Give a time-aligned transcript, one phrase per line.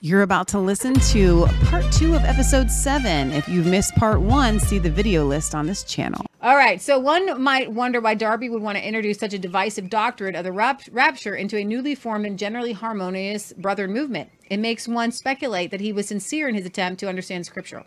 [0.00, 3.32] You're about to listen to part two of episode seven.
[3.32, 6.24] If you've missed part one, see the video list on this channel.
[6.40, 9.90] All right, so one might wonder why Darby would want to introduce such a divisive
[9.90, 14.30] doctrine of the rapture into a newly formed and generally harmonious Brethren movement.
[14.48, 17.82] It makes one speculate that he was sincere in his attempt to understand Scripture.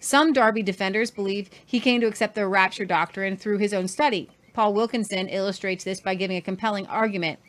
[0.00, 4.30] Some Darby defenders believe he came to accept the rapture doctrine through his own study.
[4.54, 7.40] Paul Wilkinson illustrates this by giving a compelling argument.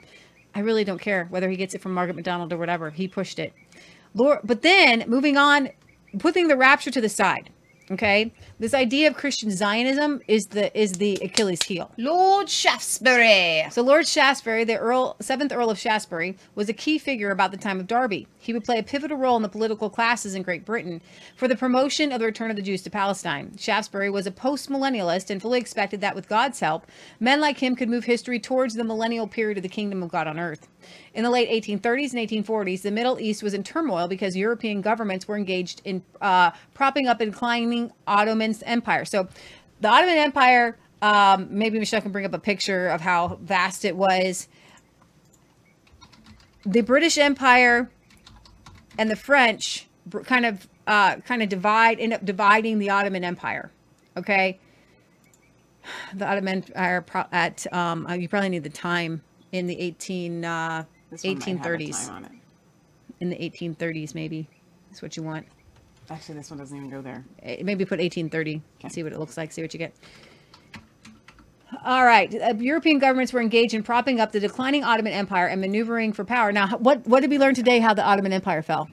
[0.53, 2.89] I really don't care whether he gets it from Margaret MacDonald or whatever.
[2.89, 3.53] He pushed it.
[4.13, 5.69] Lord, but then moving on,
[6.19, 7.49] putting the rapture to the side.
[7.91, 11.91] Okay, this idea of Christian Zionism is the is the Achilles heel.
[11.97, 13.69] Lord Shaftesbury.
[13.71, 17.57] So Lord Shaftesbury, the Earl seventh Earl of Shaftesbury, was a key figure about the
[17.57, 18.25] time of Darby.
[18.39, 21.01] He would play a pivotal role in the political classes in Great Britain
[21.35, 23.51] for the promotion of the return of the Jews to Palestine.
[23.57, 26.87] Shaftesbury was a post-millennialist and fully expected that with God's help,
[27.19, 30.25] men like him could move history towards the millennial period of the kingdom of God
[30.25, 30.69] on earth.
[31.13, 35.27] In the late 1830s and 1840s, the Middle East was in turmoil because European governments
[35.27, 39.05] were engaged in uh, propping up and climbing Ottoman Empire.
[39.05, 39.27] So,
[39.79, 40.77] the Ottoman Empire.
[41.01, 44.47] Um, maybe Michelle can bring up a picture of how vast it was.
[46.65, 47.91] The British Empire
[48.97, 49.89] and the French
[50.23, 53.69] kind of uh, kind of divide end up dividing the Ottoman Empire.
[54.15, 54.59] Okay,
[56.13, 60.85] the Ottoman Empire at um, you probably need the time in the 18 uh,
[61.21, 62.29] 1830s.
[63.19, 64.47] In the 1830s, maybe
[64.89, 65.45] that's what you want.
[66.09, 67.23] Actually, this one doesn't even go there.
[67.41, 68.61] Eh, maybe put 1830.
[68.79, 68.89] Okay.
[68.89, 69.51] See what it looks like.
[69.51, 69.93] See what you get.
[71.85, 72.33] All right.
[72.33, 76.23] Uh, European governments were engaged in propping up the declining Ottoman Empire and maneuvering for
[76.23, 76.51] power.
[76.51, 77.79] Now, what what did we learn today?
[77.79, 78.89] How the Ottoman Empire fell?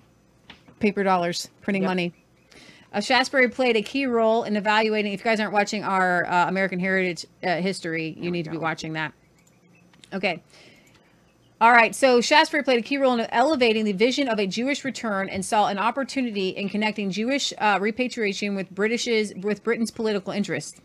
[0.79, 1.91] Paper dollars, printing yep.
[1.91, 2.15] money.
[2.93, 5.13] Uh, Shaftesbury played a key role in evaluating.
[5.13, 8.59] If you guys aren't watching our uh, American Heritage uh, history, you need to be
[8.59, 9.13] watching that.
[10.13, 10.43] Okay.
[11.63, 14.83] All right, so Shaftesbury played a key role in elevating the vision of a Jewish
[14.83, 20.33] return and saw an opportunity in connecting Jewish uh, repatriation with British's with Britain's political
[20.33, 20.81] interests.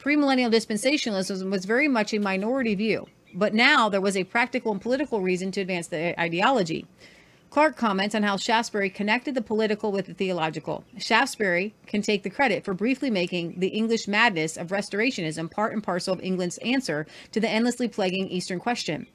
[0.00, 4.80] Premillennial dispensationalism was very much a minority view, but now there was a practical and
[4.80, 6.86] political reason to advance the ideology.
[7.50, 10.82] Clark comments on how Shaftesbury connected the political with the theological.
[10.98, 15.84] Shaftesbury can take the credit for briefly making the English madness of restorationism part and
[15.84, 19.06] parcel of England's answer to the endlessly plaguing Eastern question.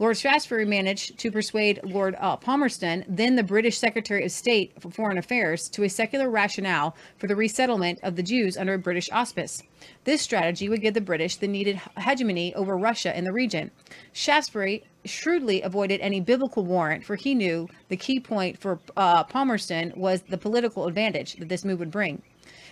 [0.00, 4.90] Lord Shaftesbury managed to persuade Lord uh, Palmerston, then the British Secretary of State for
[4.90, 9.10] Foreign Affairs, to a secular rationale for the resettlement of the Jews under a British
[9.12, 9.62] auspice.
[10.04, 13.72] This strategy would give the British the needed hegemony over Russia in the region.
[14.14, 19.92] Shaftesbury shrewdly avoided any biblical warrant, for he knew the key point for uh, Palmerston
[19.96, 22.22] was the political advantage that this move would bring.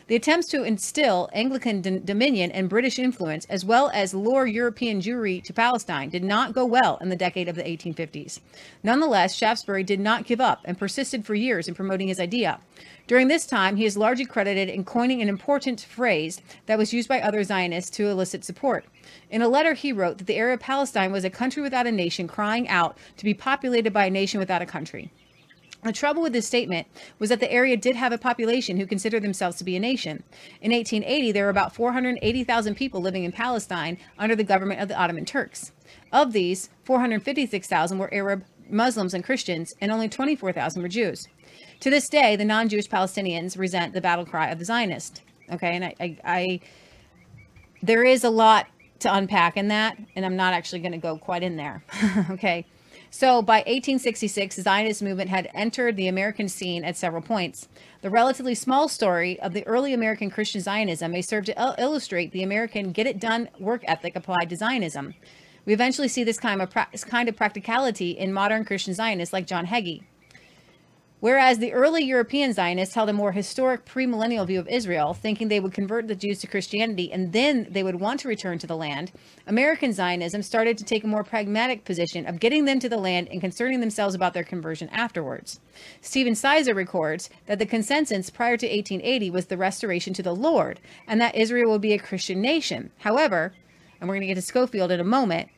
[0.08, 5.02] The attempts to instill Anglican d- dominion and British influence, as well as lure European
[5.02, 8.40] Jewry to Palestine, did not go well in the decade of the 1850s.
[8.82, 12.58] Nonetheless, Shaftesbury did not give up and persisted for years in promoting his idea.
[13.06, 17.08] During this time, he is largely credited in coining an important phrase that was used
[17.08, 18.86] by other Zionists to elicit support.
[19.30, 21.92] In a letter, he wrote that the area of Palestine was a country without a
[21.92, 25.12] nation crying out to be populated by a nation without a country.
[25.84, 29.22] The trouble with this statement was that the area did have a population who considered
[29.22, 30.24] themselves to be a nation.
[30.60, 34.98] In 1880, there were about 480,000 people living in Palestine under the government of the
[34.98, 35.72] Ottoman Turks.
[36.12, 41.28] Of these, 456,000 were Arab Muslims and Christians, and only 24,000 were Jews.
[41.80, 45.22] To this day, the non Jewish Palestinians resent the battle cry of the Zionist.
[45.50, 46.60] Okay, and I, I, I
[47.82, 48.66] there is a lot
[49.00, 51.84] to unpack in that, and I'm not actually going to go quite in there.
[52.30, 52.66] okay.
[53.10, 57.68] So by 1866, the Zionist movement had entered the American scene at several points.
[58.02, 62.32] The relatively small story of the early American Christian Zionism may serve to il- illustrate
[62.32, 65.14] the American get it done work ethic applied to Zionism.
[65.64, 69.46] We eventually see this kind of, pra- kind of practicality in modern Christian Zionists like
[69.46, 70.02] John Hagee.
[71.20, 75.58] Whereas the early European Zionists held a more historic premillennial view of Israel, thinking they
[75.58, 78.76] would convert the Jews to Christianity and then they would want to return to the
[78.76, 79.10] land,
[79.44, 83.28] American Zionism started to take a more pragmatic position of getting them to the land
[83.32, 85.58] and concerning themselves about their conversion afterwards.
[86.00, 90.78] Stephen Sizer records that the consensus prior to 1880 was the restoration to the Lord
[91.08, 92.92] and that Israel would be a Christian nation.
[92.98, 93.52] However,
[94.00, 95.48] and we're going to get to Scofield in a moment,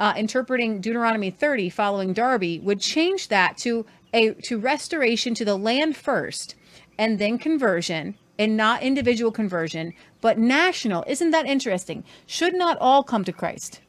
[0.00, 5.56] uh, interpreting Deuteronomy 30 following Darby would change that to a to restoration to the
[5.56, 6.54] land first
[6.98, 11.04] and then conversion and not individual conversion but national.
[11.06, 12.04] Isn't that interesting?
[12.26, 13.80] Should not all come to christ?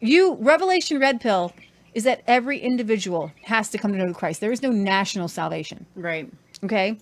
[0.00, 1.52] You revelation red pill
[1.94, 4.40] is that every individual has to come to know christ.
[4.40, 5.86] There is no national salvation.
[5.94, 6.30] Right.
[6.62, 6.98] Okay?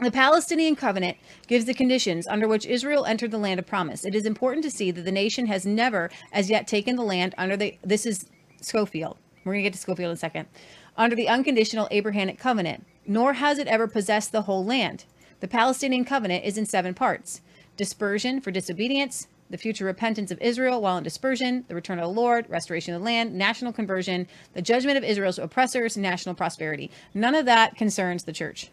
[0.00, 4.04] The Palestinian covenant gives the conditions under which Israel entered the land of promise.
[4.04, 7.34] It is important to see that the nation has never as yet taken the land
[7.38, 8.26] under the this is
[8.60, 9.18] Scofield.
[9.44, 10.48] We're going to get to Scofield in a second
[10.96, 15.04] under the unconditional Abrahamic covenant, nor has it ever possessed the whole land.
[15.40, 17.40] The Palestinian covenant is in seven parts
[17.76, 22.20] dispersion for disobedience, the future repentance of Israel while in dispersion, the return of the
[22.20, 26.90] Lord, restoration of the land, national conversion, the judgment of Israel's oppressors, national prosperity.
[27.12, 28.70] None of that concerns the church.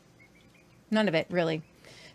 [0.89, 1.63] None of it, really.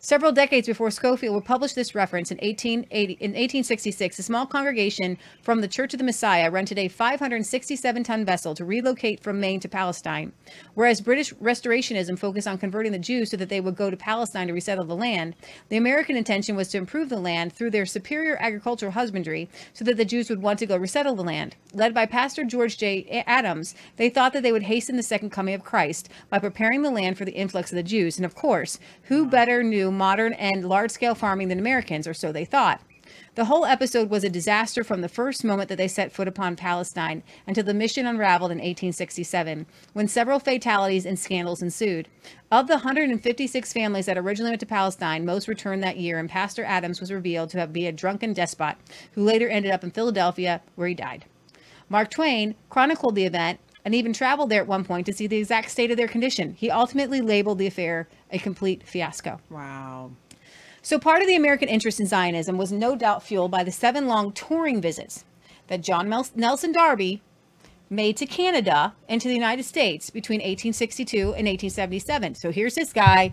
[0.06, 5.18] Several decades before Scofield would publish this reference in 1880, in 1866, a small congregation
[5.42, 9.68] from the Church of the Messiah rented a 567-ton vessel to relocate from Maine to
[9.68, 10.32] Palestine.
[10.74, 14.46] Whereas British Restorationism focused on converting the Jews so that they would go to Palestine
[14.46, 15.34] to resettle the land,
[15.70, 19.96] the American intention was to improve the land through their superior agricultural husbandry so that
[19.96, 21.56] the Jews would want to go resettle the land.
[21.74, 23.24] Led by Pastor George J.
[23.26, 26.90] Adams, they thought that they would hasten the second coming of Christ by preparing the
[26.92, 28.18] land for the influx of the Jews.
[28.18, 32.32] And of course, who better knew modern and large scale farming than Americans, or so
[32.32, 32.80] they thought.
[33.36, 36.56] The whole episode was a disaster from the first moment that they set foot upon
[36.56, 42.08] Palestine until the mission unraveled in 1867, when several fatalities and scandals ensued.
[42.50, 46.64] Of the 156 families that originally went to Palestine, most returned that year, and Pastor
[46.64, 48.76] Adams was revealed to have been a drunken despot
[49.12, 51.26] who later ended up in Philadelphia, where he died.
[51.88, 55.36] Mark Twain chronicled the event and even traveled there at one point to see the
[55.36, 56.54] exact state of their condition.
[56.54, 59.40] He ultimately labeled the affair a complete fiasco.
[59.48, 60.10] Wow.
[60.82, 64.08] So, part of the American interest in Zionism was no doubt fueled by the seven
[64.08, 65.24] long touring visits
[65.68, 67.22] that John Mel- Nelson Darby
[67.88, 72.34] made to Canada and to the United States between 1862 and 1877.
[72.34, 73.32] So, here's this guy.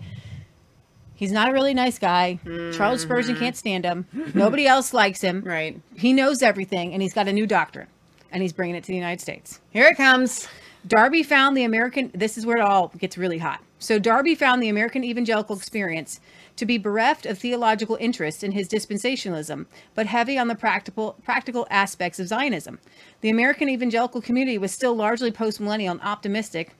[1.15, 2.39] He's not a really nice guy.
[2.73, 3.43] Charles Spurgeon mm-hmm.
[3.43, 4.05] can't stand him.
[4.35, 5.41] Nobody else likes him.
[5.41, 5.81] Right.
[5.95, 7.87] He knows everything, and he's got a new doctrine,
[8.33, 9.61] and he's bringing it to the United States.
[9.69, 10.47] Here it comes.
[10.85, 13.61] Darby found the American, this is where it all gets really hot.
[13.79, 16.19] So, Darby found the American evangelical experience
[16.55, 19.65] to be bereft of theological interest in his dispensationalism,
[19.95, 22.79] but heavy on the practical, practical aspects of Zionism.
[23.21, 26.75] The American evangelical community was still largely postmillennial and optimistic,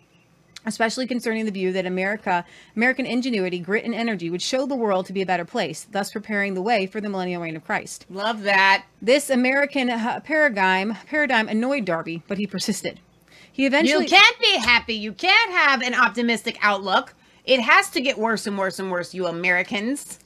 [0.66, 2.46] especially concerning the view that America,
[2.76, 6.12] American ingenuity, grit, and energy would show the world to be a better place, thus
[6.12, 8.06] preparing the way for the millennial reign of Christ.
[8.10, 8.86] Love that.
[9.02, 13.00] This American uh, paradigm paradigm annoyed Darby, but he persisted.
[13.52, 14.96] He eventually You can't be happy.
[14.96, 17.14] You can't have an optimistic outlook.
[17.46, 20.20] It has to get worse and worse and worse, you Americans.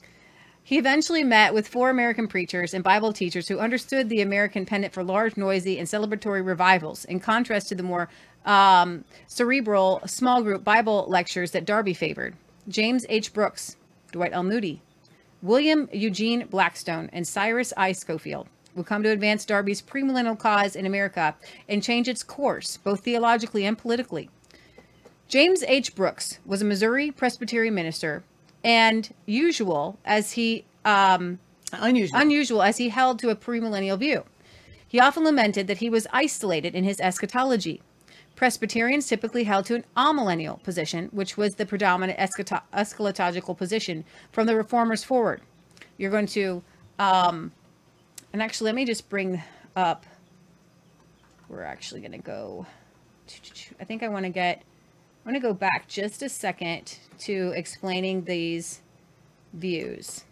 [0.63, 4.93] He eventually met with four American preachers and Bible teachers who understood the American pendant
[4.93, 8.09] for large, noisy, and celebratory revivals, in contrast to the more
[8.47, 12.35] um, cerebral, small group Bible lectures that Darby favored.
[12.67, 13.33] James H.
[13.33, 13.75] Brooks,
[14.11, 14.43] Dwight L.
[14.43, 14.81] Moody,
[15.41, 17.91] William Eugene Blackstone, and Cyrus I.
[17.91, 21.35] Scofield will come to advance Darby's premillennial cause in America
[21.69, 24.29] and change its course, both theologically and politically.
[25.27, 25.93] James H.
[25.95, 28.23] Brooks was a Missouri Presbyterian minister
[28.63, 31.39] and usual as he um,
[31.73, 32.19] Unusual.
[32.19, 34.23] unusual as he held to a premillennial view.
[34.87, 37.81] He often lamented that he was isolated in his eschatology.
[38.37, 44.45] Presbyterians typically held to an amillennial position, which was the predominant eschato- eschatological position from
[44.45, 45.41] the reformers forward.
[45.97, 46.61] You're going to,
[46.99, 47.51] um,
[48.31, 49.41] and actually, let me just bring
[49.75, 50.05] up.
[51.49, 52.67] We're actually going to go.
[53.79, 54.61] I think I want to get.
[55.25, 58.81] I want to go back just a second to explaining these
[59.53, 60.25] views,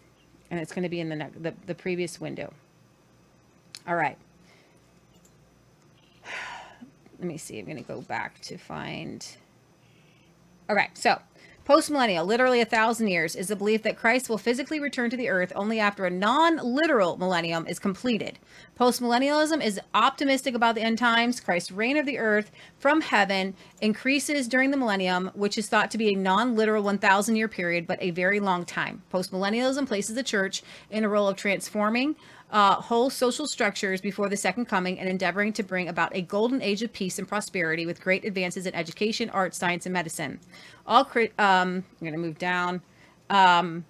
[0.48, 2.54] and it's going to be in the, the the previous window.
[3.88, 4.16] All right.
[7.18, 7.58] Let me see.
[7.58, 9.26] I'm going to go back to find.
[10.68, 10.96] All right.
[10.98, 11.18] So,
[11.66, 15.30] postmillennial, literally a thousand years, is the belief that Christ will physically return to the
[15.30, 18.38] earth only after a non literal millennium is completed.
[18.78, 21.40] Postmillennialism is optimistic about the end times.
[21.40, 25.98] Christ's reign of the earth from heaven increases during the millennium, which is thought to
[25.98, 29.02] be a non literal 1,000 year period, but a very long time.
[29.10, 32.16] Postmillennialism places the church in a role of transforming
[32.50, 36.62] uh, whole social structures before the second coming and endeavoring to bring about a golden
[36.62, 40.38] age of peace and prosperity with great advances in education, art, science, and medicine.
[40.86, 42.82] All cri- um, I'm going to move down.
[43.28, 43.84] Um,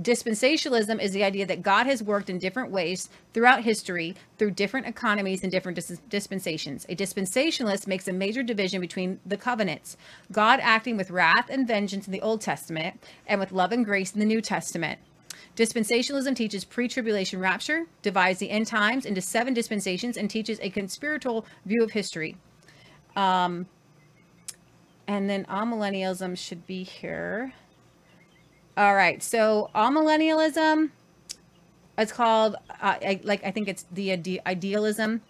[0.00, 4.86] dispensationalism is the idea that God has worked in different ways throughout history through different
[4.86, 6.86] economies and different dis- dispensations.
[6.88, 9.96] A dispensationalist makes a major division between the covenants
[10.30, 14.12] God acting with wrath and vengeance in the Old Testament and with love and grace
[14.12, 14.98] in the New Testament.
[15.56, 20.70] Dispensationalism teaches pre tribulation rapture, divides the end times into seven dispensations, and teaches a
[20.70, 22.36] conspiratorial view of history.
[23.16, 23.66] Um,
[25.06, 27.52] and then amillennialism should be here.
[28.76, 30.90] All right, so amillennialism,
[31.98, 35.20] it's called, uh, I, like, I think it's the ide- idealism.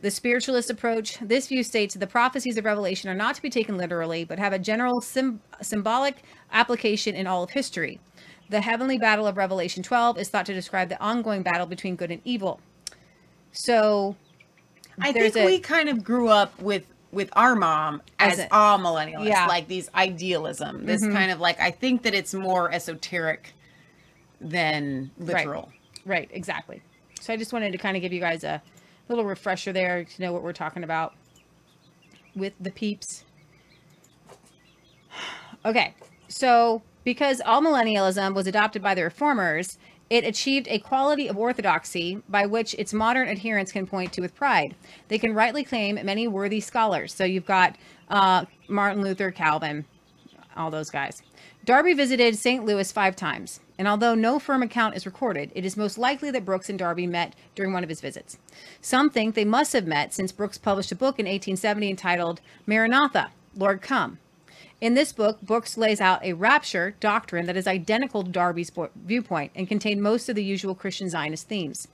[0.00, 1.18] The spiritualist approach.
[1.20, 4.38] This view states that the prophecies of Revelation are not to be taken literally, but
[4.38, 8.00] have a general sym- symbolic application in all of history.
[8.50, 12.10] The heavenly battle of Revelation 12 is thought to describe the ongoing battle between good
[12.10, 12.60] and evil.
[13.52, 14.16] So
[15.00, 18.54] I think a- we kind of grew up with with our mom As as, a-
[18.54, 19.46] all millennialists, Yeah.
[19.46, 20.86] like these idealism.
[20.86, 21.12] This Mhm.
[21.12, 23.52] kind of like I think that it's more esoteric
[24.40, 25.72] than literal.
[26.04, 26.82] Right, exactly.
[27.20, 28.62] So I just wanted to kind of give you guys a
[29.08, 31.14] little refresher there to know what we're talking about
[32.36, 33.24] with the peeps.
[35.64, 35.94] Okay,
[36.28, 39.78] so because all millennialism was adopted by the reformers,
[40.10, 44.34] it achieved a quality of orthodoxy by which its modern adherents can point to with
[44.34, 44.74] pride.
[45.08, 47.14] They can rightly claim many worthy scholars.
[47.14, 47.76] So you've got
[48.08, 49.84] uh, Martin Luther, Calvin,
[50.56, 51.22] all those guys.
[51.64, 52.64] Darby visited St.
[52.64, 56.44] Louis five times, and although no firm account is recorded, it is most likely that
[56.44, 58.38] Brooks and Darby met during one of his visits.
[58.80, 63.30] Some think they must have met since Brooks published a book in 1870 entitled Maranatha,
[63.54, 64.18] Lord Come.
[64.80, 68.88] In this book, Brooks lays out a rapture doctrine that is identical to Darby's po-
[68.96, 71.86] viewpoint and contained most of the usual Christian Zionist themes.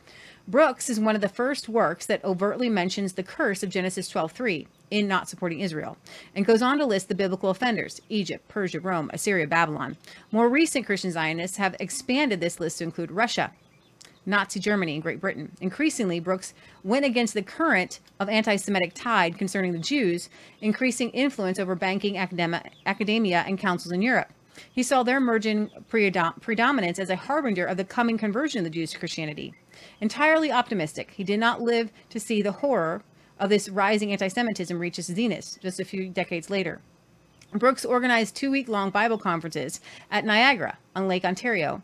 [0.47, 4.69] Brooks is one of the first works that overtly mentions the curse of Genesis 12:3
[4.88, 5.97] in not supporting Israel,
[6.33, 9.97] and goes on to list the biblical offenders: Egypt, Persia, Rome, Assyria, Babylon.
[10.31, 13.50] More recent Christian Zionists have expanded this list to include Russia,
[14.26, 15.52] Nazi Germany and Great Britain.
[15.61, 16.52] Increasingly, Brooks
[16.83, 20.28] went against the current of anti Semitic tide concerning the Jews,
[20.61, 24.33] increasing influence over banking, academi- academia, and councils in Europe.
[24.73, 28.92] He saw their emerging predominance as a harbinger of the coming conversion of the Jews
[28.92, 29.54] to Christianity.
[30.00, 33.02] Entirely optimistic, he did not live to see the horror
[33.38, 36.80] of this rising anti Semitism reach its zenith just a few decades later.
[37.52, 39.80] Brooks organized two week long Bible conferences
[40.11, 41.83] at Niagara on Lake Ontario.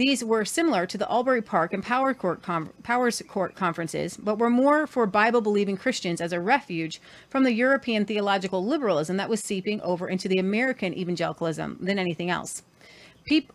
[0.00, 2.40] These were similar to the Albury Park and Power Court
[2.82, 7.52] Powers Court conferences, but were more for Bible believing Christians as a refuge from the
[7.52, 12.62] European theological liberalism that was seeping over into the American evangelicalism than anything else.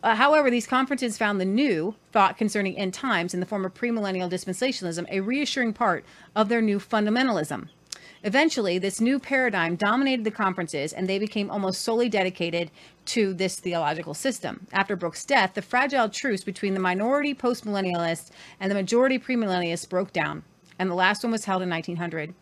[0.03, 3.73] Uh, however, these conferences found the new thought concerning end times in the form of
[3.73, 7.69] premillennial dispensationalism a reassuring part of their new fundamentalism.
[8.25, 12.71] Eventually, this new paradigm dominated the conferences, and they became almost solely dedicated
[13.05, 14.65] to this theological system.
[14.73, 20.11] After Brooks' death, the fragile truce between the minority postmillennialists and the majority premillennialists broke
[20.11, 20.43] down,
[20.79, 22.33] and the last one was held in 1900.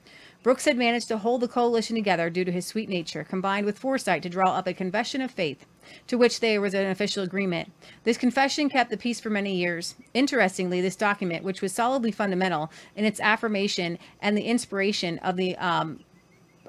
[0.43, 3.79] Brooks had managed to hold the coalition together due to his sweet nature, combined with
[3.79, 5.65] foresight to draw up a confession of faith,
[6.07, 7.71] to which there was an official agreement.
[8.03, 9.95] This confession kept the peace for many years.
[10.13, 15.55] Interestingly, this document, which was solidly fundamental in its affirmation and the inspiration of the
[15.55, 16.01] um,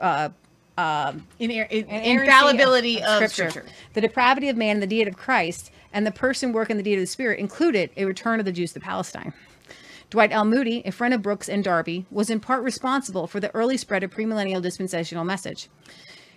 [0.00, 0.28] uh,
[0.78, 3.64] um, In, in, inerrancy infallibility of, scripture.
[3.92, 6.82] the depravity of man, and the deity of Christ, and the person, work, and the
[6.82, 9.32] deity of the Spirit included a return of the Jews to Palestine.
[10.14, 10.44] Dwight L.
[10.44, 14.04] Moody, a friend of Brooks and Darby, was in part responsible for the early spread
[14.04, 15.68] of premillennial dispensational message.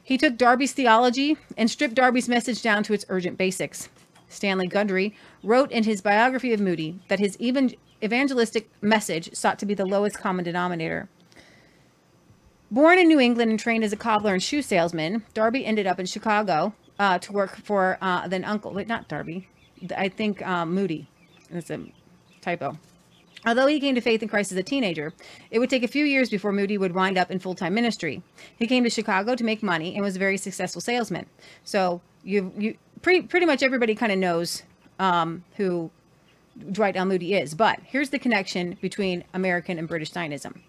[0.01, 3.89] He took Darby's theology and stripped Darby's message down to its urgent basics.
[4.29, 9.75] Stanley Gundry wrote in his biography of Moody that his evangelistic message sought to be
[9.75, 11.07] the lowest common denominator.
[12.71, 15.99] Born in New England and trained as a cobbler and shoe salesman, Darby ended up
[15.99, 18.73] in Chicago uh, to work for uh, then uncle.
[18.73, 19.47] Wait, not Darby.
[19.95, 21.07] I think um, Moody.
[21.51, 21.85] That's a
[22.41, 22.79] typo.
[23.45, 25.13] Although he came to faith in Christ as a teenager,
[25.51, 28.23] it would take a few years before Moody would wind up in full time ministry.
[28.57, 31.27] He came to Chicago to make money and was a very successful salesman.
[31.63, 34.63] So you you pretty pretty much everybody kind of knows
[34.99, 35.91] um, who
[36.71, 37.05] Dwight L.
[37.05, 37.53] Moody is.
[37.53, 40.63] But here's the connection between American and British Zionism.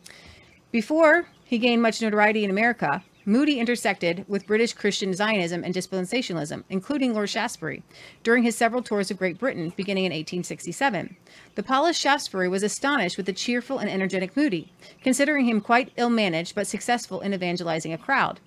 [0.71, 6.65] Before he gained much notoriety in America, Moody intersected with British Christian Zionism and dispensationalism,
[6.71, 7.83] including Lord Shaftesbury,
[8.23, 11.15] during his several tours of Great Britain beginning in 1867.
[11.55, 16.09] The polished Shaftesbury was astonished with the cheerful and energetic Moody, considering him quite ill
[16.09, 18.41] managed but successful in evangelizing a crowd.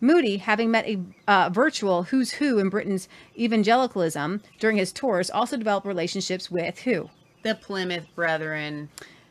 [0.00, 5.58] Moody, having met a uh, virtual who's who in Britain's evangelicalism during his tours, also
[5.58, 7.10] developed relationships with who?
[7.42, 8.88] The Plymouth Brethren.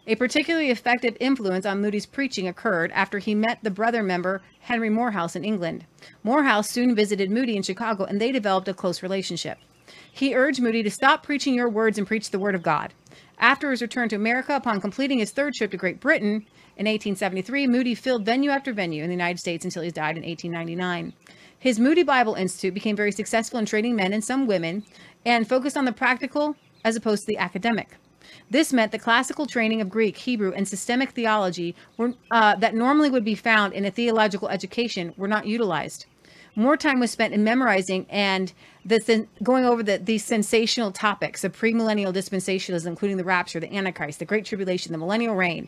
[0.08, 4.90] A particularly effective influence on Moody's preaching occurred after he met the brother member Henry
[4.90, 5.86] Moorhouse in England.
[6.24, 9.58] Moorhouse soon visited Moody in Chicago and they developed a close relationship.
[10.12, 12.94] He urged Moody to stop preaching your words and preach the word of God.
[13.40, 16.46] After his return to America, upon completing his third trip to Great Britain
[16.78, 20.24] in 1873, Moody filled venue after venue in the United States until he died in
[20.24, 21.14] 1899.
[21.58, 24.84] His Moody Bible Institute became very successful in training men and some women
[25.26, 27.98] and focused on the practical as opposed to the academic.
[28.50, 33.10] This meant the classical training of Greek, Hebrew, and systemic theology were, uh, that normally
[33.10, 36.06] would be found in a theological education were not utilized.
[36.56, 38.54] More time was spent in memorizing and
[38.86, 44.20] the, going over the, these sensational topics of premillennial dispensationalism, including the rapture, the Antichrist,
[44.20, 45.68] the Great Tribulation, the millennial reign.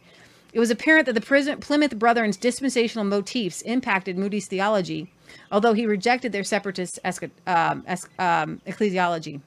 [0.54, 5.12] It was apparent that the Plymouth Brethren's dispensational motifs impacted Moody's theology,
[5.52, 7.14] although he rejected their separatist um,
[7.48, 9.42] um, ecclesiology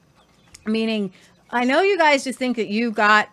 [0.65, 1.11] meaning
[1.51, 3.29] I know you guys just think that you got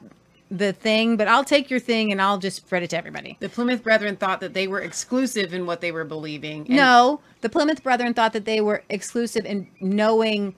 [0.50, 3.36] the thing, but I'll take your thing and I'll just spread it to everybody.
[3.40, 6.66] The Plymouth Brethren thought that they were exclusive in what they were believing.
[6.66, 10.54] and- no, the Plymouth Brethren thought that they were exclusive in knowing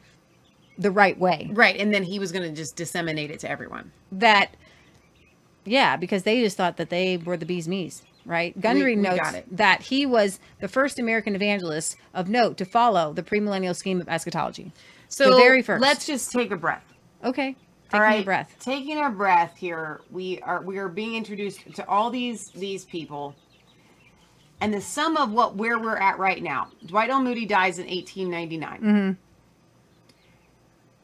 [0.79, 1.50] the right way.
[1.52, 1.76] Right.
[1.76, 3.93] And then he was going to just disseminate it to everyone.
[4.12, 4.55] That,
[5.64, 8.59] yeah, because they just thought that they were the bee's knees, right?
[8.59, 13.23] Gundry we notes that he was the first American evangelist of note to follow the
[13.23, 14.73] premillennial scheme of eschatology.
[15.09, 15.83] So the very first.
[15.83, 16.85] let's just take a breath.
[17.24, 17.56] Okay.
[17.90, 18.54] Taking right, a breath.
[18.60, 20.00] Taking a breath here.
[20.10, 23.34] We are we are being introduced to all these these people,
[24.60, 26.68] and the sum of what where we're at right now.
[26.86, 27.20] Dwight L.
[27.20, 28.80] Moody dies in 1899.
[28.80, 29.12] Mm-hmm.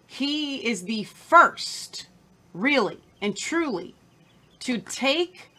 [0.06, 2.06] He is the first,
[2.54, 3.96] really and truly,
[4.60, 5.50] to take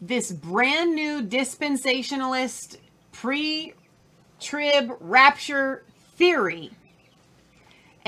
[0.00, 2.76] this brand new dispensationalist
[3.10, 5.82] pre-trib rapture
[6.14, 6.70] theory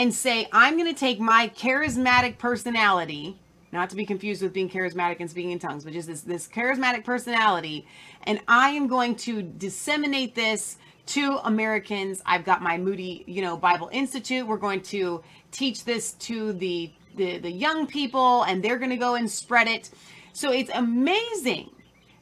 [0.00, 3.38] and say, I'm going to take my charismatic personality,
[3.70, 6.48] not to be confused with being charismatic and speaking in tongues, but just this, this
[6.48, 7.86] charismatic personality,
[8.22, 10.78] and I am going to disseminate this
[11.08, 12.22] to Americans.
[12.24, 14.46] I've got my Moody, you know, Bible Institute.
[14.46, 18.96] We're going to teach this to the the, the young people, and they're going to
[18.96, 19.90] go and spread it.
[20.32, 21.68] So it's amazing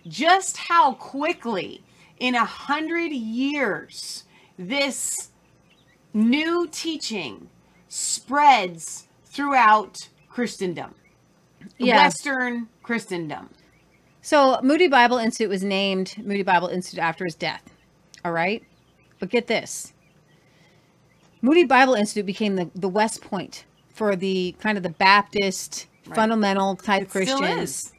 [0.08, 1.85] just how quickly
[2.18, 4.25] in a hundred years
[4.58, 5.30] this
[6.12, 7.49] new teaching
[7.88, 9.97] spreads throughout
[10.28, 10.95] Christendom,
[11.78, 11.97] Yeah.
[12.04, 13.50] Western Christendom.
[14.23, 17.62] So Moody Bible Institute was named Moody Bible Institute after his death.
[18.25, 18.62] All right.
[19.18, 19.92] But get this.
[21.40, 23.64] Moody Bible Institute became the, the West Point
[23.95, 27.92] for the kind of the Baptist fundamental type It Christians.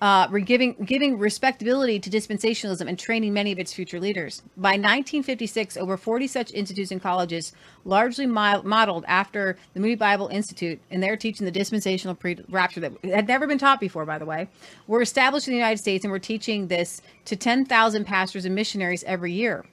[0.00, 4.42] Uh, giving giving respectability to dispensationalism and training many of its future leaders.
[4.56, 7.52] By 1956, over 40 such institutes and colleges,
[7.84, 13.26] largely modeled after the Moody Bible Institute, and they're teaching the dispensational pre-rapture that had
[13.26, 14.48] never been taught before, by the way,
[14.86, 19.04] were established in the United States and were teaching this to 10,000 pastors and missionaries
[19.04, 19.64] every year.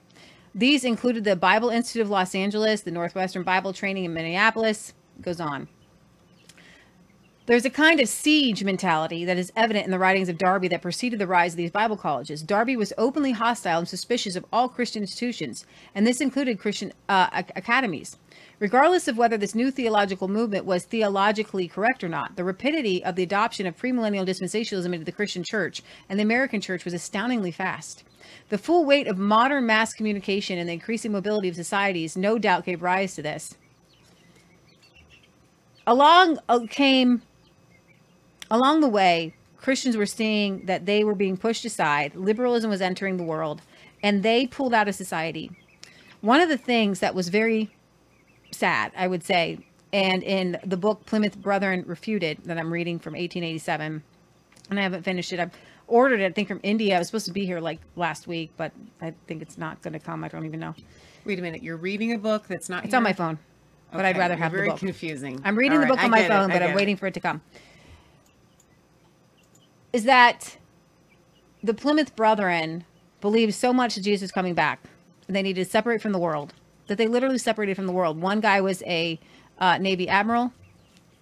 [0.54, 4.94] These included the Bible Institute of Los Angeles, the Northwestern Bible Training in Minneapolis.
[5.20, 5.68] Goes on.
[7.46, 10.80] There's a kind of siege mentality that is evident in the writings of Darby that
[10.80, 12.40] preceded the rise of these Bible colleges.
[12.40, 17.42] Darby was openly hostile and suspicious of all Christian institutions, and this included Christian uh,
[17.54, 18.16] academies.
[18.60, 23.14] Regardless of whether this new theological movement was theologically correct or not, the rapidity of
[23.14, 27.50] the adoption of premillennial dispensationalism into the Christian church and the American church was astoundingly
[27.50, 28.04] fast.
[28.48, 32.64] The full weight of modern mass communication and the increasing mobility of societies no doubt
[32.64, 33.54] gave rise to this.
[35.86, 37.20] Along uh, came
[38.50, 42.14] along the way, Christians were seeing that they were being pushed aside.
[42.14, 43.62] Liberalism was entering the world,
[44.02, 45.50] and they pulled out of society.
[46.20, 47.70] One of the things that was very
[48.50, 49.58] sad, I would say,
[49.92, 54.02] and in the book Plymouth Brethren Refuted that I'm reading from 1887,
[54.70, 55.40] and I haven't finished it.
[55.40, 55.52] I've
[55.86, 56.96] ordered it, I think, from India.
[56.96, 59.92] I was supposed to be here like last week, but I think it's not going
[59.92, 60.24] to come.
[60.24, 60.74] I don't even know.
[61.24, 62.84] Wait a minute, you're reading a book that's not.
[62.84, 63.38] It's on my phone,
[63.92, 64.80] but I'd rather have very the book.
[64.80, 65.40] Very confusing.
[65.44, 66.96] I'm reading All the right, book I on my get it, phone, but I'm waiting
[66.96, 66.98] it.
[66.98, 67.40] for it to come.
[69.94, 70.56] Is that
[71.62, 72.84] the Plymouth Brethren
[73.20, 74.80] believed so much that Jesus was coming back,
[75.28, 76.52] and they needed to separate from the world,
[76.88, 78.20] that they literally separated from the world.
[78.20, 79.20] One guy was a
[79.60, 80.52] uh, Navy admiral,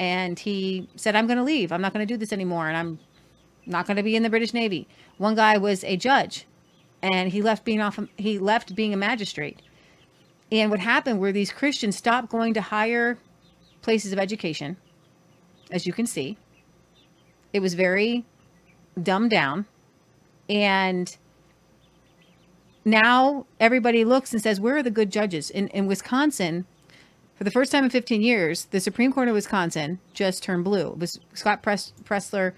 [0.01, 1.71] and he said, "I'm going to leave.
[1.71, 2.99] I'm not going to do this anymore, and I'm
[3.67, 6.47] not going to be in the British Navy." One guy was a judge,
[7.03, 7.99] and he left being off.
[8.17, 9.61] He left being a magistrate.
[10.51, 13.19] And what happened were these Christians stopped going to higher
[13.83, 14.79] places of education,
[15.71, 16.39] as you can see.
[17.53, 18.25] It was very
[19.01, 19.67] dumbed down.
[20.49, 21.17] And
[22.85, 25.51] now everybody looks and says, Where are the good judges?
[25.51, 26.67] In, in Wisconsin,
[27.37, 30.93] for the first time in 15 years, the Supreme Court of Wisconsin just turned blue.
[30.93, 32.53] It was Scott Press, Presler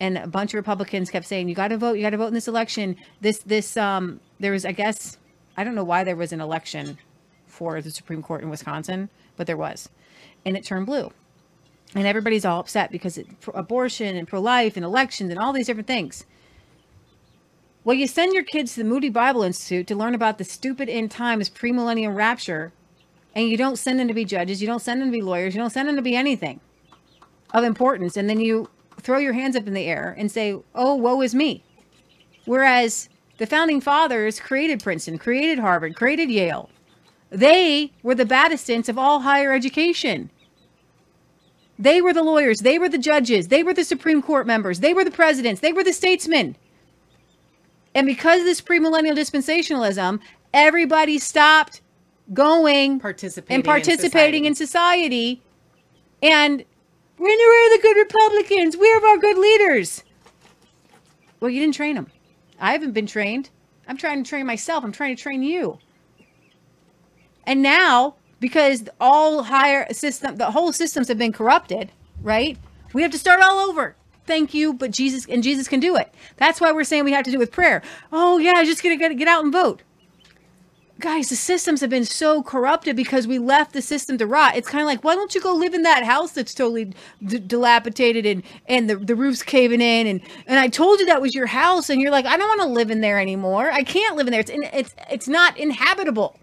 [0.00, 1.94] and a bunch of Republicans kept saying, "You got to vote.
[1.94, 5.18] You got to vote in this election." This, this, um, there was, I guess,
[5.56, 6.98] I don't know why there was an election
[7.46, 9.88] for the Supreme Court in Wisconsin, but there was,
[10.44, 11.10] and it turned blue,
[11.94, 15.86] and everybody's all upset because it, abortion and pro-life and elections and all these different
[15.86, 16.24] things.
[17.84, 20.88] Well, you send your kids to the Moody Bible Institute to learn about the stupid
[20.88, 22.72] end times premillennial rapture,
[23.34, 25.54] and you don't send them to be judges, you don't send them to be lawyers,
[25.54, 26.60] you don't send them to be anything
[27.54, 28.68] of importance, and then you
[29.00, 31.62] throw your hands up in the air and say, "Oh, woe is me."
[32.44, 36.68] Whereas the founding fathers created Princeton, created Harvard, created Yale.
[37.30, 40.30] They were the Battistants of all higher education.
[41.78, 44.92] They were the lawyers, they were the judges, they were the Supreme Court members, they
[44.92, 46.56] were the presidents, they were the statesmen.
[47.94, 50.20] And because of this premillennial dispensationalism,
[50.52, 51.80] everybody stopped
[52.34, 55.40] going participating and participating in society.
[56.22, 56.64] And
[57.16, 58.76] Where are the good Republicans?
[58.76, 60.04] Where are our good leaders?
[61.40, 62.08] Well, you didn't train them.
[62.60, 63.50] I haven't been trained.
[63.86, 64.84] I'm trying to train myself.
[64.84, 65.78] I'm trying to train you.
[67.44, 72.56] And now, because all higher system, the whole systems have been corrupted, right?
[72.92, 73.96] We have to start all over.
[74.26, 76.12] Thank you, but Jesus and Jesus can do it.
[76.36, 77.82] That's why we're saying we have to do it with prayer.
[78.12, 79.82] Oh yeah, just gonna get, get out and vote.
[81.00, 84.56] Guys, the systems have been so corrupted because we left the system to rot.
[84.56, 86.92] It's kind of like, why don't you go live in that house that's totally
[87.24, 91.22] d- dilapidated and and the, the roof's caving in and and I told you that
[91.22, 93.70] was your house and you're like, I don't want to live in there anymore.
[93.70, 94.40] I can't live in there.
[94.40, 96.38] It's in, it's it's not inhabitable.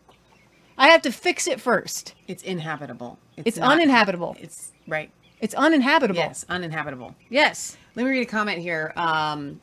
[0.77, 2.13] I have to fix it first.
[2.27, 3.17] It's inhabitable.
[3.37, 4.35] It's not- uninhabitable.
[4.39, 5.09] It's right.
[5.41, 6.15] It's uninhabitable.
[6.15, 7.15] Yes, uninhabitable.
[7.29, 7.77] Yes.
[7.95, 8.93] Let me read a comment here.
[8.95, 9.59] Um,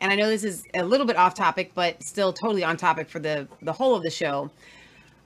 [0.00, 3.08] and I know this is a little bit off topic, but still totally on topic
[3.08, 4.50] for the the whole of the show.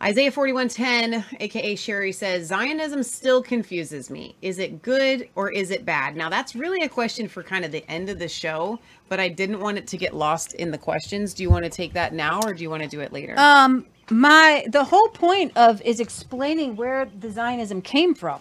[0.03, 4.35] Isaiah 41:10, aka Sherry says, Zionism still confuses me.
[4.43, 6.17] Is it good or is it bad?
[6.17, 9.29] Now that's really a question for kind of the end of the show, but I
[9.29, 11.35] didn't want it to get lost in the questions.
[11.35, 13.39] Do you want to take that now or do you want to do it later?
[13.39, 18.41] Um, my the whole point of is explaining where the Zionism came from.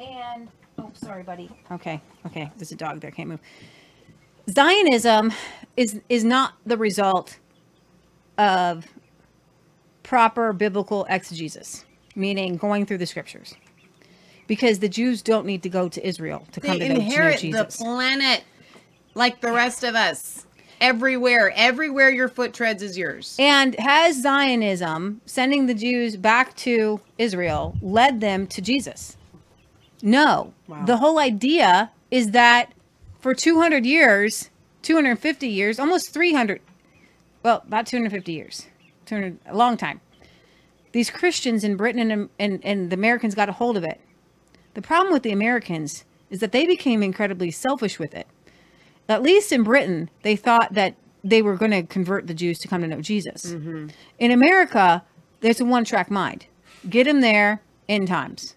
[0.00, 1.50] And oh, sorry, buddy.
[1.70, 2.50] Okay, okay.
[2.56, 3.10] There's a dog there.
[3.10, 3.40] Can't move.
[4.50, 5.32] Zionism
[5.76, 7.38] is is not the result
[8.38, 8.86] of
[10.02, 11.84] proper biblical exegesis,
[12.14, 13.54] meaning going through the scriptures,
[14.46, 17.00] because the Jews don't need to go to Israel to come to know, to know
[17.00, 18.44] inherit the planet
[19.14, 20.46] like the rest of us.
[20.80, 23.36] Everywhere, everywhere your foot treads is yours.
[23.38, 29.16] And has Zionism, sending the Jews back to Israel, led them to Jesus?
[30.02, 30.54] No.
[30.66, 30.84] Wow.
[30.84, 32.72] The whole idea is that
[33.18, 34.50] for 200 years,
[34.82, 36.60] 250 years, almost 300,
[37.42, 38.66] well, about 250 years,
[39.06, 40.00] 200, a long time,
[40.92, 44.00] these Christians in Britain and, and, and the Americans got a hold of it.
[44.74, 48.26] The problem with the Americans is that they became incredibly selfish with it
[49.08, 50.94] at least in Britain, they thought that
[51.24, 53.46] they were going to convert the Jews to come to know Jesus.
[53.46, 53.88] Mm-hmm.
[54.18, 55.02] In America,
[55.40, 56.46] there's a one track mind
[56.88, 58.54] get them there in times.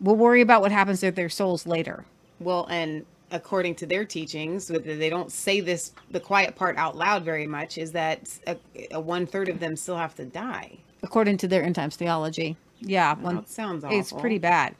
[0.00, 2.04] We'll worry about what happens to their souls later.
[2.38, 7.24] Well, and according to their teachings, they don't say this, the quiet part out loud
[7.24, 8.56] very much, is that a,
[8.92, 10.78] a one third of them still have to die.
[11.02, 12.56] According to their end times theology.
[12.80, 13.14] Yeah.
[13.16, 13.98] one- it sounds awful.
[13.98, 14.76] It's pretty bad.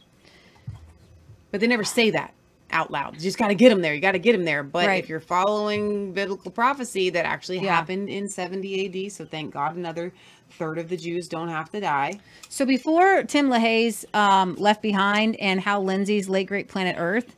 [1.50, 2.34] But they never say that
[2.76, 3.14] out loud.
[3.14, 3.94] You just got to get them there.
[3.94, 4.62] You got to get them there.
[4.62, 5.02] But Right.
[5.02, 7.74] if you're following biblical prophecy, that actually Yeah.
[7.74, 9.08] happened in 70 AD.
[9.10, 10.12] So thank God another
[10.58, 12.20] third of the Jews don't have to die.
[12.48, 17.34] So before Tim LaHaye's um, Left Behind and Hal Lindsey's Late Great Planet Earth,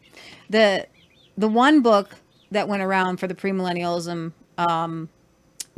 [0.50, 0.86] the
[1.36, 2.16] the one book
[2.50, 5.08] that went around for the premillennialism um,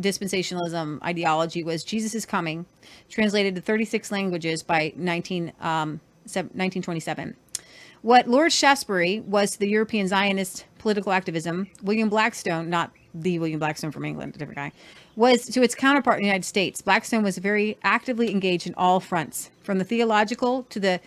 [0.00, 2.64] dispensationalism ideology was Jesus is Coming,
[3.10, 7.36] translated to 36 languages by 19, um, 1927.
[8.02, 13.58] What Lord Shaftesbury was to the European Zionist political activism, William Blackstone, not the William
[13.58, 14.72] Blackstone from England, a different guy,
[15.16, 16.80] was to its counterpart in the United States.
[16.80, 20.98] Blackstone was very actively engaged in all fronts, from the theological to the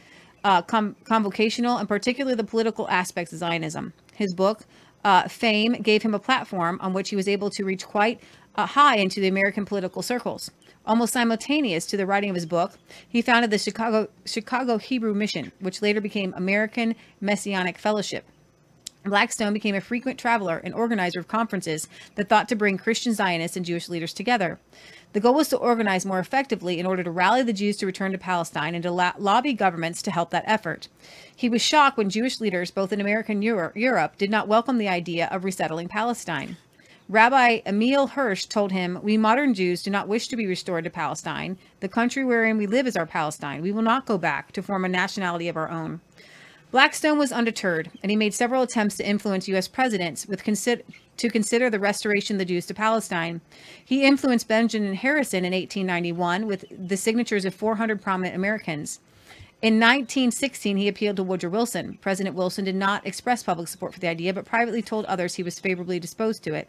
[0.43, 3.93] uh, com- convocational and particularly the political aspects of Zionism.
[4.13, 4.65] His book,
[5.03, 8.19] uh, Fame, gave him a platform on which he was able to reach quite
[8.55, 10.51] uh, high into the American political circles.
[10.85, 12.73] Almost simultaneous to the writing of his book,
[13.07, 18.25] he founded the Chicago Chicago Hebrew Mission, which later became American Messianic Fellowship.
[19.05, 23.57] Blackstone became a frequent traveler and organizer of conferences that thought to bring Christian Zionists
[23.57, 24.59] and Jewish leaders together.
[25.13, 28.13] The goal was to organize more effectively in order to rally the Jews to return
[28.13, 30.87] to Palestine and to lo- lobby governments to help that effort.
[31.33, 34.77] He was shocked when Jewish leaders, both in America and Euro- Europe, did not welcome
[34.77, 36.57] the idea of resettling Palestine.
[37.13, 40.89] Rabbi Emil Hirsch told him, We modern Jews do not wish to be restored to
[40.89, 41.59] Palestine.
[41.79, 43.61] The country wherein we live is our Palestine.
[43.61, 46.01] We will not go back to form a nationality of our own.
[46.71, 49.67] Blackstone was undeterred, and he made several attempts to influence U.S.
[49.67, 53.41] presidents with to consider the restoration of the Jews to Palestine.
[53.85, 59.01] He influenced Benjamin Harrison in 1891 with the signatures of 400 prominent Americans.
[59.61, 61.99] In 1916, he appealed to Woodrow Wilson.
[62.01, 65.43] President Wilson did not express public support for the idea, but privately told others he
[65.43, 66.67] was favorably disposed to it.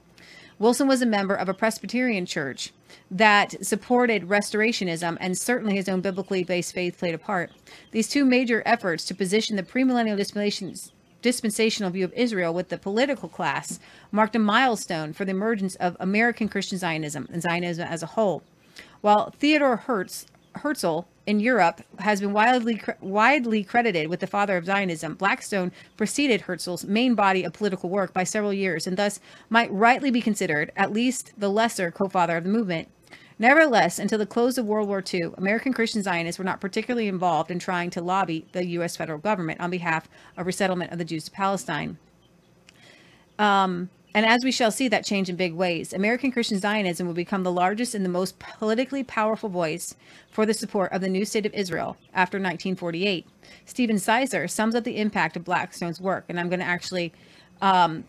[0.59, 2.73] Wilson was a member of a Presbyterian church
[3.11, 7.51] that supported restorationism, and certainly his own biblically based faith played a part.
[7.91, 10.17] These two major efforts to position the premillennial
[11.23, 13.81] dispensational view of Israel with the political class
[14.13, 18.43] marked a milestone for the emergence of American Christian Zionism and Zionism as a whole.
[19.01, 24.67] While Theodore Hertz, Herzl in Europe has been widely widely credited with the father of
[24.67, 29.73] Zionism, Blackstone preceded Herzl's main body of political work by several years and thus might
[29.73, 32.89] rightly be considered at least the lesser co-father of the movement.
[33.39, 37.51] Nevertheless, until the close of World War II, American Christian Zionists were not particularly involved
[37.51, 38.97] in trying to lobby the U.S.
[38.97, 41.99] federal government on behalf of resettlement of the Jews to Palestine.
[43.39, 47.15] Um, and as we shall see that change in big ways, American Christian Zionism will
[47.15, 49.97] become the largest and the most politically powerful voice
[50.31, 53.27] for the support of the new state of Israel after 1948.
[53.67, 57.13] Stephen Sizer sums up the impact of Blackstone's work, and I'm going to actually
[57.61, 58.05] um,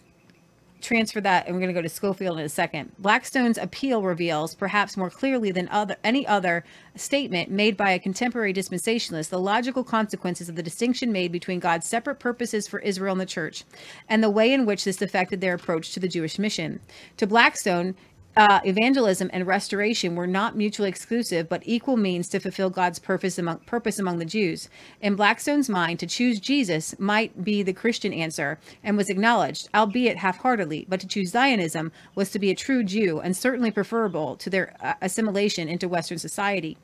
[0.86, 2.91] transfer that, and we're going to go to Scofield in a second.
[3.00, 6.63] Blackstone's appeal reveals, perhaps more clearly than other any other
[6.95, 11.88] statement made by a contemporary dispensationalist, the logical consequences of the distinction made between God's
[11.88, 13.63] separate purposes for Israel and the church,
[14.08, 16.80] and the way in which this affected their approach to the Jewish mission.
[17.17, 17.95] To Blackstone,
[18.38, 23.38] uh, evangelism and restoration were not mutually exclusive, but equal means to fulfill God's purpose
[23.38, 24.69] among, purpose among the Jews.
[25.02, 30.17] In Blackstone's mind, to choose Jesus might be the Christian answer and was acknowledged, albeit
[30.17, 34.36] half heartedly, but to choose Zionism was to be a true Jew and certainly preferable
[34.38, 36.78] to their uh, assimilation into Western society.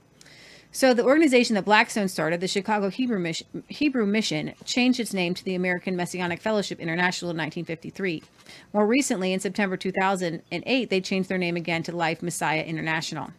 [0.73, 5.33] So the organization that Blackstone started, the Chicago Hebrew Mission, Hebrew Mission, changed its name
[5.33, 8.23] to the American Messianic Fellowship International in 1953.
[8.71, 13.31] More recently, in September 2008, they changed their name again to Life Messiah International.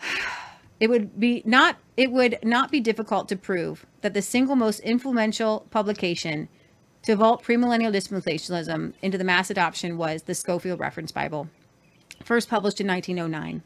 [0.80, 4.80] It would be not it would not be difficult to prove that the single most
[4.80, 6.48] influential publication
[7.04, 11.48] to vault premillennial dispensationalism into the mass adoption was the Scofield Reference Bible,
[12.24, 13.62] first published in 1909.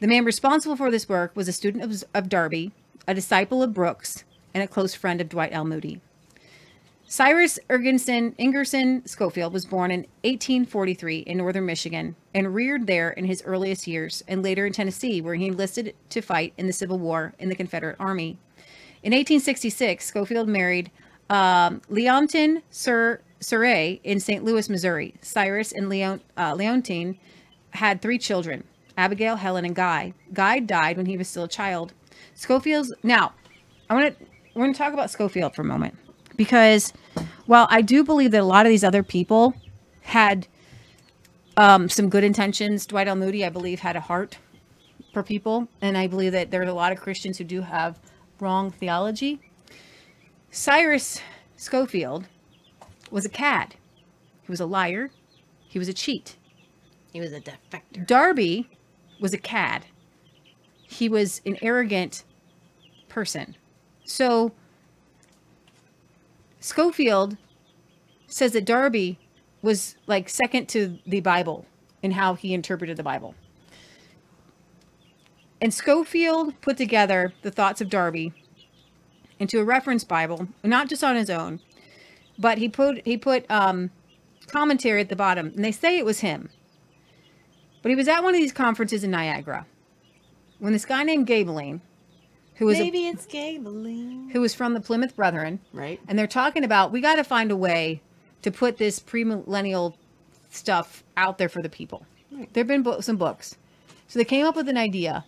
[0.00, 2.70] The man responsible for this work was a student of, of Darby,
[3.08, 4.22] a disciple of Brooks,
[4.54, 5.64] and a close friend of Dwight L.
[5.64, 6.00] Moody.
[7.08, 13.24] Cyrus Ergenson Ingerson Scofield was born in 1843 in northern Michigan and reared there in
[13.24, 16.98] his earliest years and later in Tennessee, where he enlisted to fight in the Civil
[16.98, 18.38] War in the Confederate Army.
[19.02, 20.92] In 1866, Scofield married
[21.28, 24.44] um, Leontine Sur Surrey in St.
[24.44, 25.14] Louis, Missouri.
[25.22, 27.18] Cyrus and Leon, uh, Leontine
[27.70, 28.64] had three children
[28.98, 30.12] Abigail, Helen, and Guy.
[30.32, 31.94] Guy died when he was still a child.
[32.34, 32.92] Scofield's.
[33.04, 33.32] Now,
[33.88, 34.26] I want to.
[34.54, 35.96] We're going to talk about Scofield for a moment
[36.36, 36.92] because
[37.46, 39.54] while I do believe that a lot of these other people
[40.02, 40.48] had
[41.56, 43.14] um, some good intentions, Dwight L.
[43.14, 44.38] Moody, I believe, had a heart
[45.12, 48.00] for people, and I believe that there's a lot of Christians who do have
[48.40, 49.40] wrong theology.
[50.50, 51.20] Cyrus
[51.56, 52.26] Scofield
[53.12, 53.76] was a cad.
[54.42, 55.10] He was a liar.
[55.68, 56.36] He was a cheat.
[57.12, 58.04] He was a defector.
[58.04, 58.68] Darby
[59.20, 59.86] was a cad.
[60.82, 62.24] He was an arrogant
[63.08, 63.56] person.
[64.04, 64.52] So
[66.60, 67.36] Scofield
[68.26, 69.18] says that Darby
[69.62, 71.66] was like second to the Bible
[72.02, 73.34] in how he interpreted the Bible.
[75.60, 78.32] And Scofield put together the thoughts of Darby
[79.38, 81.60] into a reference Bible, not just on his own,
[82.38, 83.90] but he put he put um,
[84.46, 86.50] commentary at the bottom, and they say it was him.
[87.82, 89.66] But he was at one of these conferences in Niagara
[90.58, 91.80] when this guy named Gaebelein,
[92.56, 94.32] who was a, Maybe it's Gaebelein.
[94.32, 96.00] who was from the Plymouth Brethren, Right.
[96.08, 98.02] and they're talking about we got to find a way
[98.42, 99.94] to put this premillennial
[100.50, 102.04] stuff out there for the people.
[102.52, 103.56] There've been bo- some books,
[104.08, 105.24] so they came up with an idea.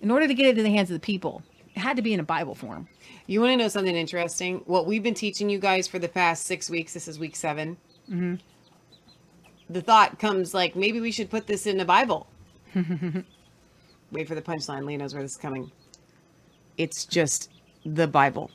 [0.00, 1.42] In order to get it in the hands of the people,
[1.74, 2.88] it had to be in a Bible form.
[3.26, 4.62] You want to know something interesting?
[4.66, 7.76] What we've been teaching you guys for the past six weeks, this is week 7
[8.10, 8.34] Mm-hmm.
[9.70, 12.26] The thought comes like, maybe we should put this in the Bible.
[12.74, 14.84] Wait for the punchline.
[14.84, 15.70] Lee knows where this is coming.
[16.76, 17.50] It's just
[17.86, 18.50] the Bible.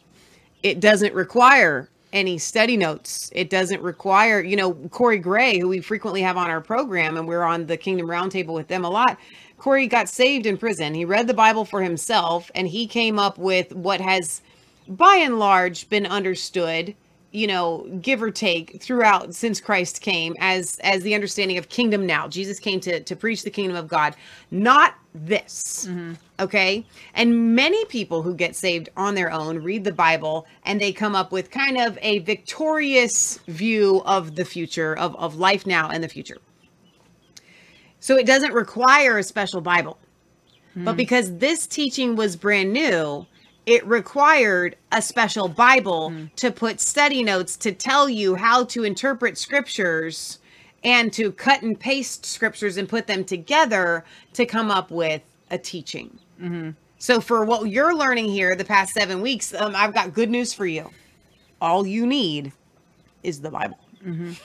[0.62, 3.32] It doesn't require any study notes.
[3.34, 7.28] It doesn't require, you know, Corey Gray, who we frequently have on our program, and
[7.28, 9.17] we're on the Kingdom Roundtable with them a lot.
[9.58, 10.93] Corey got saved in prison.
[10.93, 14.41] He read the Bible for himself, and he came up with what has,
[14.88, 16.93] by and large, been understood
[17.36, 22.06] you know give or take throughout since christ came as as the understanding of kingdom
[22.06, 22.28] now.
[22.28, 24.15] Jesus came to to preach the kingdom of god.
[24.52, 26.13] Not this mm-hmm.
[26.39, 26.86] okay?
[27.13, 31.15] And many people who get saved on their own read the bible and they come
[31.15, 36.04] up with kind of a victorious view of the future of of life now and
[36.04, 36.38] the future.
[38.00, 39.98] So it doesn't require a special bible.
[40.76, 40.98] But mm-hmm.
[40.98, 43.26] because this teaching was brand new,
[43.65, 46.34] it required a special Bible mm.
[46.36, 50.39] to put study notes to tell you how to interpret scriptures
[50.84, 55.58] and to cut and paste scriptures and put them together to come up with a
[55.58, 56.17] teaching.
[56.39, 56.71] Mm-hmm.
[56.99, 60.54] So, for what you're learning here the past seven weeks, um, I've got good news
[60.54, 60.89] for you.
[61.62, 62.51] All you need
[63.23, 63.80] is the Bible.
[64.04, 64.34] Mm-hmm.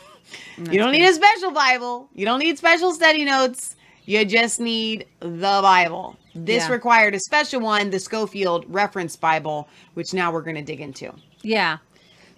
[0.71, 2.09] You don't need a special Bible.
[2.15, 3.75] You don't need special study notes.
[4.05, 6.17] You just need the Bible.
[6.35, 6.73] This Yeah.
[6.73, 11.13] required a special one, the Scofield Reference Bible, which now we're going to dig into.
[11.43, 11.79] Yeah.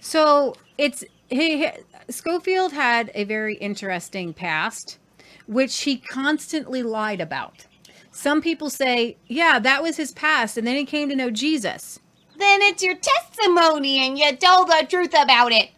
[0.01, 1.71] So it's he, he-
[2.11, 4.99] Scofield had a very interesting past.
[5.47, 7.67] which he constantly lied about.
[8.13, 11.99] Some people say, yeah, that was his past, and then he came to know Jesus.
[12.39, 15.71] Then it's your testimony and you tell the truth about it.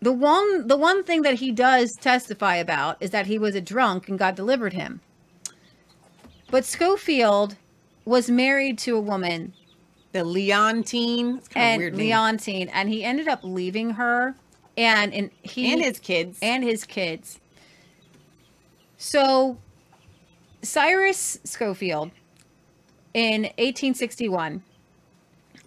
[0.00, 3.60] The one the one thing that he does testify about is that he was a
[3.60, 5.00] drunk and God delivered him.
[6.50, 7.56] But Scofield
[8.04, 9.54] was married to a woman
[10.12, 11.36] The Leontine.
[11.38, 11.96] It's kind of and.
[11.96, 14.34] Leontine, and he ended up leaving her
[14.76, 16.38] and and he and his kids.
[16.42, 17.38] and his kids.
[18.96, 19.58] So
[20.62, 22.10] Cyrus Scofield
[23.14, 24.62] in 1861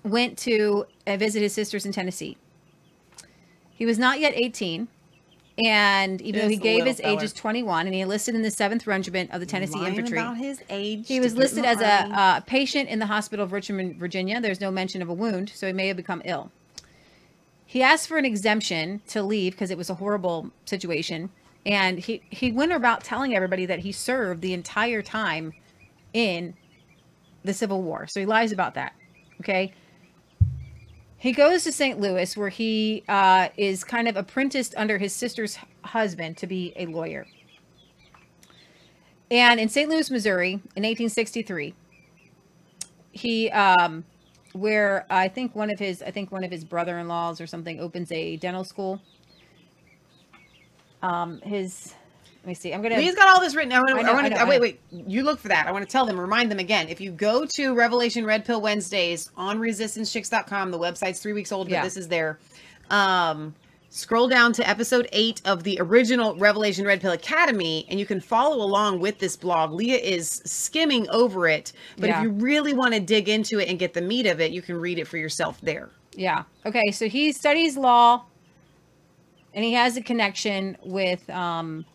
[0.03, 2.37] went to uh, visit his sisters in Tennessee.
[3.73, 4.87] He was not yet 18,
[5.57, 8.87] and even though he gave his age as 21, and he enlisted in the 7th
[8.87, 10.17] Regiment of the Tennessee Lying Infantry.
[10.17, 11.07] about his age.
[11.07, 14.41] He was listed as a uh, patient in the hospital of Richmond, Virginia.
[14.41, 16.51] There's no mention of a wound, so he may have become ill.
[17.65, 21.29] He asked for an exemption to leave because it was a horrible situation,
[21.65, 25.53] and he he went about telling everybody that he served the entire time
[26.13, 26.55] in
[27.43, 28.07] the Civil War.
[28.07, 28.93] So he lies about that.
[29.41, 29.73] Okay.
[31.23, 32.01] He goes to St.
[32.01, 36.85] Louis, where he uh, is kind of apprenticed under his sister's husband to be a
[36.85, 37.25] lawyer.
[39.31, 39.89] And in St.
[39.89, 41.73] Louis, Missouri, in 1863,
[43.13, 44.03] he, um,
[44.51, 48.11] where I think one of his, I think one of his brother-in-laws or something opens
[48.11, 49.01] a dental school.
[51.01, 51.93] Um, his,
[52.43, 52.73] let me see.
[52.73, 52.97] I'm gonna.
[52.97, 53.71] Lee's got all this written.
[53.71, 54.09] I want I to.
[54.09, 54.45] I want I know, to.
[54.45, 54.81] Wait, wait.
[54.91, 55.65] You look for that.
[55.65, 56.19] I want to tell them.
[56.19, 56.89] Remind them again.
[56.89, 61.67] If you go to Revelation Red Pill Wednesdays on ResistanceChicks.com, the website's three weeks old,
[61.67, 61.83] but Yeah.
[61.83, 62.39] this is there.
[62.89, 63.55] Um,
[63.89, 68.19] scroll down to episode eight of the original Revelation Red Pill Academy, and you can
[68.19, 69.71] follow along with this blog.
[69.71, 72.17] Leah is skimming over it, but Yeah.
[72.17, 74.61] if you really want to dig into it and get the meat of it, you
[74.61, 75.89] can read it for yourself there.
[76.15, 76.43] Yeah.
[76.65, 76.91] Okay.
[76.91, 78.25] So he studies law,
[79.53, 81.85] and he has a connection with um,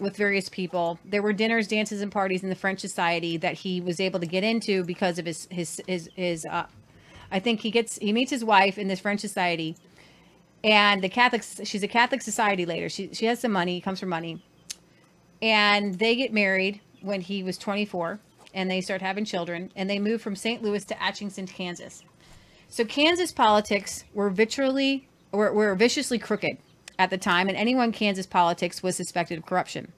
[0.00, 0.98] with various people.
[1.04, 4.26] There were dinners, dances, and parties in the French society that he was able to
[4.26, 6.46] get into because of his his his his.
[6.46, 6.66] Uh,
[7.30, 9.76] I think he gets he meets his wife in this French society,
[10.62, 11.60] and the Catholics.
[11.64, 12.88] She's a Catholic society later.
[12.88, 13.80] She she has some money.
[13.80, 14.42] Comes from money,
[15.42, 18.18] and they get married when he was 24,
[18.54, 20.62] and they start having children, and they move from St.
[20.62, 22.02] Louis to Atchison, Kansas.
[22.68, 26.58] So Kansas politics were vitrally were, were viciously crooked
[26.98, 29.92] at the time, and anyone in Kansas politics was suspected of corruption.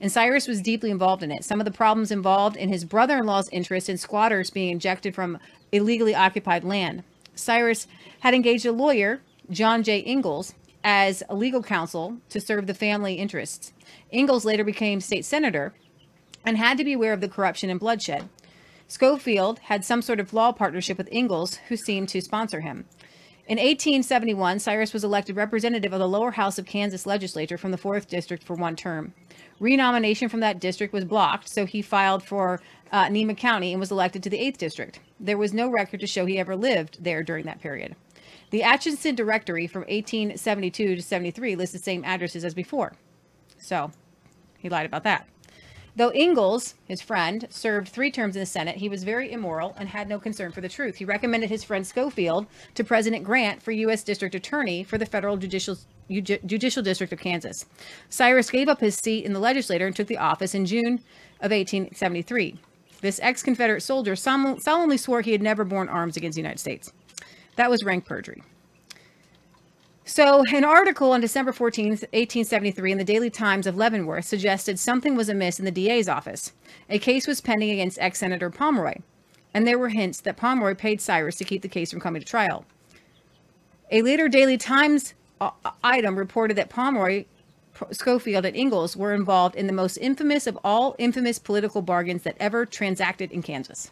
[0.00, 1.44] And Cyrus was deeply involved in it.
[1.44, 5.38] Some of the problems involved in his brother-in-law's interest in squatters being injected from
[5.70, 7.04] illegally occupied land.
[7.34, 7.86] Cyrus
[8.20, 10.02] had engaged a lawyer, John J.
[10.04, 13.72] Ingalls, as a legal counsel to serve the family interests.
[14.12, 15.72] Ingalls later became state senator
[16.44, 18.28] and had to be aware of the corruption and bloodshed.
[18.88, 22.84] Scofield had some sort of law partnership with Ingalls, who seemed to sponsor him.
[23.48, 27.76] In 1871, Cyrus was elected representative of the lower house of Kansas legislature from the
[27.76, 29.14] 4th district for one term.
[29.58, 32.60] Renomination from that district was blocked, so he filed for
[32.92, 35.00] uh, Nema County and was elected to the 8th district.
[35.18, 37.96] There was no record to show he ever lived there during that period.
[38.50, 42.92] The Atchison Directory from 1872 to 73 lists the same addresses as before.
[43.58, 43.90] So
[44.58, 45.26] he lied about that.
[45.94, 49.90] Though Ingalls, his friend, served three terms in the Senate, he was very immoral and
[49.90, 50.96] had no concern for the truth.
[50.96, 54.02] He recommended his friend Scofield to President Grant for U.S.
[54.02, 55.76] District Attorney for the Federal Judicial,
[56.10, 57.66] Judicial District of Kansas.
[58.08, 60.94] Cyrus gave up his seat in the legislature and took the office in June
[61.40, 62.58] of 1873.
[63.02, 66.90] This ex Confederate soldier solemnly swore he had never borne arms against the United States.
[67.56, 68.42] That was rank perjury.
[70.12, 75.16] So, an article on December 14, 1873, in the Daily Times of Leavenworth suggested something
[75.16, 76.52] was amiss in the DA's office.
[76.90, 78.96] A case was pending against ex Senator Pomeroy,
[79.54, 82.28] and there were hints that Pomeroy paid Cyrus to keep the case from coming to
[82.28, 82.66] trial.
[83.90, 87.24] A later Daily Times uh, item reported that Pomeroy,
[87.90, 92.36] Scofield, and Ingalls were involved in the most infamous of all infamous political bargains that
[92.38, 93.90] ever transacted in Kansas.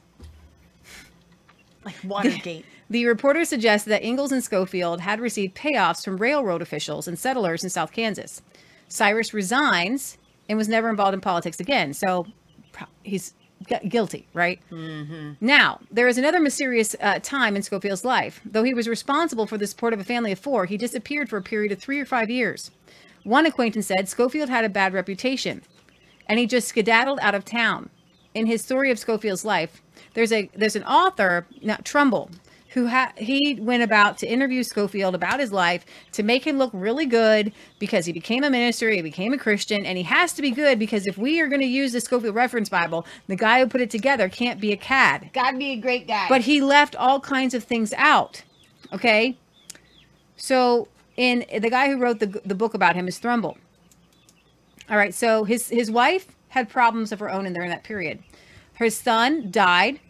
[1.83, 2.66] Like Watergate.
[2.90, 7.62] The reporter suggested that Ingalls and Scofield had received payoffs from railroad officials and settlers
[7.62, 8.42] in South Kansas.
[8.88, 11.94] Cyrus resigns and was never involved in politics again.
[11.94, 12.26] So
[13.05, 13.35] he's
[13.88, 14.61] guilty, right?
[14.72, 15.33] Mm-hmm.
[15.40, 18.40] Now, there is another mysterious uh, time in Scofield's life.
[18.44, 21.37] Though he was responsible for the support of a family of four, he disappeared for
[21.37, 22.72] a period of three or five years.
[23.22, 25.62] One acquaintance said Scofield had a bad reputation
[26.27, 27.90] and he just skedaddled out of town.
[28.35, 29.83] In his story of Scofield's life,
[30.15, 32.31] there's a there's an author, not Trumbull,
[32.71, 36.71] who ha- he went about to interview Scofield about his life to make him look
[36.73, 40.42] really good because he became a minister, he became a Christian, and he has to
[40.42, 43.60] be good because if we are going to use the Scofield Reference Bible, the guy
[43.60, 45.31] who put it together can't be a cad.
[45.33, 46.27] Gotta be a great guy.
[46.29, 48.42] But he left all kinds of things out.
[48.92, 49.37] Okay.
[50.37, 53.58] So, in the guy who wrote the, the book about him is Trumbull.
[54.88, 55.14] All right.
[55.14, 58.23] So his his wife had problems of her own in during that period.
[58.75, 60.00] Her son died,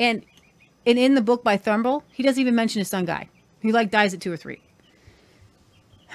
[0.00, 0.24] and
[0.88, 3.28] and in the book by Trumbull, he doesn't even mention his son Guy.
[3.60, 4.60] He like dies at two or three.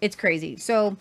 [0.00, 0.56] It's crazy.
[0.56, 0.96] So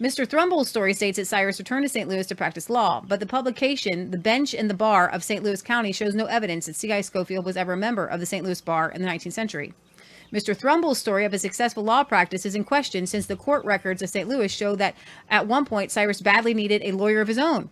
[0.00, 0.28] Mr.
[0.28, 2.08] Trumbull's story states that Cyrus returned to St.
[2.08, 5.44] Louis to practice law, but the publication, The Bench and the Bar of St.
[5.44, 7.02] Louis County, shows no evidence that C.I.
[7.02, 8.44] Scofield was ever a member of the St.
[8.44, 9.72] Louis Bar in the 19th century.
[10.32, 10.58] Mr.
[10.58, 14.08] Trumbull's story of a successful law practice is in question since the court records of
[14.08, 14.28] St.
[14.28, 14.96] Louis show that
[15.28, 17.70] at one point Cyrus badly needed a lawyer of his own.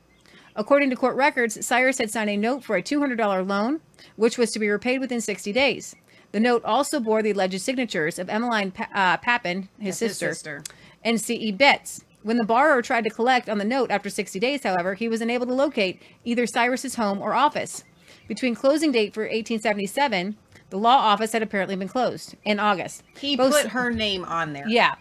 [0.58, 3.80] According to court records, Cyrus had signed a note for a $200 loan,
[4.16, 5.94] which was to be repaid within 60 days.
[6.32, 10.18] The note also bore the alleged signatures of Emmeline pa- uh, Papin, his That's his
[10.18, 10.62] sister, sister.
[11.04, 11.52] and C.E.
[11.52, 12.04] Betts.
[12.22, 15.20] When the borrower tried to collect on the note after 60 days, however, he was
[15.22, 17.84] unable to locate either Cyrus's home or office.
[18.26, 20.36] Between closing date for 1877,
[20.70, 23.04] the law office had apparently been closed in August.
[23.18, 24.68] He Both- put her name on there.
[24.68, 24.96] yeah,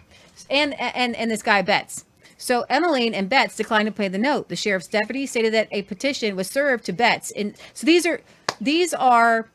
[0.50, 2.06] and and and this guy Betts.
[2.38, 4.48] So Emmeline and Betts declined to pay the note.
[4.50, 8.22] The sheriff's deputy stated that a petition was served to Betts, and so these are
[8.62, 9.50] these are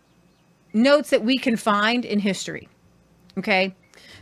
[0.72, 2.68] notes that we can find in history.
[3.39, 3.74] Okay,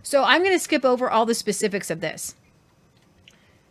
[0.03, 2.35] so I'm going to skip over all the specifics of this.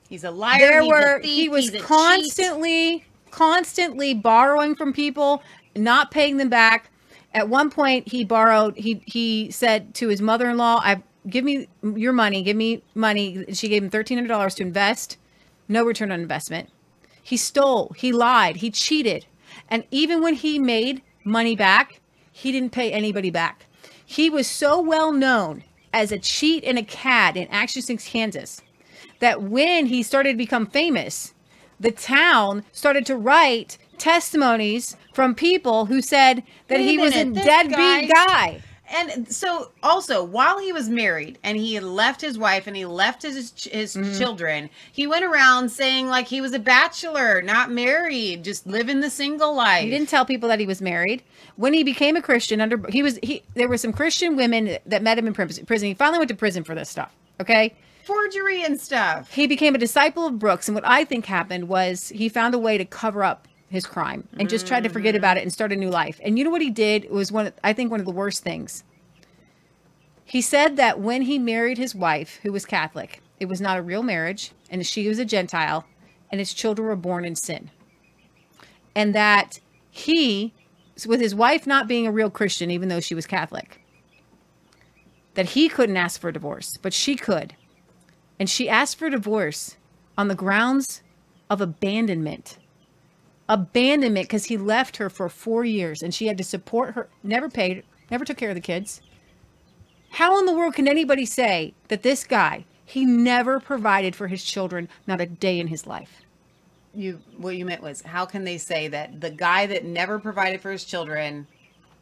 [0.10, 0.58] He's a liar.
[0.58, 5.44] There were thief, he was constantly constantly borrowing from people,
[5.76, 6.90] not paying them back.
[7.32, 8.76] At one point, he borrowed.
[8.76, 12.42] He he said to his mother-in-law, "I give me your money.
[12.44, 15.18] Give me money." She gave him thirteen hundred dollars to invest.
[15.68, 16.70] No return on investment.
[17.22, 17.94] He stole.
[17.98, 18.58] He lied.
[18.58, 19.26] He cheated.
[19.70, 22.00] And even when he made money back,
[22.32, 23.66] he didn't pay anybody back.
[24.04, 25.64] He was so well known
[25.94, 28.62] as a cheat and a cad in Atchison, Kansas,
[29.20, 31.34] that when he started to become famous,
[31.80, 37.44] the town started to write testimonies from people who said that he was a minute,
[37.44, 38.62] deadbeat guy- guy.
[38.92, 42.86] And so, also, while he was married and he had left his wife and he
[42.86, 44.18] left his his Mm-hmm.
[44.18, 49.10] children, he went around saying like he was a bachelor, not married, just living the
[49.10, 49.84] single life.
[49.84, 51.22] He didn't tell people that he was married.
[51.56, 55.04] When he became a Christian, under he was he there were some Christian women that
[55.04, 55.66] met him in prison.
[55.66, 55.88] Prison.
[55.88, 57.14] He finally went to prison for this stuff.
[57.40, 57.76] Okay.
[58.06, 59.32] forgery and stuff.
[59.34, 62.60] He became a disciple of Brooks, and what I think happened was he found a
[62.60, 65.72] way to cover up his crime and just tried to forget about it and start
[65.72, 66.20] a new life.
[66.24, 68.12] And you know what he did It was one, of- I think, one of the
[68.12, 68.84] worst things.
[70.26, 73.82] He said that when he married his wife, who was Catholic, it was not a
[73.82, 75.86] real marriage, and she was a Gentile,
[76.32, 77.72] and his children were born in sin.
[78.96, 79.60] And that
[79.90, 80.54] he,
[81.08, 83.82] with his wife not being a real Christian, even though she was Catholic,
[85.34, 87.56] that he couldn't ask for a divorce, but she could
[88.40, 89.76] and she asked for divorce
[90.18, 91.02] on the grounds
[91.50, 92.59] of abandonment.
[93.50, 97.50] Abandonment because he left her for four years and she had to support her, never
[97.50, 99.02] paid, never took care of the kids.
[100.12, 104.44] How in the world can anybody say that this guy, he never provided for his
[104.44, 106.22] children, not a day in his life?
[106.94, 110.62] You what you meant was how can they say that the guy that never provided
[110.62, 111.48] for his children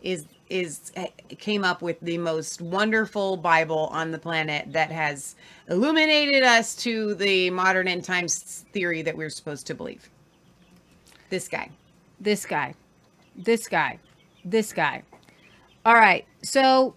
[0.01, 0.91] is is
[1.39, 5.35] came up with the most wonderful Bible on the planet that has
[5.69, 10.09] illuminated us to the modern end times theory that we're supposed to believe.
[11.29, 11.69] This guy.
[12.19, 12.73] This guy,
[13.35, 13.99] this guy,
[14.43, 15.03] this guy.
[15.85, 16.25] All right.
[16.41, 16.95] So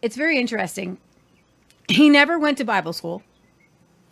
[0.00, 0.98] it's very interesting.
[1.88, 3.22] He never went to Bible school.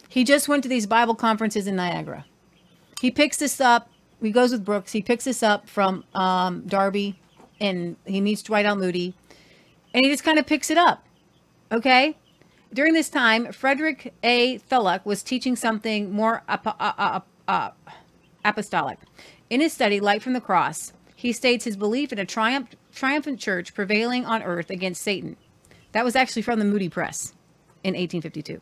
[0.08, 2.26] He just went to these Bible conferences in Niagara.
[3.00, 3.90] He picks this up.
[4.20, 4.92] He goes with Brooks.
[4.92, 7.18] He picks this up from um, Darby
[7.60, 8.76] and he meets Dwight L.
[8.76, 9.14] Moody
[9.92, 11.04] and he just kind of picks it up.
[11.72, 12.16] Okay.
[12.72, 14.58] During this time, Frederick A.
[14.58, 16.42] Tholuck was teaching something more
[18.44, 18.98] apostolic.
[19.50, 23.40] In his study, Light from the Cross, he states his belief in a triumph, triumphant
[23.40, 25.36] church prevailing on earth against Satan.
[25.92, 27.32] That was actually from the Moody Press
[27.82, 28.60] in 1852.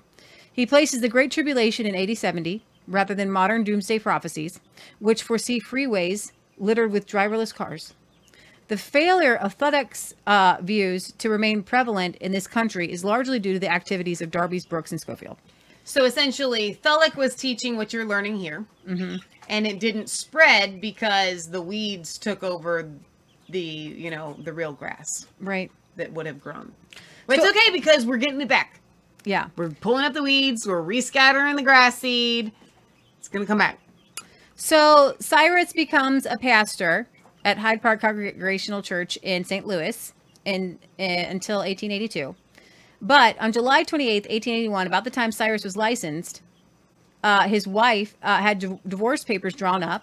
[0.53, 4.61] He places the Great Tribulation in 8070 rather than modern doomsday prophecies,
[4.99, 7.95] which foresee freeways littered with driverless cars.
[8.69, 13.55] The failure of Tholuck's uh, views to remain prevalent in this country is largely due
[13.55, 15.37] to the activities of Darby's, Brooks, and Scofield.
[15.85, 19.17] So essentially, Tholuck was teaching what you're learning here, Mm-hmm.
[19.53, 22.89] And it didn't spread because the weeds took over
[23.51, 25.71] the, you know, the real grass Right.
[25.97, 26.73] that would have grown.
[27.27, 28.81] But So- it's okay because we're getting it back.
[29.25, 29.49] Yeah.
[29.57, 30.67] We're pulling up the weeds.
[30.67, 32.51] We're rescattering the grass seed.
[33.19, 33.79] It's gonna come back.
[34.57, 37.07] So Cyrus becomes a pastor
[37.45, 39.67] at Hyde Park Congregational Church in St.
[39.67, 40.13] Louis
[40.45, 42.35] in, eh, until 1882.
[43.01, 46.41] But on July 28 1881, about the time Cyrus was licensed,
[47.23, 50.03] uh, his wife uh, had di- divorce papers drawn up,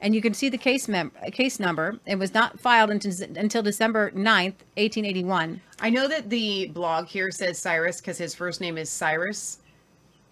[0.00, 1.98] and you can see the case mem- case number.
[2.06, 5.60] It was not filed until, until December 9th, 1881.
[5.80, 9.58] I know that the blog here says Cyrus because his first name is Cyrus.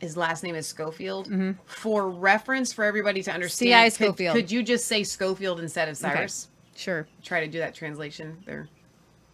[0.01, 1.31] his last name is Scofield.
[1.66, 3.85] For reference for everybody to understand, C.I.
[3.91, 4.35] could- Scofield.
[4.37, 6.49] Could, you just say Scofield instead of Cyrus?
[6.77, 7.07] Sure.
[7.22, 8.68] Try to do that translation there.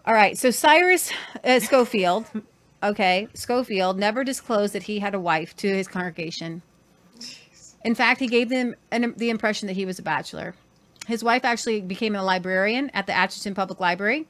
[0.07, 0.37] All right.
[0.37, 1.11] So Cyrus
[1.45, 2.27] uh, Scofield,
[2.83, 6.63] okay, Scofield never disclosed that he had a wife to his congregation.
[7.85, 10.55] In fact, he gave them an, the impression that he was a bachelor.
[11.07, 14.27] His wife actually became a librarian at the Atchison Public Library.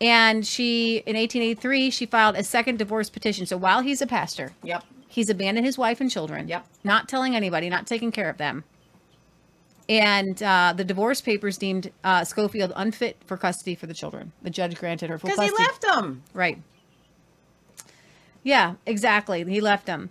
[0.00, 3.46] And she, in 1883, she filed a second divorce petition.
[3.46, 4.84] So while he's a pastor, Yep.
[5.08, 6.46] he's abandoned his wife and children.
[6.48, 6.66] Yep.
[6.84, 8.64] Not telling anybody, not taking care of them.
[9.88, 14.32] And uh, the divorce papers deemed uh, Scofield unfit for custody for the children.
[14.42, 16.22] The judge granted her full Because he left them.
[16.34, 16.58] Right.
[18.42, 19.44] Yeah, exactly.
[19.44, 20.10] He left him.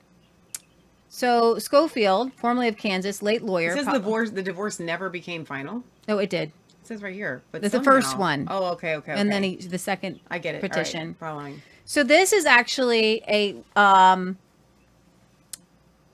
[1.18, 3.72] So Scofield, formerly of Kansas, late lawyer.
[3.72, 4.30] It says po- divorce.
[4.30, 5.84] The divorce never became final.
[6.08, 6.50] No, it did.
[6.50, 7.42] It says right here.
[7.52, 8.48] But It's the first one.
[8.52, 9.14] Oh, okay, okay.
[9.14, 9.56] And then okay.
[9.56, 10.62] he, the second I get it.
[10.62, 11.16] Right, petition.
[11.20, 11.64] Following.
[11.86, 14.38] So this is actually a um,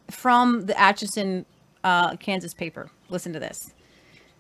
[0.10, 1.46] from the Atchison,
[1.84, 2.90] uh, Kansas paper.
[3.10, 3.74] Listen to this.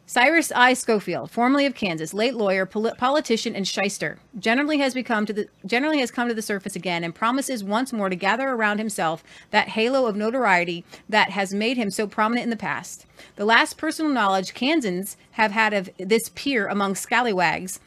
[0.06, 0.74] Cyrus I.
[0.74, 5.48] Scofield, formerly of Kansas, late lawyer, poli- politician, and shyster, generally has become to the
[5.66, 9.24] generally has come to the surface again and promises once more to gather around himself
[9.52, 13.06] that halo of notoriety that has made him so prominent in the past.
[13.38, 17.80] The last personal knowledge Kansans have had of this peer among scallywags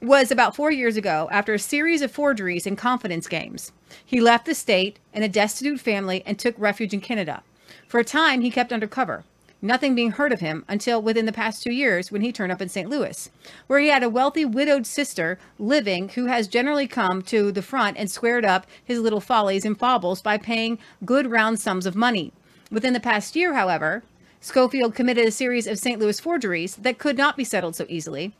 [0.00, 3.72] was about four years ago after a series of forgeries and confidence games.
[4.04, 7.42] He left the state in a destitute family and took refuge in Canada.
[7.86, 9.24] For a time, he kept undercover,
[9.62, 12.60] nothing being heard of him until within the past two years when he turned up
[12.60, 12.90] in St.
[12.90, 13.30] Louis,
[13.68, 17.96] where he had a wealthy widowed sister living who has generally come to the front
[17.96, 22.32] and squared up his little follies and faubles by paying good round sums of money.
[22.70, 24.02] Within the past year, however,
[24.40, 26.00] Scofield committed a series of St.
[26.00, 28.34] Louis forgeries that could not be settled so easily.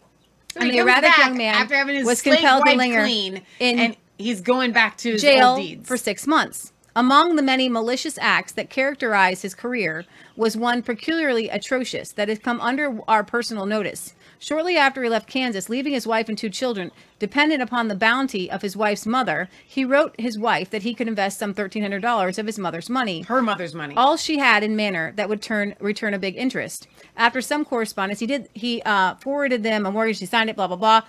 [0.53, 3.79] So And the erratic young man after having his was compelled to linger clean, in
[3.79, 6.72] and he's going back to his jail for six months.
[6.95, 10.05] Among the many malicious acts that characterized his career
[10.37, 14.13] was one peculiarly atrocious that has come under our personal notice.
[14.39, 18.51] Shortly after he left Kansas, leaving his wife and two children dependent upon the bounty
[18.51, 22.47] of his wife's mother, he wrote his wife that he could invest some $1,300 of
[22.47, 23.95] his mother's money Her mother's money.
[23.97, 26.89] all she had in manner that would turn return a big interest.
[27.17, 30.19] After some correspondence, he did he uh, forwarded them a mortgage.
[30.19, 30.57] He signed it.
[30.57, 31.03] Blah blah blah.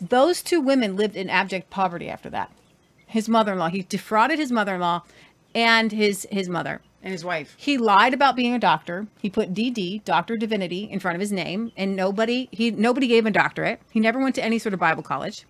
[0.00, 2.50] Those two women lived in abject poverty after that.
[3.08, 3.68] His mother-in-law.
[3.68, 5.02] He defrauded his mother-in-law
[5.56, 6.82] and his his mother.
[7.02, 7.54] and his wife.
[7.56, 9.06] He lied about being a doctor.
[9.20, 13.24] He put DD, Doctor Divinity, in front of his name, and nobody he nobody gave
[13.24, 13.80] him a doctorate.
[13.90, 15.46] He never went to any sort of Bible college.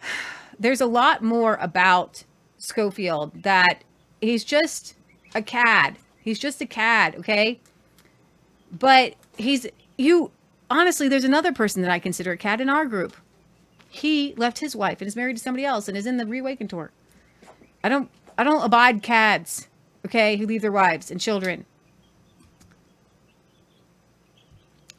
[0.58, 2.24] There's a lot more about
[2.58, 3.82] Scofield that
[4.20, 4.94] he's just
[5.34, 5.96] a cad.
[6.22, 7.58] He's just a cad, okay?
[8.70, 9.66] But he's
[9.96, 10.30] you
[10.70, 13.16] honestly, there's another person that I consider a cad in our group.
[13.88, 16.68] He left his wife and is married to somebody else and is in the Reawaken
[16.68, 16.92] tour.
[17.82, 18.10] I don't
[18.40, 19.68] I don't abide cads,
[20.06, 21.66] okay, who leave their wives and children.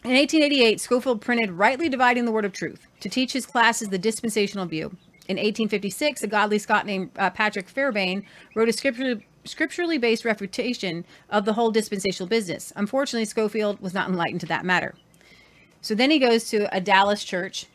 [0.04, 3.98] In 1888, Scofield printed Rightly Dividing the Word of Truth to teach his classes the
[3.98, 4.96] dispensational view.
[5.28, 11.04] In 1856, a godly Scot named uh, Patrick Fairbairn wrote a scripturally, scripturally based refutation
[11.32, 12.72] of the whole dispensational business.
[12.76, 14.94] Unfortunately, Scofield was not enlightened to that matter.
[15.82, 17.66] So then he goes to a Dallas church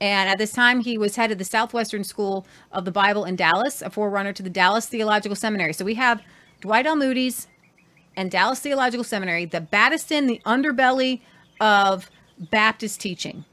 [0.00, 3.36] and at this time, he was head of the Southwestern School of the Bible in
[3.36, 5.74] Dallas, a forerunner to the Dallas Theological Seminary.
[5.74, 6.22] So we have
[6.62, 6.96] Dwight L.
[6.96, 7.46] Moody's
[8.16, 11.20] and Dallas Theological Seminary, the Battiston, the underbelly
[11.60, 13.44] of Baptist teaching.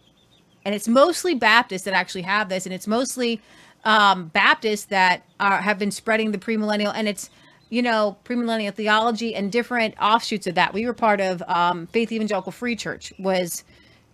[0.64, 3.42] And it's mostly Baptists that actually have this, and it's mostly
[3.84, 7.30] um, Baptists that are, have been spreading the premillennial, and it's
[7.70, 10.74] you know premillennial theology and different offshoots of that.
[10.74, 13.66] We were part of um, Faith Evangelical Free Church, was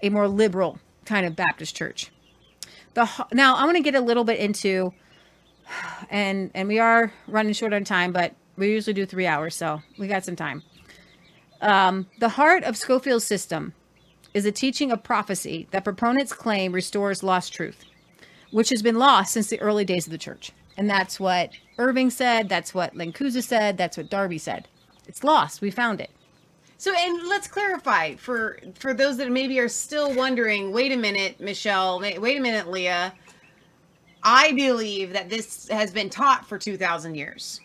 [0.02, 2.12] a more liberal kind of Baptist church
[2.94, 4.94] the now I want to get a little bit into
[6.10, 9.82] and and we are running short on time, but we usually do three hours, so
[9.98, 10.64] we got some time.
[11.62, 13.74] Um, the heart of Scofield's system
[14.34, 17.86] is a teaching of prophecy that proponents claim restores lost truth,
[18.52, 20.52] which has been lost since the early days of the church.
[20.78, 22.50] And that's what Irving said.
[22.50, 23.78] That's what Lancuza said.
[23.78, 24.68] That's what Darby said.
[25.08, 25.62] It's lost.
[25.62, 26.10] We found it.
[26.78, 30.72] So, and let's clarify for for those that maybe are still wondering.
[30.72, 32.00] Wait a minute, Michelle.
[32.00, 33.14] Wait, a minute, Leah.
[34.22, 37.62] I believe that this has been taught for two thousand years.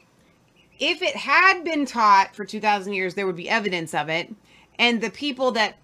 [0.78, 4.32] If it had been taught for two thousand years, there would be evidence of it,
[4.78, 5.76] and the people that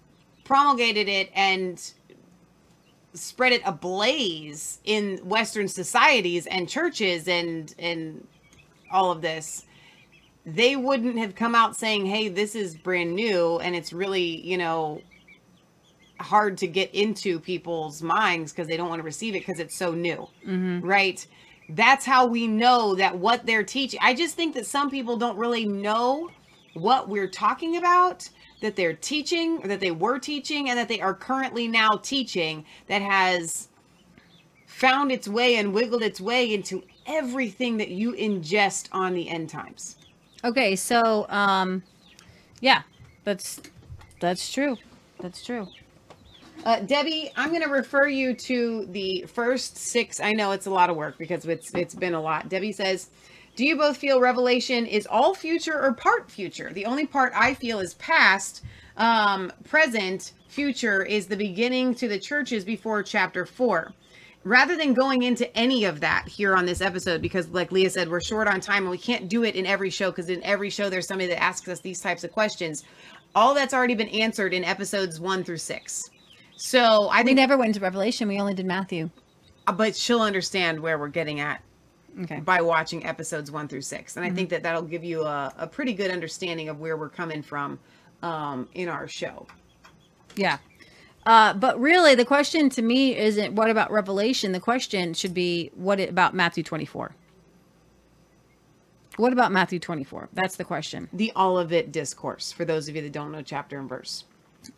[0.45, 1.81] promulgated it and
[3.13, 8.27] spread it ablaze in Western societies and churches and and
[8.91, 9.64] all of this
[10.45, 14.57] they wouldn't have come out saying, "Hey, this is brand new and it's really, you
[14.57, 15.01] know,
[16.19, 19.75] hard to get into people's minds because they don't want to receive it because it's
[19.75, 20.81] so new." Mm-hmm.
[20.81, 21.25] Right?
[21.69, 23.99] that's how we know that what they're teaching.
[24.01, 26.29] I just think that some people don't really know
[26.73, 28.29] what we're talking about
[28.61, 32.65] that they're teaching or that they were teaching and that they are currently now teaching
[32.87, 33.69] that has
[34.65, 39.49] found its way and wiggled its way into everything that you ingest on the end
[39.49, 39.97] times.
[40.45, 41.81] Okay, so um,
[42.61, 42.83] yeah,
[43.23, 43.59] that's
[44.19, 44.77] that's true.
[45.19, 45.67] That's true.
[46.63, 50.19] Uh, Debbie, I'm going to refer you to the first six.
[50.19, 52.47] I know it's a lot of work because it's it's been a lot.
[52.47, 53.09] Debbie says,
[53.55, 56.71] "Do you both feel Revelation is all future or part future?
[56.71, 58.61] The only part I feel is past,
[58.97, 63.93] um, present, future is the beginning to the churches before chapter four."
[64.45, 68.07] Rather than going into any of that here on this episode, because like Leah said,
[68.09, 70.69] we're short on time and we can't do it in every show because in every
[70.69, 72.83] show there's somebody that asks us these types of questions.
[73.33, 76.09] All that's already been answered in episodes one through six.
[76.57, 78.27] So I We think, never went into Revelation.
[78.27, 79.09] We only did Matthew.
[79.75, 81.61] but she'll understand where we're getting at
[82.21, 82.39] Okay.
[82.39, 85.67] by watching episodes one through six, and I think that that'll give you a, a
[85.67, 87.77] pretty good understanding of where we're coming from
[88.21, 89.45] um, in our show.
[90.37, 90.59] Yeah.
[91.25, 94.51] Uh, but really, the question to me isn't what about Revelation.
[94.51, 97.15] The question should be what about Matthew 24?
[99.17, 100.29] What about Matthew 24?
[100.33, 101.09] That's the question.
[101.13, 104.25] The Olivet Discourse, for those of you that don't know chapter and verse.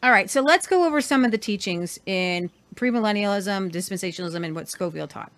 [0.04, 4.70] All right, so let's go over some of the teachings in premillennialism, dispensationalism, and what
[4.70, 5.32] Scofield taught.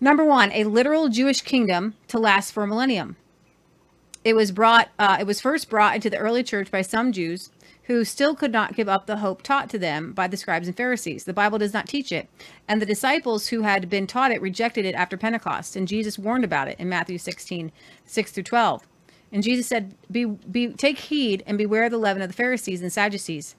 [0.00, 3.16] Number one, a literal Jewish kingdom to last for a millennium.
[4.24, 4.88] It was brought.
[4.98, 7.50] Uh, it was first brought into the early church by some Jews
[7.86, 10.76] who still could not give up the hope taught to them by the scribes and
[10.76, 11.24] Pharisees.
[11.24, 12.28] The Bible does not teach it,
[12.66, 15.76] and the disciples who had been taught it rejected it after Pentecost.
[15.76, 17.70] And Jesus warned about it in Matthew 16,
[18.04, 18.86] 6 through 12.
[19.32, 22.82] And Jesus said, "Be, be, take heed and beware of the leaven of the Pharisees
[22.82, 23.54] and Sadducees."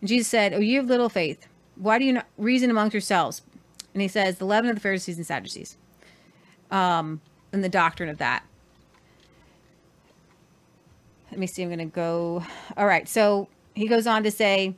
[0.00, 1.46] And Jesus said, "Oh, you have little faith.
[1.76, 3.42] Why do you not reason amongst yourselves?"
[3.92, 5.76] And he says, "The leaven of the Pharisees and Sadducees."
[6.70, 7.20] Um,
[7.52, 8.44] and the doctrine of that.
[11.30, 11.62] Let me see.
[11.62, 12.44] I'm going to go.
[12.76, 13.08] All right.
[13.08, 14.74] So he goes on to say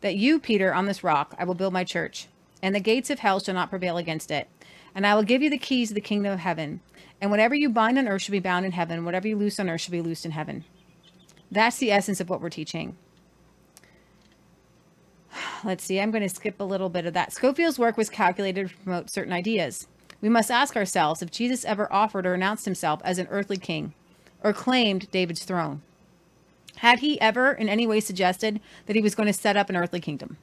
[0.00, 2.26] that you, Peter, on this rock, I will build my church,
[2.62, 4.48] and the gates of hell shall not prevail against it.
[4.94, 6.80] And I will give you the keys of the kingdom of heaven.
[7.20, 9.04] And whatever you bind on earth shall be bound in heaven.
[9.04, 10.64] Whatever you loose on earth shall be loosed in heaven.
[11.50, 12.96] That's the essence of what we're teaching.
[15.64, 16.00] Let's see.
[16.00, 17.32] I'm going to skip a little bit of that.
[17.32, 19.86] Scofield's work was calculated to promote certain ideas.
[20.20, 23.94] We must ask ourselves if Jesus ever offered or announced himself as an earthly king
[24.42, 25.82] or claimed David's throne.
[26.80, 29.76] Had he ever in any way suggested that he was going to set up an
[29.76, 30.38] earthly kingdom?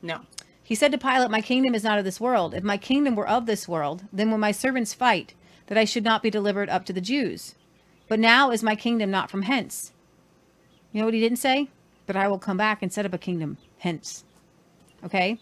[0.00, 0.22] No.
[0.62, 2.54] He said to Pilate, My kingdom is not of this world.
[2.54, 5.34] If my kingdom were of this world, then when my servants fight,
[5.66, 7.56] that I should not be delivered up to the Jews.
[8.08, 9.92] But now is my kingdom not from hence.
[10.92, 11.68] You know what he didn't say?
[12.06, 14.24] But I will come back and set up a kingdom hence.
[15.04, 15.38] Okay?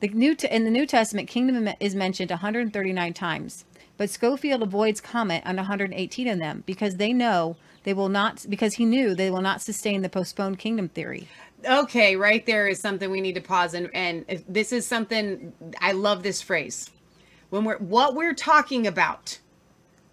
[0.00, 3.66] The new t- in the New Testament, kingdom is mentioned 139 times,
[3.96, 8.74] but Scofield avoids comment on 118 of them because they know they will not because
[8.74, 11.28] he knew they will not sustain the postponed kingdom theory.
[11.68, 15.92] Okay, right there is something we need to pause and and this is something I
[15.92, 16.90] love this phrase.
[17.50, 19.38] When we're what we're talking about,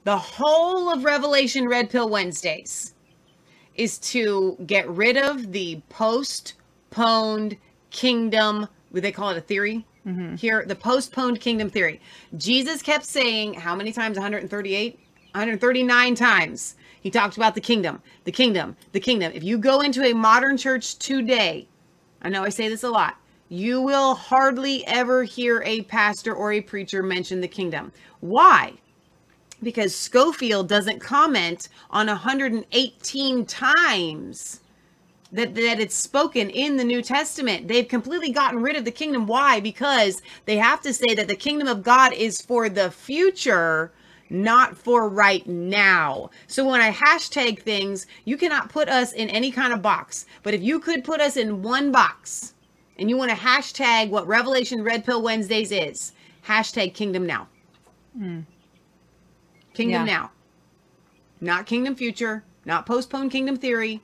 [0.03, 2.93] the whole of Revelation Red Pill Wednesdays
[3.75, 7.57] is to get rid of the postponed
[7.91, 8.67] kingdom.
[8.91, 9.85] Would they call it a theory?
[10.05, 10.35] Mm-hmm.
[10.35, 12.01] Here, the postponed kingdom theory.
[12.37, 14.17] Jesus kept saying how many times?
[14.17, 14.99] 138,
[15.33, 16.75] 139 times.
[17.01, 19.31] He talked about the kingdom, the kingdom, the kingdom.
[19.33, 21.67] If you go into a modern church today,
[22.21, 23.15] I know I say this a lot,
[23.47, 27.91] you will hardly ever hear a pastor or a preacher mention the kingdom.
[28.19, 28.73] Why?
[29.63, 34.61] Because Scofield doesn't comment on 118 times
[35.31, 37.67] that, that it's spoken in the New Testament.
[37.67, 39.27] They've completely gotten rid of the kingdom.
[39.27, 39.59] Why?
[39.59, 43.91] Because they have to say that the kingdom of God is for the future,
[44.29, 46.29] not for right now.
[46.47, 50.25] So when I hashtag things, you cannot put us in any kind of box.
[50.43, 52.53] But if you could put us in one box
[52.97, 56.13] and you want to hashtag what Revelation Red Pill Wednesdays is,
[56.47, 57.47] hashtag kingdom now.
[58.17, 58.41] Hmm.
[59.73, 60.13] Kingdom Yeah.
[60.13, 60.31] now.
[61.41, 64.01] Not kingdom future, not postponed kingdom theory.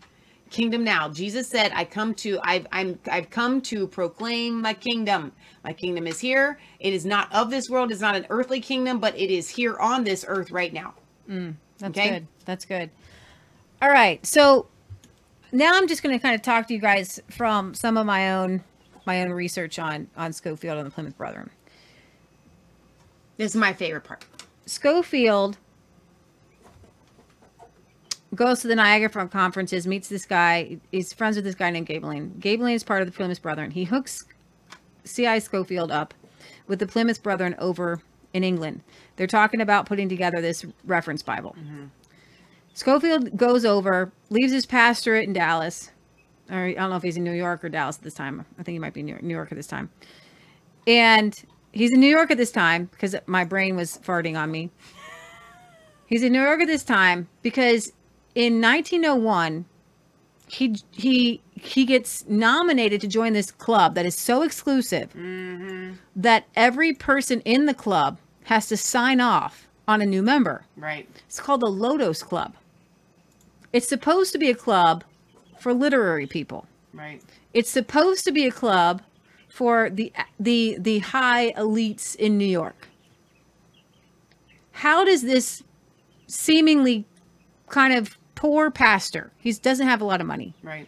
[0.56, 1.10] Kingdom now.
[1.10, 5.34] Jesus said, "I come to I've I'm I've come to proclaim my kingdom.
[5.66, 6.58] My kingdom is here.
[6.80, 7.92] It is not of this world.
[7.92, 10.94] It's not an earthly kingdom, but it is here on this earth right now."
[11.30, 12.10] Mm, that's Okay.
[12.10, 12.28] good.
[12.46, 12.90] That's good.
[13.82, 14.26] All right.
[14.26, 14.68] So
[15.52, 18.32] now I'm just going to kind of talk to you guys from some of my
[18.32, 18.64] own
[19.06, 21.50] my own research on on Scofield and the Plymouth Brethren.
[23.36, 24.24] This is my favorite part.
[24.66, 25.58] Scofield
[28.36, 30.78] goes to the Niagara Falls conferences, meets this guy.
[30.92, 32.40] He's friends with this guy named Gaebelein.
[32.40, 33.72] Gaebelein is part of the Plymouth Brethren.
[33.72, 34.26] He hooks
[35.04, 35.40] C.I.
[35.40, 36.14] Scofield up
[36.68, 38.02] with the Plymouth Brethren over
[38.34, 38.82] in England.
[39.16, 41.56] They're talking about putting together this reference Bible.
[41.58, 41.86] Mm-hmm.
[42.74, 45.92] Scofield goes over, leaves his pastorate in Dallas.
[46.52, 48.46] Or I don't know if he's in New York or Dallas at this time.
[48.60, 49.90] I think he might be in New York, New York at this time.
[50.86, 51.34] And
[51.72, 54.70] he's in New York at this time because my brain was farting on me.
[56.08, 57.92] He's in New York at this time because
[58.36, 59.66] in 1901
[60.48, 65.94] he he he gets nominated to join this club that is so exclusive mm-hmm.
[66.16, 70.66] that every person in the club has to sign off on a new member.
[70.78, 71.10] Right.
[71.28, 72.54] It's called the Lotos Club.
[73.74, 75.04] It's supposed to be a club
[75.60, 76.68] for literary people.
[76.94, 77.22] Right.
[77.54, 79.02] It's supposed to be a club
[79.50, 82.88] for the the the high elites in New York.
[84.72, 85.64] How does this
[86.28, 87.06] seemingly
[87.70, 90.88] kind of poor pastor, he doesn't have a lot of money, Right.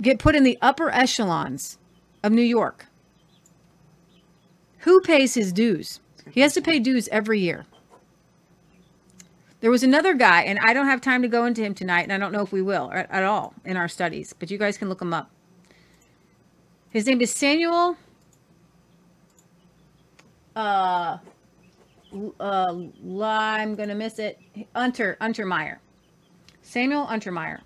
[0.00, 1.76] get put in the upper echelons
[2.22, 2.86] of New York?
[4.78, 6.00] Who pays his dues?
[6.32, 7.66] He has to pay dues every year.
[9.60, 12.12] There was another guy, and I don't have time to go into him tonight, and
[12.14, 14.78] I don't know if we will at, at all in our studies, but you guys
[14.78, 15.30] can look him up.
[16.88, 17.96] His name is Samuel.
[20.54, 21.18] Uh,
[22.40, 22.74] uh,
[23.20, 24.38] I'm gonna miss it.
[24.74, 25.76] Unter Untermyer.
[26.66, 27.60] Samuel Untermyer.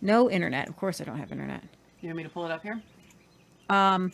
[0.00, 0.68] No internet.
[0.68, 1.62] Of course, I don't have internet.
[2.00, 2.80] You want me to pull it up here?
[3.68, 4.10] Um,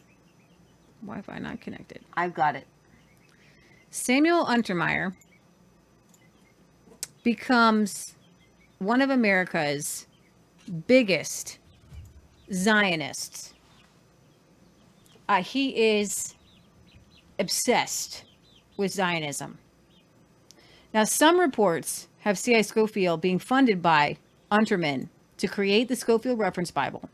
[1.06, 2.00] Wi-Fi not connected.
[2.16, 2.66] I've got it.
[3.90, 5.14] Samuel Untermyer
[7.22, 8.16] becomes
[8.78, 10.08] one of America's
[10.88, 11.58] biggest
[12.52, 13.54] Zionists.
[15.28, 16.34] Uh, he is
[17.38, 18.24] obsessed
[18.76, 19.58] with Zionism.
[20.92, 22.62] Now, some reports have C.I.
[22.62, 24.16] Scofield being funded by
[24.50, 25.08] Unterman
[25.38, 27.08] to create the Scofield Reference Bible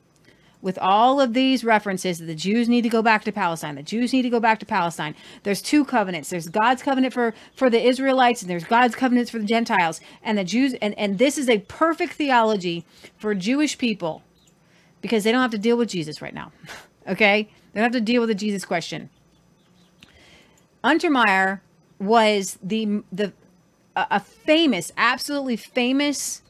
[0.62, 3.76] with all of these references that the Jews need to go back to Palestine.
[3.76, 5.14] The Jews need to go back to Palestine.
[5.42, 6.30] There's two covenants.
[6.30, 10.00] There's God's covenant for for the Israelites and there's God's covenants for the Gentiles.
[10.22, 12.84] And the Jews and and this is a perfect theology
[13.16, 14.22] for Jewish people
[15.00, 16.50] because they don't have to deal with Jesus right now.
[17.08, 17.48] okay?
[17.72, 19.10] They don't have to deal with the Jesus question.
[20.82, 21.60] Untermyer
[21.98, 23.32] was the the
[23.96, 26.42] a, a famous, absolutely famous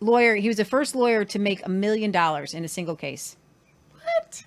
[0.00, 0.34] lawyer.
[0.34, 3.36] He was the first lawyer to make a million dollars in a single case.
[3.92, 4.44] What?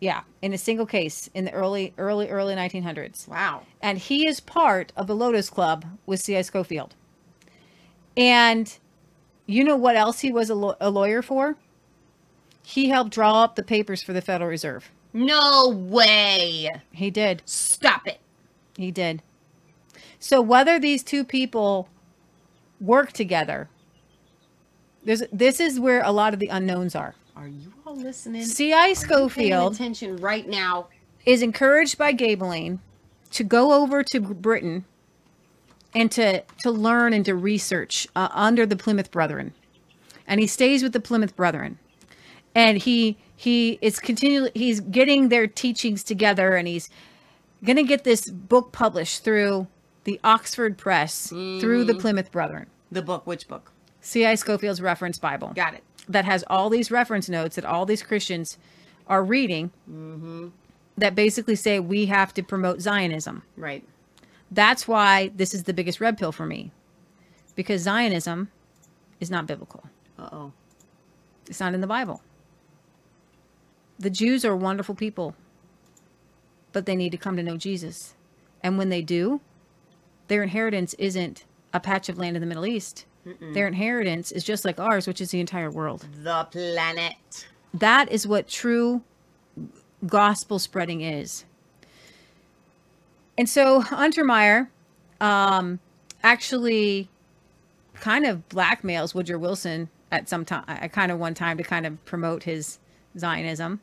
[0.00, 3.28] Yeah, in a single case in the early, early, early 1900s.
[3.28, 3.62] Wow.
[3.80, 6.42] And he is part of the Lotos Club with C.I.
[6.42, 6.94] Scofield.
[8.16, 8.76] And
[9.46, 11.56] you know what else he was a, law- a lawyer for?
[12.64, 14.90] He helped draw up the papers for the Federal Reserve.
[15.12, 16.70] No way.
[16.92, 17.42] He did.
[17.44, 18.18] Stop it.
[18.76, 19.22] He did.
[20.22, 21.88] So whether these two people
[22.80, 23.68] work together,
[25.02, 27.16] there's this is where a lot of the unknowns are.
[27.34, 28.44] Are you all listening?
[28.44, 28.92] C.I.
[28.92, 30.86] Scofield attention right now.
[31.26, 32.78] is encouraged by Gaebelein
[33.32, 34.84] to go over to Britain
[35.92, 39.52] and to to learn and to research uh, under the Plymouth Brethren,
[40.28, 41.80] and he stays with the Plymouth Brethren,
[42.54, 46.88] and he he is continually he's getting their teachings together, and he's
[47.64, 49.66] gonna get this book published through
[50.04, 52.66] the Oxford Press through the Plymouth Brethren.
[52.90, 53.26] The book.
[53.26, 53.72] Which book?
[54.00, 54.34] C.I.
[54.34, 55.84] Scofield's Reference Bible Got it.
[56.08, 58.58] that has all these reference notes that all these Christians
[59.06, 59.70] are reading
[60.98, 63.42] that basically say we have to promote Zionism.
[63.56, 63.84] Right.
[64.50, 66.72] That's why this is the biggest red pill for me
[67.54, 68.50] because Zionism
[69.20, 69.84] is not biblical,
[70.18, 70.52] Uh oh.
[71.46, 72.22] it's not in the Bible.
[73.98, 75.36] The Jews are wonderful people,
[76.72, 78.14] but they need to come to know Jesus.
[78.62, 79.40] And when they do,
[80.28, 83.06] their inheritance isn't a patch of land in the Middle East.
[83.40, 86.06] Their inheritance is just like ours, which is the entire world.
[86.22, 87.46] The planet.
[87.72, 89.02] that is what true
[90.04, 91.44] gospel spreading is.
[93.38, 94.68] And so Untermyer
[95.20, 95.78] um,
[96.24, 97.08] actually
[97.94, 101.86] kind of blackmails Woodrow Wilson at some time, at kind of one time to kind
[101.86, 102.80] of promote his
[103.16, 103.80] Zionism.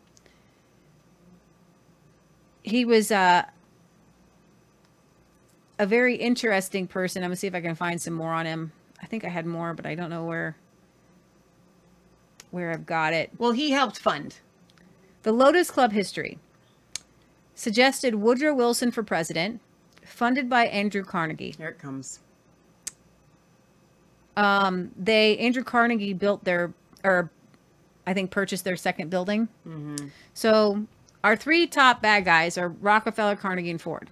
[2.61, 3.45] He was uh,
[5.79, 7.23] a very interesting person.
[7.23, 8.71] I'm gonna see if I can find some more on him.
[9.01, 10.55] I think I had more, but I don't know where
[12.51, 13.31] where I've got it.
[13.37, 14.39] Well, he helped fund.
[15.23, 16.37] The Lotos Club history
[17.55, 19.61] suggested Woodrow Wilson for president,
[20.03, 21.55] funded by Andrew Carnegie.
[21.57, 22.19] Here it comes.
[24.35, 26.73] Um, they Andrew Carnegie built their,
[27.03, 27.29] or
[28.07, 29.47] I think purchased their second building.
[30.33, 30.85] So
[31.23, 34.09] our three top bad guys are Rockefeller, Carnegie, and Ford.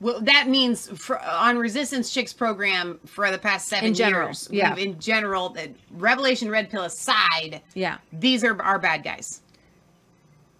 [0.00, 4.48] Well, that means for, on Resistance Chicks program for the past seven In general, years.
[4.52, 4.76] yeah.
[4.76, 9.40] In general, the Revelation Red Pill aside, Yeah, these are our bad guys.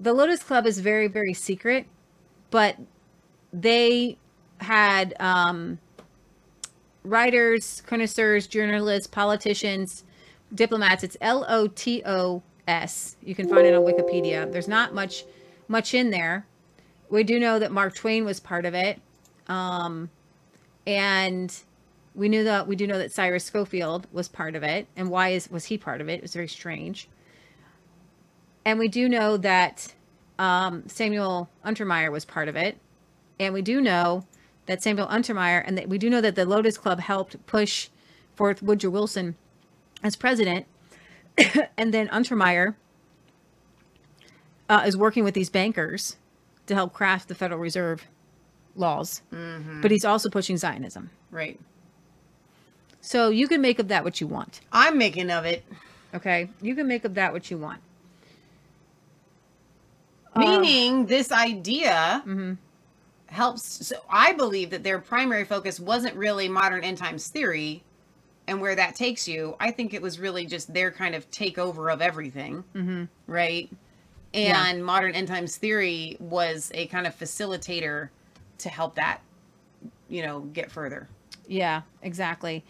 [0.00, 1.86] the Lotos Club is very very secret,
[2.50, 2.76] but
[3.52, 4.16] they
[4.60, 5.78] had um,
[7.04, 10.04] writers, connoisseurs, journalists, politicians,
[10.54, 11.04] diplomats.
[11.04, 13.16] It's L O T O S.
[13.22, 14.50] You can find it on Wikipedia.
[14.50, 15.24] There's not much
[15.68, 16.46] much in there.
[17.10, 19.00] We do know that Mark Twain was part of it,
[19.48, 20.10] um,
[20.86, 21.54] and
[22.14, 24.86] we knew that we do know that Cyrus Scofield was part of it.
[24.96, 26.14] And why is was he part of it?
[26.14, 27.08] It was very strange.
[28.64, 29.94] And we do know that
[30.38, 32.78] um, Samuel Untermyer was part of it,
[33.38, 34.26] and we do know
[34.66, 37.88] that Samuel Untermyer and that we do know that the Lotos Club helped push
[38.34, 39.36] forth Woodrow Wilson
[40.02, 40.66] as president,
[41.76, 42.74] and then Untermyer
[44.68, 46.16] uh, is working with these bankers
[46.66, 48.06] to help craft the Federal Reserve
[48.76, 49.22] laws,
[49.82, 51.10] but he's also pushing Zionism.
[51.30, 51.58] Right.
[53.00, 54.60] So you can make of that what you want.
[54.72, 55.64] I'm making of it.
[56.14, 57.80] Okay, you can make of that what you want.
[60.36, 62.54] Meaning, this idea Mm-hmm.
[63.28, 63.86] helps.
[63.86, 67.82] So I believe that their primary focus wasn't really modern end times theory
[68.46, 69.56] and where that takes you.
[69.58, 72.64] I think it was really just their kind of takeover of everything.
[72.74, 73.04] Mm-hmm.
[73.26, 73.70] Right.
[74.32, 74.66] Yeah.
[74.66, 78.10] And modern end times theory was a kind of facilitator
[78.58, 79.20] to help that,
[80.08, 81.08] you know, get further.
[81.46, 82.64] Yeah, exactly.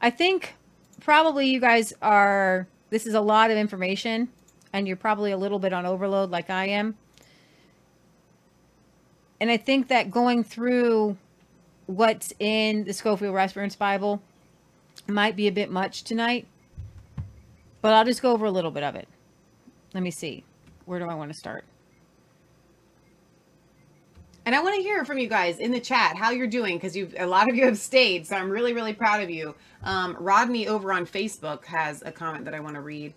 [0.00, 0.54] I think
[1.00, 4.28] probably you guys are, this is a lot of information
[4.72, 6.96] and you're probably a little bit on overload like I am.
[9.40, 11.16] And I think that going through
[11.86, 14.22] what's in the Scofield Reference Bible
[15.08, 16.46] might be a bit much tonight,
[17.80, 19.08] but I'll just go over a little bit of it.
[19.94, 20.44] Let me see.
[20.84, 21.64] Where do I want to start?
[24.44, 26.96] And I want to hear from you guys in the chat how you're doing because
[26.96, 29.54] you've a lot of you have stayed, so I'm really really proud of you.
[29.84, 33.14] Um, Rodney over on Facebook has a comment that I want to read.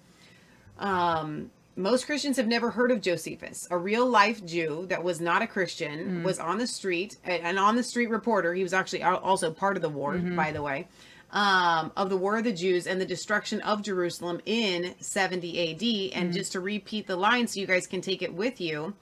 [0.77, 5.41] Um, most Christians have never heard of Josephus, a real life Jew that was not
[5.41, 8.53] a Christian, was on the street, an on the street reporter.
[8.53, 10.87] He was actually also part of the war, by the way,
[11.31, 16.17] um, of the War of the Jews and the destruction of Jerusalem in 70 AD.
[16.17, 18.93] And just to repeat the line so you guys can take it with you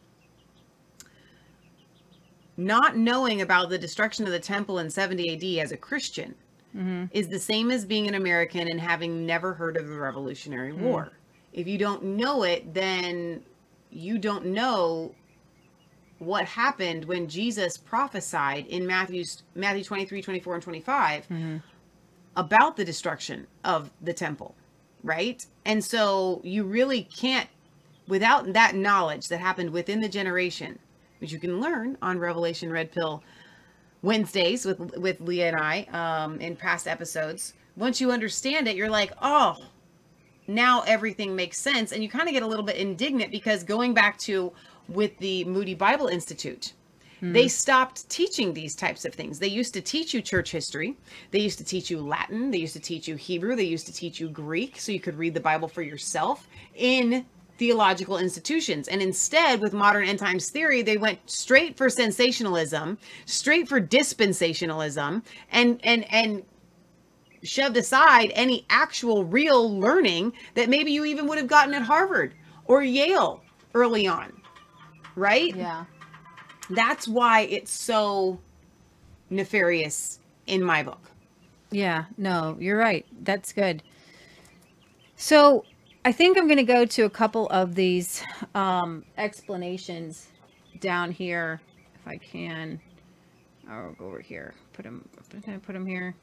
[2.58, 6.36] not knowing about the destruction of the temple in 70 AD as a Christian
[6.76, 7.06] mm-hmm.
[7.12, 10.80] is the same as being an American and having never heard of the Revolutionary mm.
[10.80, 11.12] War.
[11.52, 13.44] If you don't know it, then
[13.92, 15.14] you don't know
[16.20, 21.58] what happened when Jesus prophesied in Matthew's Matthew 23, 24, and 25 mm-hmm.
[22.36, 24.56] about the destruction of the temple,
[25.04, 25.46] right?
[25.66, 27.50] And so you really can't
[28.08, 30.80] without that knowledge that happened within the generation,
[31.24, 33.24] which you can learn on Revelation Red Pill
[34.02, 37.54] Wednesdays with with Leah and I um, in past episodes.
[37.78, 39.56] Once you understand it, you're like, oh,
[40.48, 43.94] now everything makes sense, and you kind of get a little bit indignant because going
[43.94, 44.52] back to
[44.90, 46.74] with the Moody Bible Institute.
[47.32, 49.40] They stopped teaching these types of things.
[49.40, 50.98] They used to teach you church history.
[51.32, 52.52] They used to teach you Latin.
[52.52, 53.56] They used to teach you Hebrew.
[53.56, 57.26] They used to teach you Greek so you could read the Bible for yourself in
[57.58, 58.88] theological institutions.
[58.88, 65.24] And instead, with modern end times theory, they went straight for sensationalism, straight for dispensationalism,
[65.52, 66.44] and and and
[67.44, 72.34] shoved aside any actual real learning that maybe you even would have gotten at Harvard
[72.66, 73.44] or Yale
[73.74, 74.32] early on.
[75.16, 75.56] Right?
[75.56, 75.86] Yeah.
[76.70, 78.40] That's why it's so
[79.30, 81.12] nefarious in my book.
[81.72, 83.06] Yeah, no, you're right.
[83.22, 83.84] That's good.
[85.16, 85.66] So
[86.06, 88.24] I think I'm going to go to a couple of these
[88.56, 90.28] um, explanations
[90.80, 91.62] down here,
[91.96, 92.80] if I can.
[93.70, 94.54] I'll go over here.
[94.74, 95.08] Put them.
[95.44, 96.14] Can I put them here?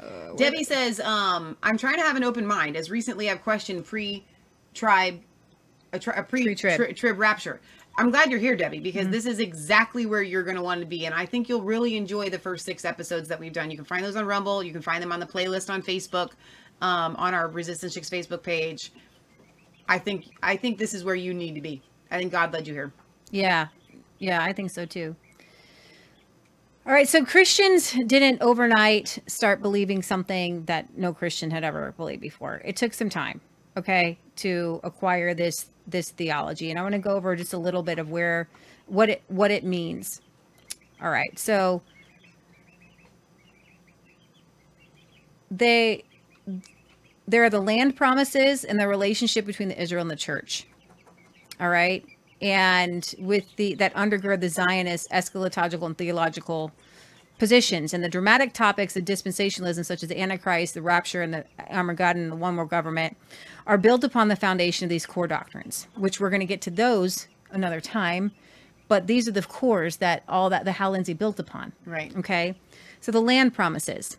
[0.00, 3.84] Uh, Debbie says, um, I'm trying to have an open mind as recently I've questioned
[3.84, 4.24] pre
[4.74, 5.20] tribe,
[5.92, 6.76] a, tri- a pre Pre-trib.
[6.76, 6.96] trib.
[6.96, 7.60] trib rapture.
[7.96, 10.86] I'm glad you're here, Debbie, because this is exactly where you're going to want to
[10.86, 11.06] be.
[11.06, 13.70] And I think you'll really enjoy the first six episodes that we've done.
[13.70, 14.64] You can find those on Rumble.
[14.64, 16.30] You can find them on the playlist on Facebook,
[16.80, 18.92] um, on our Resistance Chicks Facebook page.
[19.88, 21.82] I think I think this is where you need to be.
[22.10, 22.92] I think God led you here.
[23.30, 23.68] Yeah,
[24.18, 25.16] yeah, I think so too.
[26.86, 32.20] All right, so Christians didn't overnight start believing something that no Christian had ever believed
[32.20, 32.60] before.
[32.62, 33.40] It took some time,
[33.76, 37.82] okay, to acquire this this theology, and I want to go over just a little
[37.82, 38.48] bit of where
[38.86, 40.20] what it what it means.
[41.00, 41.82] All right, so
[45.50, 46.04] they
[47.26, 50.66] there are the land promises and the relationship between the Israel and the church.
[51.60, 52.04] All right.
[52.42, 56.72] And with the that undergird the Zionist eschatological and theological
[57.38, 61.44] positions and the dramatic topics of dispensationalism, such as the Antichrist, the rapture, and the
[61.70, 63.16] Armageddon, and the one world government,
[63.66, 66.70] are built upon the foundation of these core doctrines, which we're going to get to
[66.70, 68.32] those another time.
[68.88, 71.72] but these are the cores that all that the Hal Lindsey built upon.
[71.86, 72.14] Right.
[72.16, 72.54] Okay.
[73.00, 74.16] So the land promises.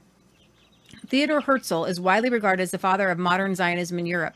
[1.07, 4.35] Theodor Herzl is widely regarded as the father of modern Zionism in Europe.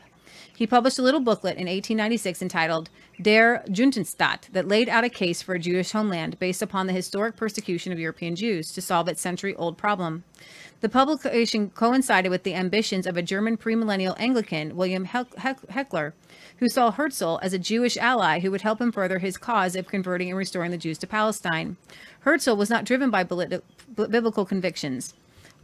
[0.56, 2.90] He published a little booklet in 1896 entitled
[3.20, 7.34] Der Judenstaat that laid out a case for a Jewish homeland based upon the historic
[7.34, 10.22] persecution of European Jews to solve its century old problem.
[10.80, 16.12] The publication coincided with the ambitions of a German premillennial Anglican, William Heck- Heck- Hechler,
[16.58, 19.88] who saw Herzl as a Jewish ally who would help him further his cause of
[19.88, 21.78] converting and restoring the Jews to Palestine.
[22.20, 25.14] Herzl was not driven by biblical convictions.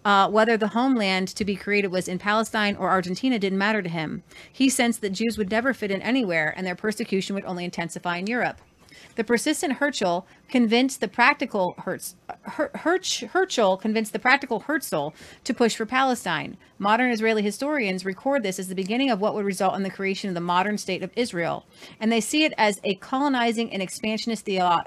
[0.06, 3.88] Uh, whether the homeland to be created was in Palestine or Argentina didn't matter to
[3.88, 4.22] him.
[4.52, 8.18] He sensed that Jews would never fit in anywhere and their persecution would only intensify
[8.18, 8.60] in Europe.
[9.16, 15.08] The persistent Herzl convinced the practical Herz, Her, Herz, Herzl convinced the practical Herzl
[15.44, 16.58] to push for Palestine.
[16.78, 20.28] Modern Israeli historians record this as the beginning of what would result in the creation
[20.28, 21.64] of the modern state of Israel,
[21.98, 24.82] and they see it as a colonizing and expansionist theo-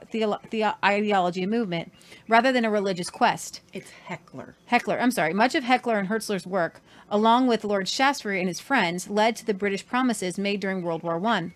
[0.86, 1.91] ideology and movement,
[2.27, 3.61] rather than a religious quest.
[3.73, 4.53] It's Hechler.
[4.71, 8.59] Hechler, I'm sorry, much of Hechler and Herzler's work, along with Lord Shaftesbury and his
[8.59, 11.51] friends, led to the British promises made during World War I.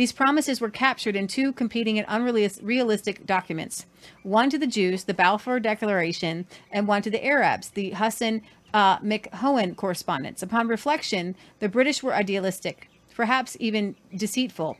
[0.00, 3.84] These promises were captured in two competing and unrealistic documents
[4.22, 8.40] one to the Jews, the Balfour Declaration, and one to the Arabs, the Hussein
[8.72, 10.42] uh, McMahon correspondence.
[10.42, 14.78] Upon reflection, the British were idealistic, perhaps even deceitful,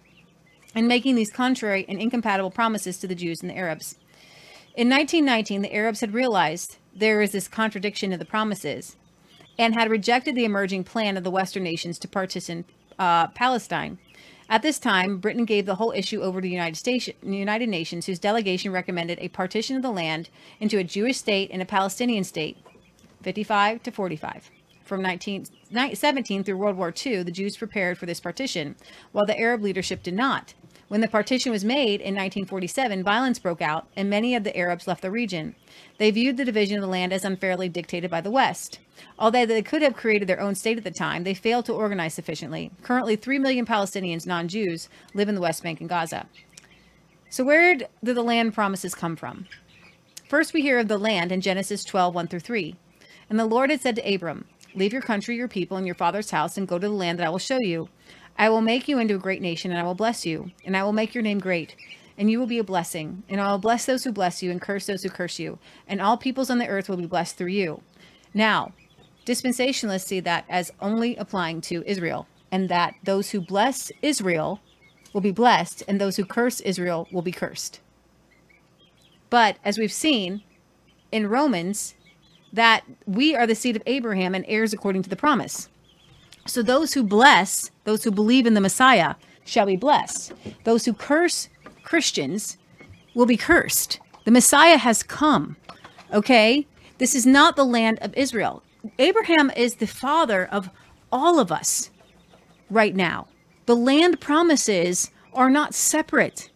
[0.75, 3.99] in making these contrary and incompatible promises to the Jews and the Arabs.
[4.75, 8.97] In 1919, the Arabs had realized there is this contradiction in the promises
[9.59, 12.65] and had rejected the emerging plan of the Western nations to partition
[12.99, 13.99] uh, Palestine.
[14.51, 18.07] At this time, Britain gave the whole issue over to the United, Station, United Nations,
[18.07, 20.29] whose delegation recommended a partition of the land
[20.59, 22.59] into a Jewish state and a Palestinian state,
[23.23, 24.51] 55 to 45.
[24.85, 28.75] From 1917 through World War II, the Jews prepared for this partition,
[29.13, 30.55] while the Arab leadership did not.
[30.91, 34.89] When the partition was made in 1947, violence broke out, and many of the Arabs
[34.89, 35.55] left the region.
[35.99, 38.81] They viewed the division of the land as unfairly dictated by the West.
[39.17, 42.15] Although they could have created their own state at the time, they failed to organize
[42.15, 42.73] sufficiently.
[42.83, 46.27] Currently, 3 million Palestinians, non Jews, live in the West Bank and Gaza.
[47.29, 49.47] So, where did the land promises come from?
[50.29, 52.75] First, we hear of the land in Genesis 12 1 through 3.
[53.29, 56.33] And the Lord had said to Abram, Leave your country, your people, and your father's
[56.33, 57.89] house, and go to the land that I will show you.
[58.41, 60.83] I will make you into a great nation, and I will bless you, and I
[60.83, 61.77] will make your name great,
[62.17, 63.23] and you will be a blessing.
[63.29, 66.01] And I will bless those who bless you, and curse those who curse you, and
[66.01, 67.83] all peoples on the earth will be blessed through you.
[68.33, 68.73] Now,
[69.27, 74.61] dispensationalists see that as only applying to Israel, and that those who bless Israel
[75.13, 77.81] will be blessed, and those who curse Israel will be cursed.
[79.29, 80.43] But as we've seen
[81.13, 81.95] in Romans,
[82.55, 85.69] that we are the seed of Abraham and heirs according to the promise.
[86.47, 89.15] So those who bless, those who believe in the Messiah,
[89.45, 90.33] shall be blessed.
[90.65, 91.49] Those who curse
[91.83, 92.57] Christians
[93.15, 94.01] will be cursed.
[94.25, 95.57] The Messiah has come.
[96.13, 96.67] Okay?
[96.99, 98.63] This is not the land of Israel.
[98.99, 100.71] Abraham is the father of
[101.13, 101.91] all of us
[102.71, 103.27] right now.
[103.67, 106.51] The land promises are not separate.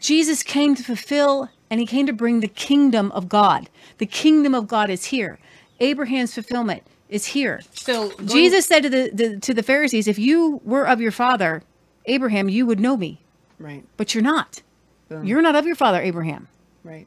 [0.00, 3.70] Jesus came to fulfill and he came to bring the kingdom of God.
[3.98, 5.38] The kingdom of God is here.
[5.80, 6.82] Abraham's fulfillment
[7.12, 7.60] is here.
[7.74, 11.12] So going- Jesus said to the, the to the Pharisees, "If you were of your
[11.12, 11.62] father
[12.06, 13.20] Abraham, you would know me,
[13.58, 14.62] right, but you're not.
[15.08, 15.24] Boom.
[15.24, 16.48] You're not of your father Abraham."
[16.82, 17.06] right.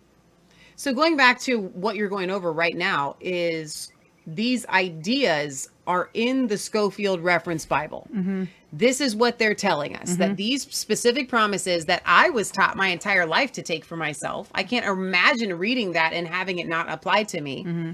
[0.77, 3.93] So going back to what you're going over right now is
[4.27, 8.07] these ideas are in the Scofield Reference Bible.
[8.13, 8.45] Mm-hmm.
[8.73, 10.35] This is what they're telling us that mm-hmm.
[10.35, 14.49] these specific promises that I was taught my entire life to take for myself.
[14.53, 17.91] I can't imagine reading that and having it not apply to me mm-hmm.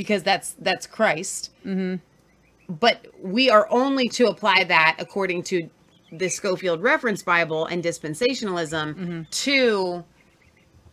[0.00, 1.50] Because that's that's Christ.
[2.70, 5.68] But we are only to apply that according to
[6.10, 10.04] the Scofield Reference Bible and dispensationalism to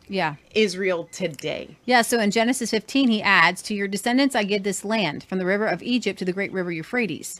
[0.09, 0.35] Yeah.
[0.53, 1.77] Israel today.
[1.85, 5.37] Yeah, so in Genesis 15, he adds, To your descendants I give this land, from
[5.37, 7.39] the river of Egypt to the great river Euphrates.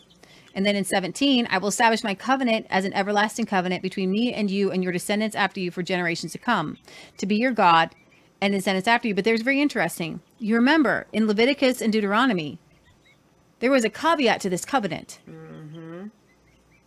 [0.56, 4.34] And then in 17, I will establish my covenant as an everlasting covenant between me
[4.34, 6.78] and you and your descendants after you for generations to come,
[7.18, 7.94] to be your God
[8.42, 9.16] and descendants after you.
[9.16, 10.22] But there's very interesting.
[10.40, 12.60] You remember in Leviticus and Deuteronomy,
[13.60, 15.20] there was a caveat to this covenant.
[15.30, 16.08] Mm-hmm.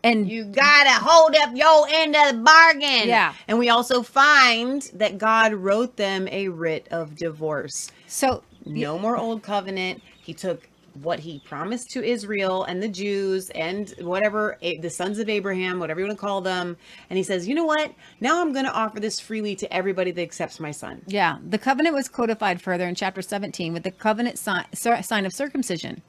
[0.02, 3.08] And You gotta hold up your end of the bargain.
[3.08, 3.34] Yeah.
[3.48, 7.90] And we also find that God wrote them a writ of divorce.
[8.06, 10.02] so No more old covenant.
[10.22, 10.69] He took
[11.02, 16.00] what he promised to Israel and the Jews and whatever the sons of Abraham, whatever
[16.00, 16.76] you want to call them,
[17.08, 17.92] and he says, "You know what?
[18.20, 21.58] Now I'm going to offer this freely to everybody that accepts my son." Yeah, the
[21.58, 26.02] covenant was codified further in chapter 17 with the covenant sign, sign of circumcision.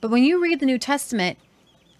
[0.00, 1.38] But when you read the New Testament,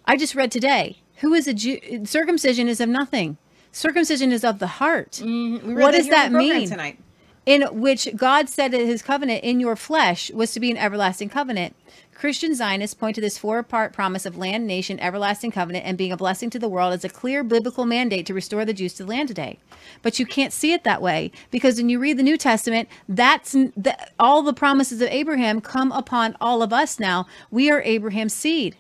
[0.05, 2.05] I just read today, who is a Jew?
[2.05, 3.37] Circumcision is of nothing.
[3.71, 5.13] Circumcision is of the heart.
[5.13, 6.69] Mm-hmm, we read What does that mean?
[6.69, 6.99] tonight?
[7.45, 11.29] in which God said that his covenant in your flesh was to be an everlasting
[11.29, 11.75] covenant.
[12.23, 16.13] Christian Zionists point to this four part promise of land, nation, everlasting covenant, and being
[16.13, 19.03] a blessing to the world as a clear biblical mandate to restore the Jews to
[19.03, 19.59] the land today.
[20.03, 23.57] But you can't see it that way because when you read the New Testament, that's
[23.77, 27.27] that all the promises of Abraham come upon all of us now.
[27.51, 28.77] We are Abraham's seed.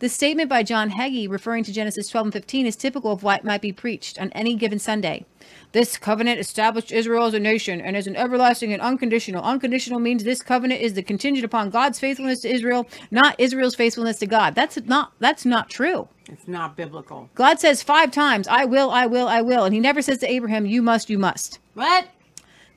[0.00, 3.42] The statement by John Hagee referring to Genesis 12 and 15 is typical of what
[3.42, 5.26] might be preached on any given Sunday.
[5.72, 9.42] This covenant established Israel as a nation and as an everlasting and unconditional.
[9.42, 14.20] Unconditional means this covenant is the contingent upon God's faithfulness to Israel, not Israel's faithfulness
[14.20, 14.54] to God.
[14.54, 16.06] That's not that's not true.
[16.28, 17.28] It's not biblical.
[17.34, 20.30] God says 5 times, I will, I will, I will, and he never says to
[20.30, 21.58] Abraham, you must, you must.
[21.74, 22.06] What?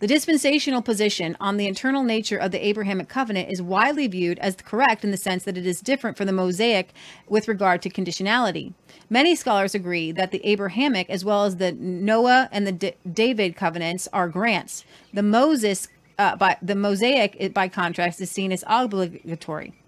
[0.01, 4.55] The dispensational position on the internal nature of the Abrahamic covenant is widely viewed as
[4.55, 6.91] correct in the sense that it is different from the Mosaic
[7.29, 8.73] with regard to conditionality.
[9.11, 13.55] Many scholars agree that the Abrahamic, as well as the Noah and the D- David
[13.55, 14.85] covenants, are grants.
[15.13, 15.87] The Moses,
[16.17, 19.79] uh, by the Mosaic, by contrast, is seen as obligatory.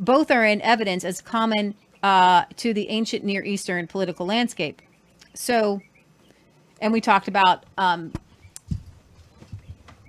[0.00, 4.82] Both are in evidence as common uh, to the ancient Near Eastern political landscape.
[5.34, 5.80] So,
[6.80, 8.12] and we talked about um,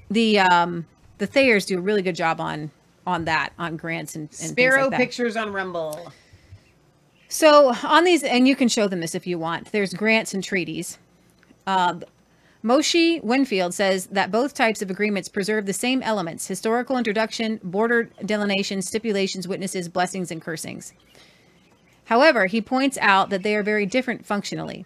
[0.10, 0.86] the um
[1.18, 2.72] the Thayers do a really good job on
[3.08, 6.12] on that on grants and, and Sparrow like pictures on Rumble.
[7.28, 9.72] So on these, and you can show them this if you want.
[9.72, 10.98] There's grants and treaties.
[11.66, 12.00] Uh,
[12.64, 18.10] Moshe Weinfeld says that both types of agreements preserve the same elements: historical introduction, border
[18.24, 20.94] delineation, stipulations, witnesses, blessings, and cursings.
[22.06, 24.86] However, he points out that they are very different functionally.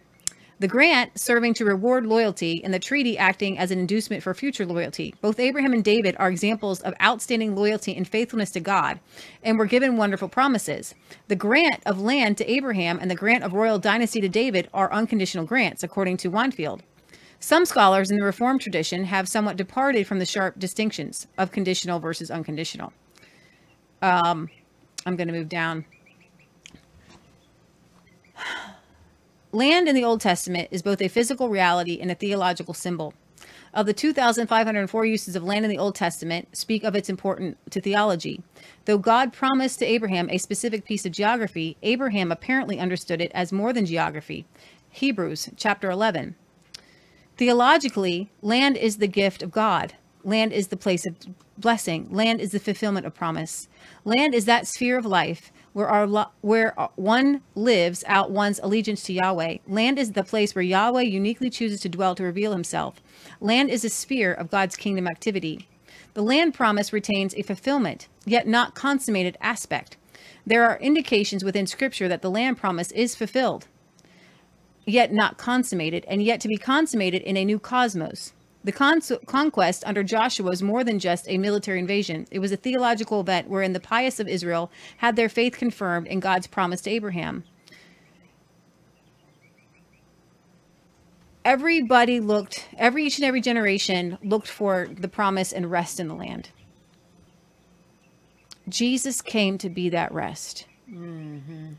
[0.59, 4.65] The grant serving to reward loyalty and the treaty acting as an inducement for future
[4.65, 5.15] loyalty.
[5.21, 8.99] Both Abraham and David are examples of outstanding loyalty and faithfulness to God
[9.41, 10.95] and were given wonderful promises.
[11.29, 14.91] The grant of land to Abraham and the grant of royal dynasty to David are
[14.91, 16.81] unconditional grants, according to Weinfeld.
[17.39, 22.01] Some scholars in the Reformed tradition have somewhat departed from the sharp distinctions of conditional
[22.01, 22.91] versus unconditional.
[24.01, 24.49] Um,
[25.05, 25.85] I'm going to move down.
[29.51, 33.15] Land in the Old Testament is both a physical reality and a theological symbol.
[33.73, 37.81] Of the 2,504 uses of land in the Old Testament, speak of its importance to
[37.81, 38.43] theology.
[38.85, 43.51] Though God promised to Abraham a specific piece of geography, Abraham apparently understood it as
[43.51, 44.45] more than geography.
[44.91, 46.35] Hebrews chapter 11.
[47.37, 49.95] Theologically, land is the gift of God.
[50.23, 51.15] Land is the place of
[51.57, 52.07] blessing.
[52.11, 53.67] Land is the fulfillment of promise.
[54.05, 58.59] Land is that sphere of life where our lo- where uh, one lives out one's
[58.59, 59.59] allegiance to Yahweh.
[59.65, 63.01] Land is the place where Yahweh uniquely chooses to dwell to reveal himself.
[63.39, 65.69] Land is a sphere of God's kingdom activity.
[66.15, 69.95] The land promise retains a fulfillment, yet not consummated aspect.
[70.45, 73.67] There are indications within scripture that the land promise is fulfilled
[74.85, 78.33] yet not consummated, and yet to be consummated in a new cosmos.
[78.63, 82.27] The cons- conquest under Joshua was more than just a military invasion.
[82.29, 86.19] It was a theological event wherein the pious of Israel had their faith confirmed in
[86.19, 87.45] God's promise to Abraham.
[91.45, 96.13] Everybody looked, every each and every generation looked for the promise and rest in the
[96.13, 96.49] land.
[98.67, 100.67] Jesus came to be that rest.
[100.91, 101.73] Mm-hmm.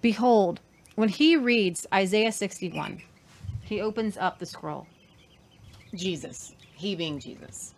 [0.00, 0.60] Behold,
[0.96, 3.02] when he reads Isaiah 61,
[3.62, 4.86] he opens up the scroll.
[5.94, 6.54] Jesus.
[6.74, 7.74] He being Jesus.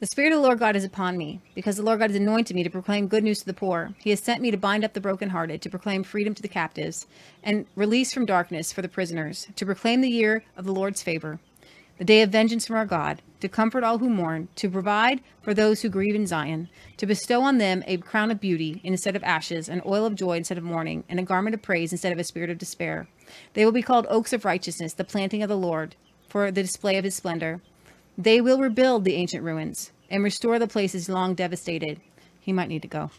[0.00, 2.56] The Spirit of the Lord God is upon me, because the Lord God has anointed
[2.56, 3.94] me to proclaim good news to the poor.
[3.98, 7.06] He has sent me to bind up the brokenhearted, to proclaim freedom to the captives,
[7.44, 11.38] and release from darkness for the prisoners, to proclaim the year of the Lord's favor,
[12.02, 15.54] the day of vengeance from our God, to comfort all who mourn, to provide for
[15.54, 19.22] those who grieve in Zion, to bestow on them a crown of beauty instead of
[19.22, 22.18] ashes, an oil of joy instead of mourning, and a garment of praise instead of
[22.18, 23.06] a spirit of despair.
[23.54, 25.94] They will be called oaks of righteousness, the planting of the Lord,
[26.28, 27.60] for the display of his splendor.
[28.18, 32.00] They will rebuild the ancient ruins and restore the places long devastated.
[32.40, 33.12] He might need to go.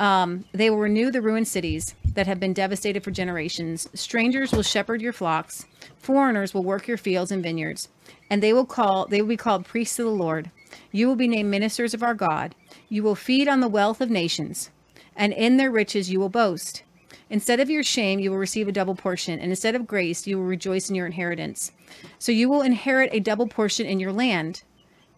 [0.00, 3.88] Um, they will renew the ruined cities that have been devastated for generations.
[3.94, 5.66] Strangers will shepherd your flocks.
[5.96, 7.88] Foreigners will work your fields and vineyards,
[8.28, 9.06] and they will call.
[9.06, 10.50] They will be called priests of the Lord.
[10.90, 12.54] You will be named ministers of our God.
[12.88, 14.70] You will feed on the wealth of nations,
[15.16, 16.82] and in their riches you will boast.
[17.30, 20.36] Instead of your shame, you will receive a double portion, and instead of grace, you
[20.36, 21.72] will rejoice in your inheritance.
[22.18, 24.62] So you will inherit a double portion in your land,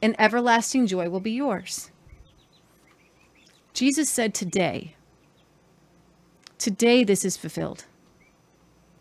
[0.00, 1.90] and everlasting joy will be yours.
[3.76, 4.96] Jesus said, Today,
[6.56, 7.84] today this is fulfilled.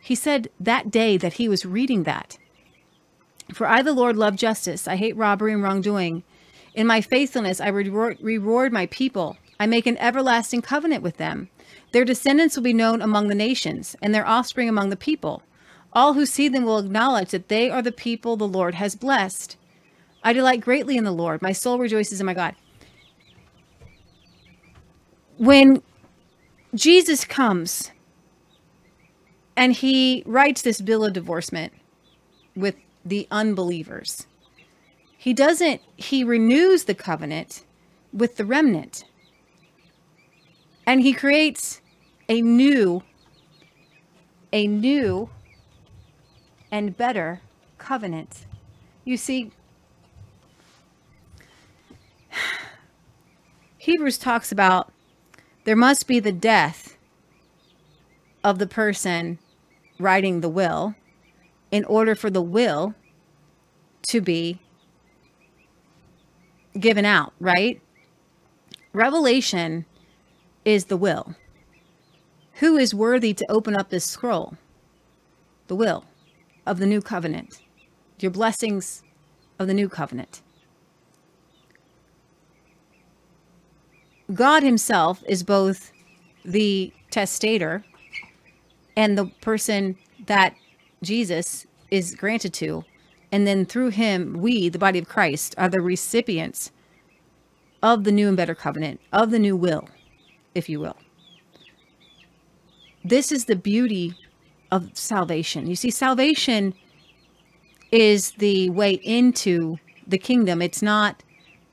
[0.01, 2.37] He said that day that he was reading that.
[3.53, 4.85] For I, the Lord, love justice.
[4.85, 6.23] I hate robbery and wrongdoing.
[6.73, 9.37] In my faithfulness, I reward, my people.
[9.61, 11.47] I make an everlasting covenant with them.
[11.93, 15.41] Their descendants will be known among the nations, and their offspring among the people.
[15.93, 19.55] All who see them will acknowledge that they are the people the Lord has blessed.
[20.21, 21.41] I delight greatly in the Lord.
[21.41, 22.55] My soul rejoices in my God.
[25.37, 25.83] When
[26.73, 27.91] Jesus comes
[29.57, 31.73] and he writes this bill of divorcement
[32.55, 34.27] with the unbelievers,
[35.17, 37.65] he doesn't, he renews the covenant
[38.13, 39.03] with the remnant.
[40.87, 41.81] And he creates
[42.29, 43.03] a new,
[44.53, 45.29] a new
[46.71, 47.41] and better
[47.77, 48.45] covenant.
[49.03, 49.51] You see,
[53.77, 54.93] Hebrews talks about
[55.65, 56.97] there must be the death
[58.43, 59.39] of the person
[59.99, 60.95] writing the will
[61.71, 62.93] in order for the will
[64.03, 64.59] to be
[66.79, 67.81] given out, right?
[68.93, 69.85] Revelation
[70.63, 71.35] is the will.
[72.59, 74.55] Who is worthy to open up this scroll?
[75.67, 76.05] The will
[76.65, 77.59] of the new covenant,
[78.19, 79.03] your blessings
[79.57, 80.41] of the new covenant.
[84.33, 85.91] God Himself is both
[86.43, 87.83] the testator
[88.95, 90.55] and the person that
[91.03, 92.83] Jesus is granted to.
[93.31, 96.71] And then through Him, we, the body of Christ, are the recipients
[97.83, 99.87] of the new and better covenant, of the new will,
[100.55, 100.97] if you will.
[103.03, 104.15] This is the beauty
[104.71, 105.67] of salvation.
[105.67, 106.73] You see, salvation
[107.91, 109.77] is the way into
[110.07, 111.23] the kingdom, it's not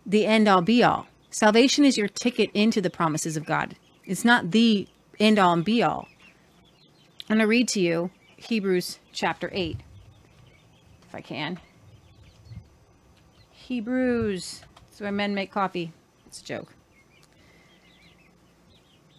[0.05, 1.07] the end all be all.
[1.33, 3.75] Salvation is your ticket into the promises of God.
[4.05, 4.87] It's not the
[5.19, 6.07] end all and be all.
[7.23, 9.79] I'm going to read to you Hebrews chapter 8,
[11.09, 11.59] if I can.
[13.51, 14.61] Hebrews.
[14.91, 15.93] That's where men make coffee.
[16.27, 16.75] It's a joke.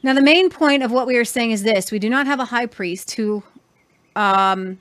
[0.03, 2.39] Now, the main point of what we are saying is this we do not have
[2.39, 3.43] a high priest who.
[4.15, 4.79] Um,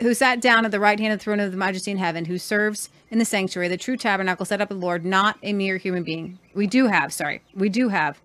[0.00, 2.26] who sat down at the right hand of the throne of the majesty in heaven,
[2.26, 5.52] who serves in the sanctuary, the true tabernacle set up of the Lord, not a
[5.52, 6.38] mere human being.
[6.54, 8.20] We do have, sorry, we do have.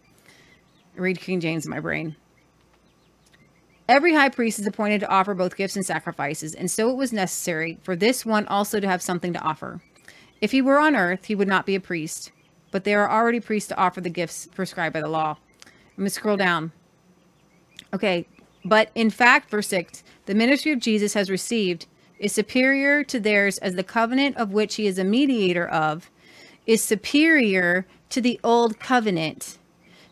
[0.95, 2.15] Read King James in my brain.
[3.87, 7.11] Every high priest is appointed to offer both gifts and sacrifices, and so it was
[7.13, 9.81] necessary for this one also to have something to offer.
[10.41, 12.31] If he were on earth, he would not be a priest,
[12.71, 15.37] but there are already priests to offer the gifts prescribed by the law.
[15.65, 16.71] I'm going to scroll down.
[17.93, 18.25] Okay,
[18.63, 21.87] but in fact, verse 6, the ministry of Jesus has received
[22.19, 26.09] is superior to theirs as the covenant of which he is a mediator of
[26.65, 29.57] is superior to the old covenant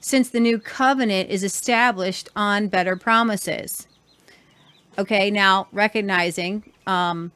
[0.01, 3.87] since the new covenant is established on better promises.
[4.97, 7.31] Okay, now recognizing um,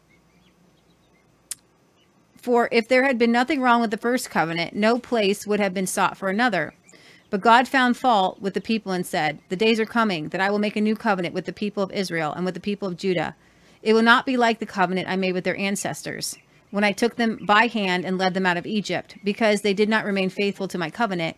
[2.38, 5.74] for if there had been nothing wrong with the first covenant, no place would have
[5.74, 6.74] been sought for another.
[7.34, 10.52] But God found fault with the people and said, The days are coming that I
[10.52, 12.96] will make a new covenant with the people of Israel and with the people of
[12.96, 13.36] Judah.
[13.82, 16.38] It will not be like the covenant I made with their ancestors
[16.70, 19.90] when I took them by hand and led them out of Egypt, because they did
[19.90, 21.36] not remain faithful to my covenant.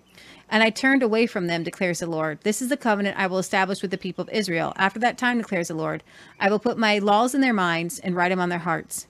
[0.50, 2.40] And I turned away from them, declares the Lord.
[2.42, 4.74] This is the covenant I will establish with the people of Israel.
[4.76, 6.04] After that time, declares the Lord,
[6.42, 9.08] I will put my laws in their minds and write them on their hearts.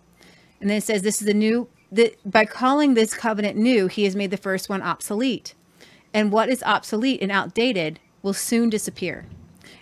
[0.62, 4.04] And then it says, This is the new, that by calling this covenant new, he
[4.04, 5.56] has made the first one obsolete.
[6.16, 9.26] And what is obsolete and outdated will soon disappear.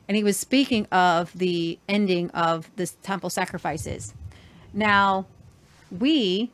[0.08, 4.16] And he was speaking of the ending of the temple sacrifices.
[4.74, 5.28] Now,
[5.92, 6.52] we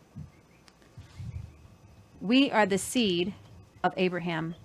[2.20, 3.34] we are the seed
[3.82, 4.56] of Abraham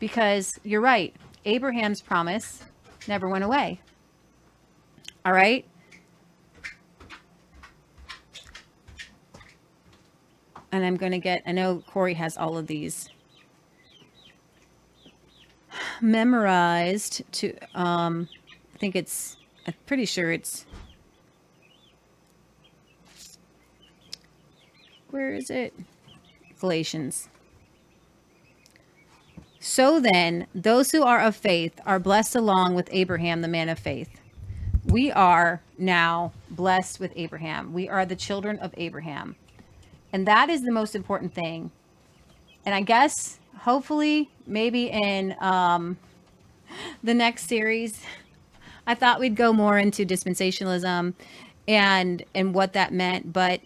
[0.00, 1.14] because you're right.
[1.44, 2.64] Abraham's promise
[3.06, 3.80] never went away.
[5.24, 5.64] All right?
[10.72, 13.08] And I'm going to get, I know Corey has all of these
[16.02, 18.28] memorized to, um,
[18.74, 19.36] I think it's,
[19.66, 20.66] I'm pretty sure it's,
[25.10, 25.74] where is it?
[26.60, 27.28] Galatians.
[29.60, 33.78] So then, those who are of faith are blessed along with Abraham, the man of
[33.78, 34.20] faith.
[34.84, 37.72] We are now blessed with Abraham.
[37.72, 39.34] We are the children of Abraham.
[40.12, 41.72] And that is the most important thing.
[42.64, 45.96] And I guess, hopefully, maybe in um,
[47.02, 48.02] the next series,
[48.86, 51.14] I thought we'd go more into dispensationalism
[51.68, 53.60] and and what that meant, but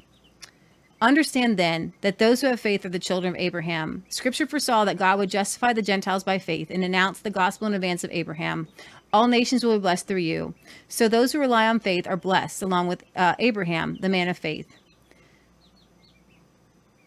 [1.02, 4.04] Understand then that those who have faith are the children of Abraham.
[4.10, 7.72] Scripture foresaw that God would justify the Gentiles by faith and announce the gospel in
[7.72, 8.68] advance of Abraham.
[9.10, 10.54] All nations will be blessed through you.
[10.88, 14.36] So those who rely on faith are blessed, along with uh, Abraham, the man of
[14.36, 14.68] faith.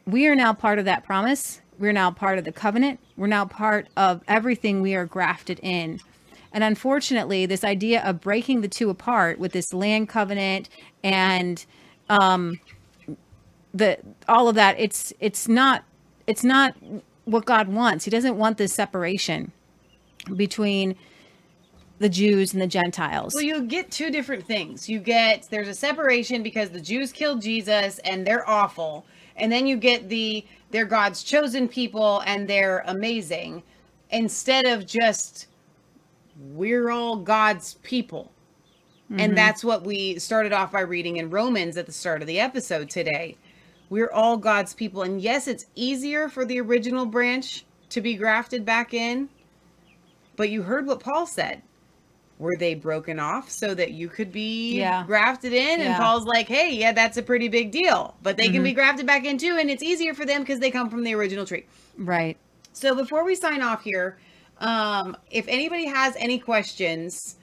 [0.08, 3.00] We are now part of that promise, we're now part of the covenant.
[3.18, 6.00] We're now part of everything we are grafted in.
[6.52, 10.70] And unfortunately, this idea of breaking the two apart with this land covenant
[11.04, 11.66] and
[12.10, 12.60] um,
[13.74, 13.98] the
[14.28, 15.84] all of that, it's it's not
[16.28, 16.76] it's not
[17.26, 18.06] what God wants.
[18.06, 19.52] He doesn't want this separation
[20.36, 20.96] between
[22.00, 23.34] the Jews and the Gentiles.
[23.34, 24.88] Well, you get two different things.
[24.90, 29.06] You get there's a separation because the Jews killed Jesus and they're awful,
[29.38, 33.64] and then you get the they're God's chosen people and they're amazing,
[34.10, 35.48] instead of just
[36.52, 38.32] we're all God's people.
[39.10, 39.36] And mm-hmm.
[39.36, 42.90] that's what we started off by reading in Romans at the start of the episode
[42.90, 43.38] today.
[43.90, 45.04] We're all God's people.
[45.04, 49.30] And yes, it's easier for the original branch to be grafted back in.
[50.36, 51.62] But you heard what Paul said.
[52.44, 55.06] Were they broken off so that you could be Yeah.
[55.06, 55.80] grafted in?
[55.80, 58.18] And Paul's like, hey, yeah, that's a pretty big deal.
[58.22, 59.56] But they can be grafted back in too.
[59.58, 61.66] And it's easier for them because they come from the original tree.
[61.98, 62.36] right.
[62.74, 64.18] So before we sign off here,
[64.58, 67.38] um, if anybody has any questions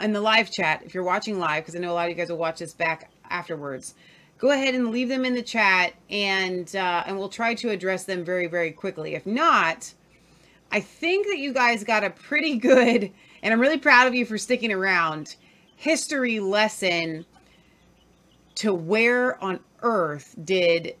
[0.00, 2.14] in the live chat, if you're watching live, because I know a lot of you
[2.16, 3.94] guys will watch this back afterwards,
[4.38, 8.04] go ahead and leave them in the chat, and uh, and we'll try to address
[8.04, 9.14] them very very quickly.
[9.14, 9.94] If not,
[10.72, 14.26] I think that you guys got a pretty good, and I'm really proud of you
[14.26, 15.36] for sticking around.
[15.76, 17.24] History lesson
[18.56, 20.96] to where on earth did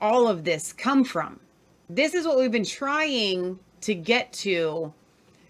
[0.00, 1.40] all of this come from?
[1.88, 4.92] This is what we've been trying to get to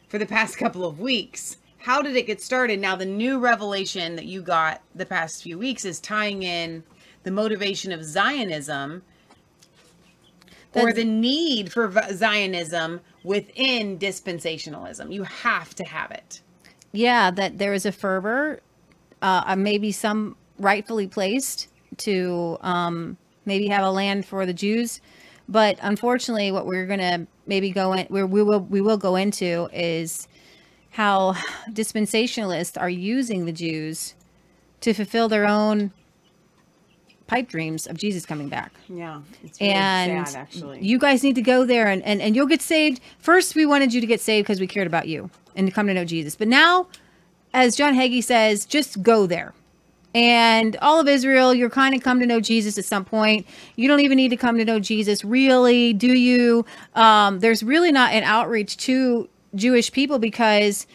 [0.09, 1.57] for the past couple of weeks.
[1.79, 2.81] How did it get started?
[2.81, 6.83] Now, the new revelation that you got the past few weeks is tying in
[7.25, 9.03] the motivation of Zionism
[10.75, 15.13] or the need for Zionism within dispensationalism.
[15.13, 16.41] You have to have it.
[16.93, 18.61] yeah, that there is a fervor,
[19.23, 21.69] uh, uh, maybe some rightfully placed
[21.99, 25.01] to um, maybe have a land for the Jews,
[25.49, 29.69] but unfortunately, what we're gonna maybe go in, where we will we will go into
[29.73, 30.29] is
[30.91, 31.33] how
[31.71, 34.15] dispensationalists are using the Jews
[34.83, 35.93] to fulfill their own
[37.27, 38.73] pipe dreams of Jesus coming back.
[38.89, 40.27] Yeah, it's and
[40.81, 43.01] you guys need to go there and, and and you'll get saved.
[43.19, 45.87] First we wanted you to get saved because we cared about you and to come
[45.87, 46.37] to know jesus.
[46.37, 46.87] But now
[47.53, 49.55] as john hagee says just go there.
[50.17, 53.47] And all of israel you're kind of come to know jesus at some point.
[53.77, 56.65] You don't even need to come to know jesus really do you?
[56.95, 60.87] Um, there's really not an outreach to jewish people because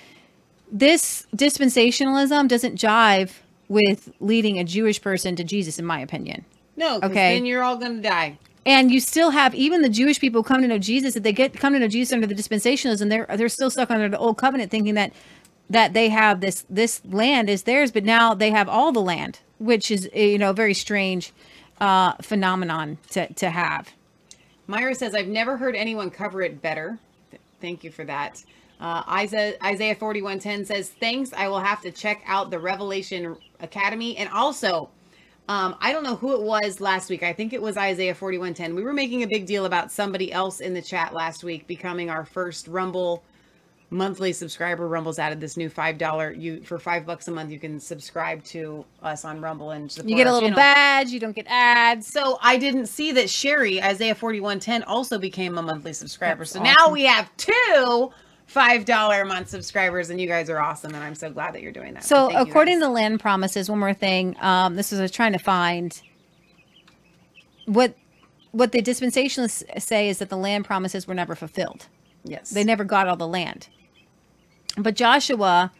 [0.71, 3.31] this dispensationalism doesn't jive
[3.69, 6.43] with leading a jewish person to jesus in my opinion
[6.75, 7.35] No, Okay.
[7.35, 8.37] then you're all gonna die.
[8.65, 11.15] and you still have even the Jewish people come to know Jesus.
[11.15, 14.09] If they get come to know Jesus under the dispensationalism, they're they're still stuck under
[14.09, 15.11] the old covenant, thinking that
[15.69, 19.39] that they have this this land is theirs, but now they have all the land,
[19.59, 21.31] which is you know a very strange
[21.81, 23.89] uh, phenomenon to to have.
[24.67, 26.99] Myra says, I've never heard anyone cover it better.
[27.31, 28.43] Th- Thank you for that.
[28.79, 31.33] Uh, Isaiah, Isaiah 4110 says, Thanks.
[31.33, 34.15] I will have to check out the Revelation Academy.
[34.17, 34.89] And also,
[35.49, 37.23] um, I don't know who it was last week.
[37.23, 38.75] I think it was Isaiah 4110.
[38.75, 42.09] We were making a big deal about somebody else in the chat last week becoming
[42.09, 43.23] our first Rumble
[43.89, 44.87] monthly subscriber.
[44.87, 46.39] Rumble's added this new $5.
[46.39, 50.09] You For five bucks a month, you can subscribe to us on Rumble and support
[50.09, 50.57] You get a little channel.
[50.57, 52.07] badge, you don't get ads.
[52.07, 56.41] So I didn't see that Sherry, Isaiah 4110, also became a monthly subscriber.
[56.41, 58.11] That's so now we have two
[58.53, 60.95] $5 a month subscribers, and you guys are awesome.
[60.95, 62.03] And I'm so glad that you're doing that.
[62.03, 64.35] So, you according to land promises, one more thing.
[64.39, 66.01] Um, this is trying to find
[67.65, 67.95] what
[68.51, 71.87] what the dispensationalists say is that the land promises were never fulfilled.
[72.23, 73.67] yes, They never got all the land.
[74.75, 75.71] But Joshua,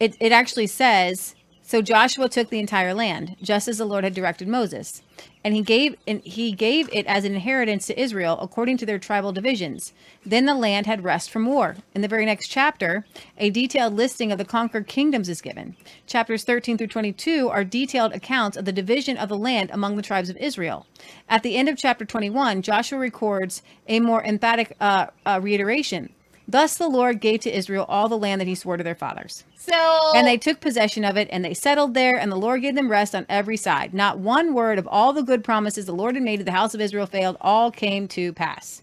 [0.00, 1.36] it, it actually says,
[1.68, 5.02] so Joshua took the entire land, just as the Lord had directed Moses.
[5.44, 8.98] And he gave and he gave it as an inheritance to Israel according to their
[8.98, 9.92] tribal divisions.
[10.24, 11.76] Then the land had rest from war.
[11.94, 13.04] In the very next chapter,
[13.36, 15.76] a detailed listing of the conquered kingdoms is given.
[16.06, 20.02] Chapters 13 through 22 are detailed accounts of the division of the land among the
[20.02, 20.86] tribes of Israel.
[21.28, 26.14] At the end of chapter 21, Joshua records a more emphatic uh, uh, reiteration.
[26.50, 29.44] Thus the Lord gave to Israel all the land that he swore to their fathers.
[29.54, 32.74] so And they took possession of it, and they settled there, and the Lord gave
[32.74, 33.92] them rest on every side.
[33.92, 36.72] Not one word of all the good promises the Lord had made to the house
[36.74, 37.36] of Israel failed.
[37.42, 38.80] All came to pass.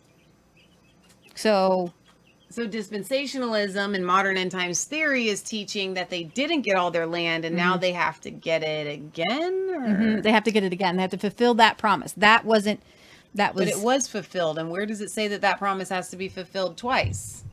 [1.33, 1.91] So,
[2.51, 7.07] so dispensationalism and modern end times theory is teaching that they didn't get all their
[7.07, 9.69] land, and now they have to get it again.
[9.71, 9.79] Or?
[9.79, 10.97] mhm, they have to get it again.
[10.97, 12.13] They have to fulfill that promise.
[12.13, 12.79] That wasn't,
[13.33, 16.09] that was, But it was fulfilled, and where does it say that that promise has
[16.09, 17.43] to be fulfilled twice?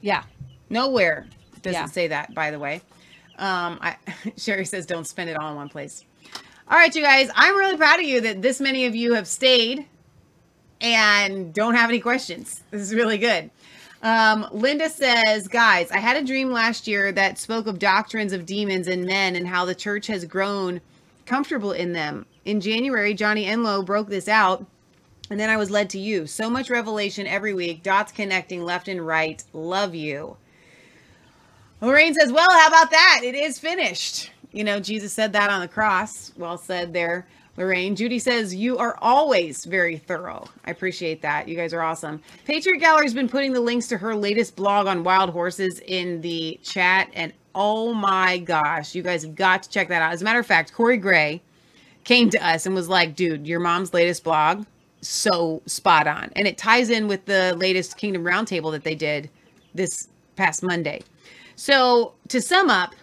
[0.00, 0.22] Yeah.
[0.70, 1.26] Nowhere
[1.62, 1.84] does Yeah.
[1.84, 2.82] it say that, by the way.
[3.38, 3.96] Um, I,
[4.36, 6.04] Sherry says don't spend it all in one place.
[6.70, 9.26] All right, you guys, I'm really proud of you that this many of you have
[9.26, 9.86] stayed
[10.80, 12.62] and don't have any questions.
[12.70, 13.50] This is really good.
[14.02, 18.46] Um, Linda says, guys, I had a dream last year that spoke of doctrines of
[18.46, 20.80] demons and men and how the church has grown
[21.26, 22.24] comfortable in them.
[22.44, 24.64] In January, Johnny Enlow broke this out,
[25.30, 26.26] and then I was led to you.
[26.26, 29.42] So much revelation every week, dots connecting left and right.
[29.52, 30.36] Love you.
[31.80, 33.20] Lorraine says, Well, how about that?
[33.22, 34.30] It is finished.
[34.52, 36.32] You know, Jesus said that on the cross.
[36.36, 37.26] Well said there,
[37.56, 37.94] Lorraine.
[37.94, 40.48] Judy says, You are always very thorough.
[40.64, 41.48] I appreciate that.
[41.48, 42.22] You guys are awesome.
[42.46, 46.58] Patriot Gallery's been putting the links to her latest blog on wild horses in the
[46.62, 47.10] chat.
[47.12, 50.12] And oh my gosh, you guys have got to check that out.
[50.12, 51.42] As a matter of fact, Corey Gray
[52.04, 54.64] came to us and was like, Dude, your mom's latest blog,
[55.00, 56.30] so spot on.
[56.36, 59.30] And it ties in with the latest Kingdom Roundtable that they did
[59.74, 61.02] this past Monday.
[61.56, 62.94] So to sum up,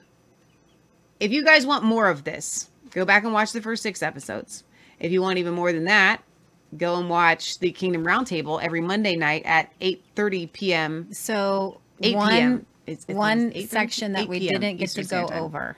[1.20, 4.64] if you guys want more of this, go back and watch the first six episodes.
[5.00, 6.22] If you want even more than that,
[6.78, 11.08] go and watch the Kingdom Roundtable every Monday night at 8:30 p.m.
[11.14, 12.66] So 8 one p.m.
[12.88, 15.78] It's- it's- one section that we didn't get Eastern to go over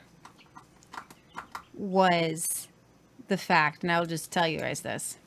[1.73, 2.67] was
[3.27, 5.17] the fact, and I'll just tell you guys this.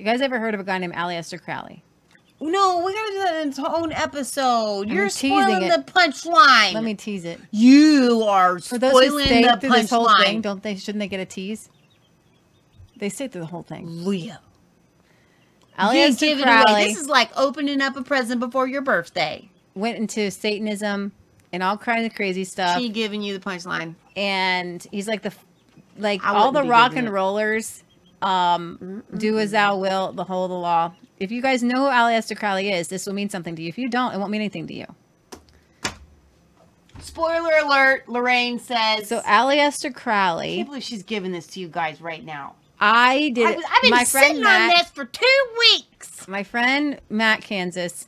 [0.00, 1.84] You guys ever heard of a guy named Aleister Crowley?
[2.40, 4.88] No, we gotta do that in its own episode.
[4.88, 5.86] I'm You're teasing spoiling it.
[5.86, 6.72] the punchline.
[6.72, 7.38] Let me tease it.
[7.50, 10.42] You are For those who spoiling stayed the through this whole thing, punchline.
[10.42, 10.76] don't they?
[10.76, 11.68] Shouldn't they get a tease?
[12.96, 14.06] They stayed through the whole thing.
[14.06, 14.36] Leo.
[14.36, 14.38] You
[15.78, 16.84] Aleister give it Crowley away.
[16.88, 19.50] This is like opening up a present before your birthday.
[19.74, 21.12] went into Satanism
[21.52, 22.78] and all kinds of crazy stuff.
[22.80, 23.96] She giving you the punchline.
[24.16, 25.44] and he's like the f-
[25.98, 27.12] like I all wouldn't the be rock giving and it.
[27.12, 27.84] rollers
[28.22, 31.90] um do as thou will the whole of the law if you guys know who
[31.90, 34.40] Aleister Crowley is this will mean something to you if you don't it won't mean
[34.40, 34.86] anything to you
[37.00, 39.08] Spoiler alert, Lorraine says.
[39.08, 42.56] so Aleister I can't believe she's giving this to you guys right now.
[42.78, 46.28] I did I, I've been my sitting Matt, on this for two weeks.
[46.28, 48.06] my friend Matt Kansas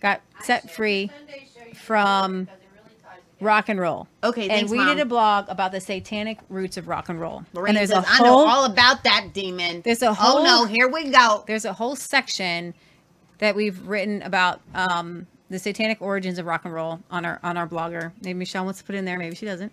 [0.00, 1.10] got set free
[1.74, 2.48] from
[3.44, 4.88] rock and roll Okay, and thanks, we Mom.
[4.88, 8.04] did a blog about the satanic roots of rock and roll Lorraine and there's says,
[8.04, 9.82] a I know all about that demon.
[9.84, 11.44] There's a whole- Oh no, here we go.
[11.46, 12.74] there's a whole section
[13.38, 17.56] that we've written about um, the satanic origins of rock and roll on our on
[17.56, 18.12] our blogger.
[18.22, 19.18] Maybe Michelle wants to put it in there.
[19.18, 19.72] Maybe she doesn't.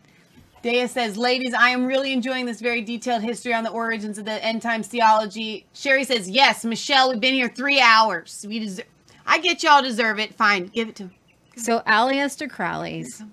[0.63, 4.25] Dea says, ladies, I am really enjoying this very detailed history on the origins of
[4.25, 5.65] the end times theology.
[5.73, 8.45] Sherry says, yes, Michelle, we've been here three hours.
[8.47, 8.85] We deserve.
[9.25, 10.35] I get y'all deserve it.
[10.35, 11.09] Fine, give it to.
[11.55, 13.23] So Aleister Crowley's.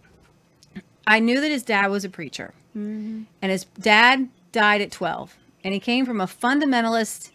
[1.08, 3.22] I knew that his dad was a preacher, Mm-hmm.
[3.42, 7.32] and his dad died at 12, and he came from a fundamentalist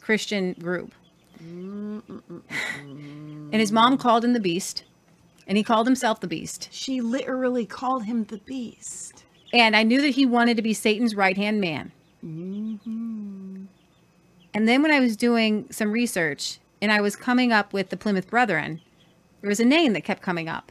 [0.00, 0.92] Christian group.
[1.40, 2.02] And
[3.52, 4.84] his mom called him the Beast,
[5.46, 6.68] and he called himself the Beast.
[6.72, 9.24] She literally called him the beast.
[9.52, 11.92] And I knew that he wanted to be Satan's right hand man.
[12.22, 13.68] And
[14.54, 18.28] then when I was doing some research and I was coming up with the Plymouth
[18.28, 18.80] Brethren,
[19.40, 20.70] there was a name that kept coming up.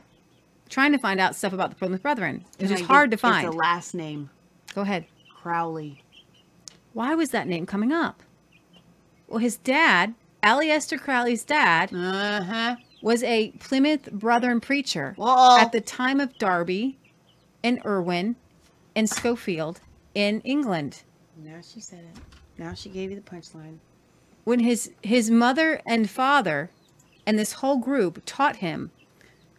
[0.72, 2.44] Trying to find out stuff about the Plymouth Brethren.
[2.58, 3.46] It was just hard to It's find.
[3.48, 4.30] a last name,
[4.74, 5.06] Go ahead.
[5.36, 6.02] Crowley.
[6.94, 8.24] Why was that name coming up?
[9.28, 12.76] Well, his dad, Aleister Crowley's dad, Uh huh.
[13.02, 15.58] was a Plymouth Brethren preacher Whoa.
[15.60, 16.98] at the time of Darby
[17.64, 18.36] and Irving
[18.96, 19.82] and Scofield
[20.16, 21.04] in England.
[21.38, 22.22] Now she said it.
[22.58, 23.78] Now she gave you the punchline.
[24.46, 26.70] when his his mother and father
[27.28, 28.92] and this whole group taught him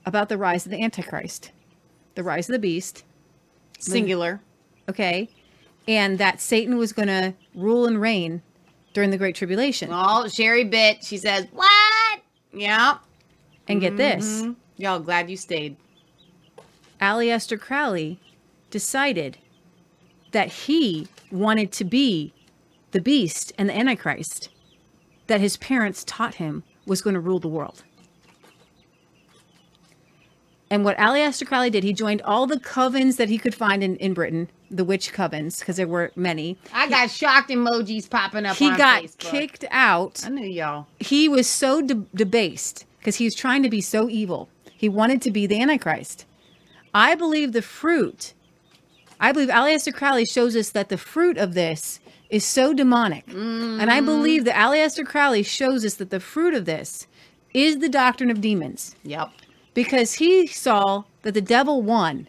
[0.07, 1.51] about the rise of the antichrist
[2.15, 3.05] the rise of the beast
[3.79, 4.41] Singular.
[4.89, 5.29] okay
[5.89, 8.43] and that satan was going to rule and reign
[8.93, 11.03] during the great tribulation Oh, Sherry bit.
[11.03, 12.21] She says, "What?"
[12.53, 12.99] Yeah.
[13.69, 14.57] and get this Mhm.
[14.77, 15.77] Y'all glad you stayed.
[17.01, 18.21] Aleister Crowley
[18.71, 19.39] decided
[20.33, 22.33] that he wanted to be
[22.93, 24.49] the beast and the antichrist
[25.27, 27.83] that his parents taught him was going to rule the world.
[30.73, 33.97] And what Aleister Crowley did, he joined all the covens that he could find in,
[33.97, 36.57] in Britain, the witch covens, because there were many.
[36.73, 38.57] I got shocked emojis popping up.
[38.57, 39.19] He got Facebook.
[39.19, 40.87] kicked out I knew y'all.
[40.99, 44.49] he was so de- debased because he was trying to be so evil.
[44.75, 46.25] He wanted to be the Antichrist.
[46.95, 48.33] I believe the fruit,
[49.21, 52.01] I believe Aleister Crowley shows us that the fruit of this
[52.31, 53.29] is so demonic.
[53.29, 54.07] And I mm-hmm.
[54.07, 57.07] believe that Aleister Crowley shows us that the fruit of this
[57.53, 59.29] is the doctrine of demons Yep.
[59.75, 62.29] Because he saw that the devil won,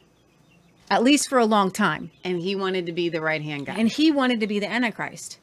[0.89, 3.75] at least for a long time And he wanted to be the right hand guy.
[3.75, 5.39] and he wanted to be the antichrist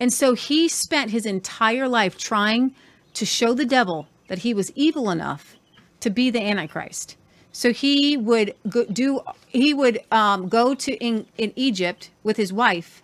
[0.00, 2.74] and so he spent his entire life trying
[3.14, 5.56] to show the devil that he was evil enough
[6.00, 7.16] to be the antichrist
[7.52, 12.52] so he would go, do he would um, go to in, in egypt with his
[12.52, 13.02] wife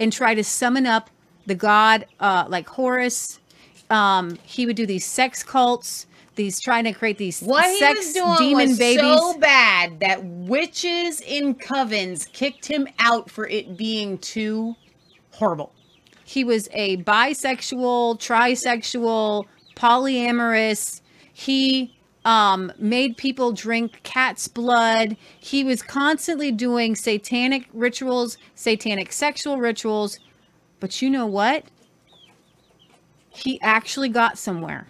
[0.00, 1.10] and try to summon up
[1.46, 3.38] the god uh, like Horus.
[3.90, 6.06] Um, he would do these sex cults,
[6.40, 9.02] these trying to create these What he sex was doing demon was babies.
[9.02, 14.74] so bad that witches in covens kicked him out for it being too
[15.32, 15.72] horrible.
[16.24, 19.44] he was a bisexual, trisexual,
[19.76, 21.00] polyamorous.
[21.32, 21.94] He
[22.24, 25.16] um, made people drink cat's blood.
[25.38, 30.18] He was constantly doing satanic rituals, satanic sexual rituals.
[30.80, 31.64] But you know what?
[33.30, 34.86] He actually got somewhere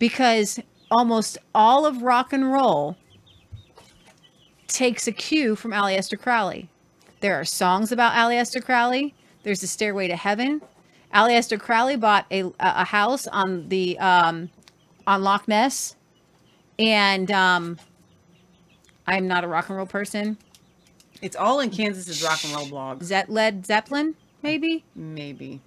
[0.00, 0.58] because
[0.90, 2.96] almost all of rock and roll
[4.66, 6.68] takes a cue from Aleister Crowley.
[7.20, 9.14] There are songs about Aleister Crowley.
[9.44, 10.62] There's a Stairway to Heaven.
[11.14, 14.50] Aleister Crowley bought a a house on the um,
[15.06, 15.96] on Loch Ness,
[16.78, 17.78] and um,
[19.06, 20.38] I'm not a rock and roll person.
[21.20, 23.04] It's all in Kansas's rock and roll blogs.
[23.04, 25.60] Zet Led Zeppelin, maybe Maybe.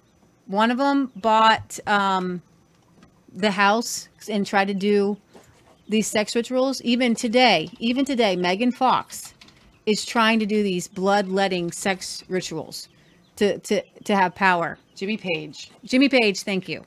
[0.46, 2.42] one of them bought um,
[3.34, 5.16] the house and try to do
[5.88, 6.80] these sex rituals.
[6.82, 9.34] Even today, even today, Megan Fox
[9.86, 12.88] is trying to do these bloodletting sex rituals
[13.36, 14.78] to to to have power.
[14.94, 15.70] Jimmy Page.
[15.84, 16.84] Jimmy Page, thank you.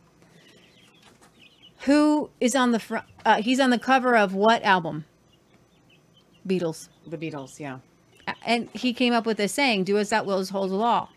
[1.82, 3.06] Who is on the front?
[3.26, 5.06] Uh, he's on the cover of what album?
[6.48, 6.90] Beatles.
[7.06, 7.80] The Beatles, yeah.
[8.46, 11.10] And he came up with this saying, "Do as that wills, hold the law."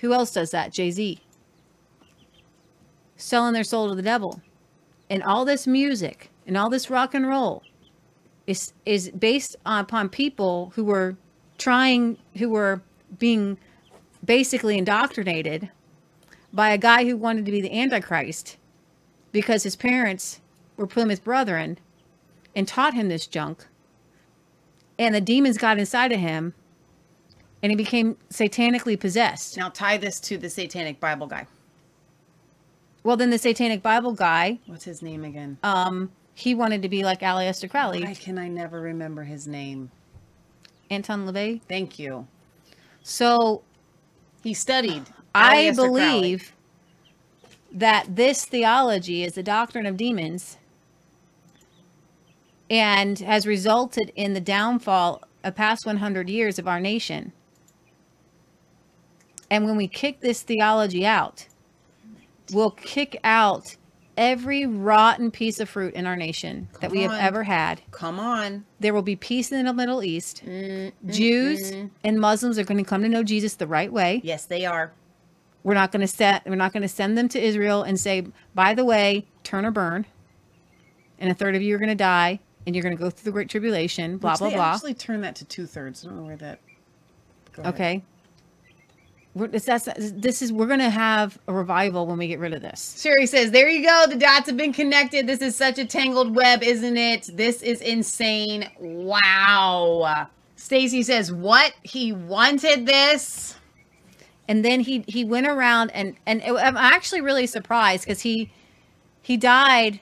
[0.00, 0.72] Who else does that?
[0.72, 1.20] Jay Z.
[3.18, 4.40] Selling their soul to the devil,
[5.10, 7.62] and all this music and all this rock and roll
[8.46, 11.16] is is based upon people who were
[11.58, 12.80] trying, who were
[13.18, 13.58] being
[14.24, 15.70] basically indoctrinated
[16.52, 18.56] by a guy who wanted to be the Antichrist
[19.32, 20.40] because his parents
[20.76, 21.78] were Plymouth Brethren
[22.54, 23.66] and taught him this junk.
[24.98, 26.54] And the demons got inside of him
[27.62, 29.56] and he became satanically possessed.
[29.56, 31.46] Now tie this to the Satanic Bible guy.
[33.08, 35.56] Well, then the Satanic Bible guy, What's his name again?
[35.62, 39.90] um, he wanted to be like Aleister Crowley, Why can I never remember his name?
[40.90, 41.62] Anton LaVey.
[41.66, 42.26] Thank you.
[43.02, 43.62] So
[44.42, 45.04] He studied.
[45.34, 45.90] I Aleister Crowley.
[45.94, 46.52] believe
[47.72, 50.58] that this theology is the doctrine of demons
[52.68, 57.32] and has resulted in the downfall of past 100 years of our nation.
[59.50, 61.46] And when we kick this theology out,
[62.52, 63.76] we'll kick out
[64.16, 67.20] every rotten piece of fruit in our nation that we have on.
[67.20, 67.80] ever had.
[67.92, 68.64] Come on.
[68.80, 70.42] There will be peace in the Middle East.
[70.44, 71.10] Mm-hmm.
[71.10, 71.72] Jews
[72.02, 74.20] and Muslims are going to come to know Jesus the right way.
[74.24, 74.92] Yes, they are.
[75.62, 76.44] We're not going to set.
[76.46, 79.70] We're not going to send them to Israel and say, by the way, turn or
[79.70, 80.06] burn,
[81.18, 83.24] and a third of you are going to die, and you're going to go through
[83.24, 84.18] the great tribulation.
[84.18, 84.74] Blah Which blah they blah.
[84.74, 86.04] actually turn that to two thirds.
[86.04, 86.60] I don't know where that.
[87.58, 88.02] Okay.
[89.46, 93.00] That's, this is we're going to have a revival when we get rid of this.
[93.00, 94.06] Sherry says, There you go.
[94.08, 95.26] The dots have been connected.
[95.26, 97.30] This is such a tangled web, isn't it?
[97.34, 98.70] This is insane.
[98.78, 100.28] Wow.
[100.56, 101.72] Stacy says, What?
[101.82, 103.54] He wanted this?
[104.48, 108.50] And then he he went around and and it- I'm actually really surprised because he
[109.22, 110.00] he died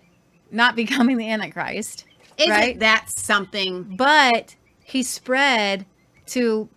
[0.51, 2.05] not becoming the Antichrist.
[2.39, 2.79] Isn't Right.
[2.81, 3.97] that something?
[3.97, 4.55] but
[4.85, 5.85] he spread
[6.27, 6.69] to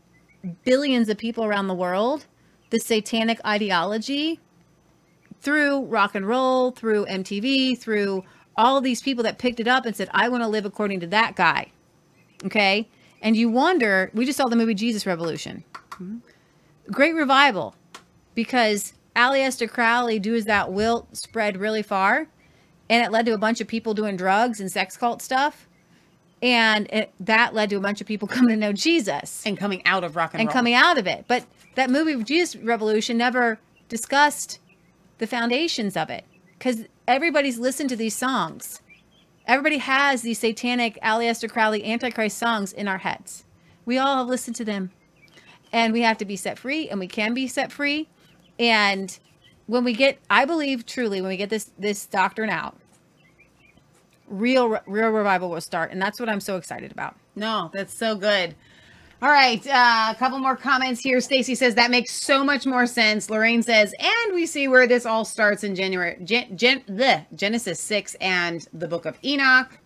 [0.63, 2.25] billions of people around the world
[2.69, 4.39] the satanic ideology
[5.41, 8.23] through rock and roll, through MTV, through
[8.55, 11.07] all these people that picked it up and said, I want to live according to
[11.07, 11.71] that guy.
[12.45, 12.87] Okay.
[13.21, 15.63] And you wonder, we just saw the movie Jesus Revolution.
[15.91, 16.17] Mm-hmm.
[16.91, 17.75] Great revival
[18.35, 22.27] because Aleister Crowley, do as that will, spread really far.
[22.89, 25.68] And it led to a bunch of people doing drugs and sex cult stuff
[26.41, 29.85] and it, that led to a bunch of people coming to know Jesus And coming
[29.85, 31.25] out of rock and, and coming out of it.
[31.27, 31.45] But
[31.75, 34.59] that movie, Jesus Revolution, never discussed
[35.17, 36.25] the foundations of it
[36.57, 38.81] because everybody's listened to these songs.
[39.45, 43.45] Everybody has these satanic Aleister Crowley Antichrist songs in our heads.
[43.85, 44.91] We all have listened to them,
[45.71, 48.07] and we have to be set free, and we can be set free.
[48.59, 49.17] And
[49.65, 52.77] when we get, I believe truly, when we get this this doctrine out,
[54.29, 57.15] real real revival will start, and that's what I'm so excited about.
[57.35, 58.55] No, that's so good.
[59.21, 61.19] All right, uh, a couple more comments here.
[61.19, 63.29] Stacy says that makes so much more sense.
[63.29, 67.81] Lorraine says, and we see where this all starts in January, Gen, Gen, the Genesis
[67.81, 69.77] six and the Book of Enoch.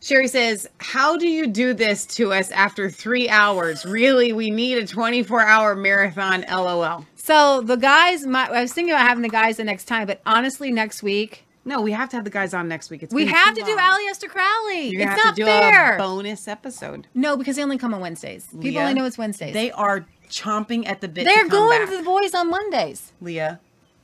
[0.00, 3.84] Sherry says, "How do you do this to us after three hours?
[3.84, 7.04] Really, we need a twenty-four hour marathon." LOL.
[7.16, 10.20] So the guys, my, I was thinking about having the guys the next time, but
[10.24, 13.02] honestly, next week, No, we have to have the guys on next week.
[13.02, 13.78] It's We have to do long.
[14.10, 14.88] Aleister Crowley.
[14.88, 15.96] You're It's not to do fair.
[15.96, 17.06] a bonus episode.
[17.14, 18.46] no, because they only come on Wednesdays.
[18.46, 19.52] People Leah, only know it's Wednesdays.
[19.54, 21.24] They are chomping at the bit.
[21.24, 21.90] They're to come going back.
[21.90, 23.12] to the boys on Mondays.
[23.20, 23.60] Leah.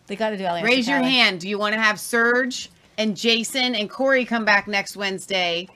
[0.07, 1.13] They got to do Aleister Raise your Crowley.
[1.13, 1.41] hand.
[1.41, 5.67] Do you want to have Serge and Jason and Corey come back next Wednesday?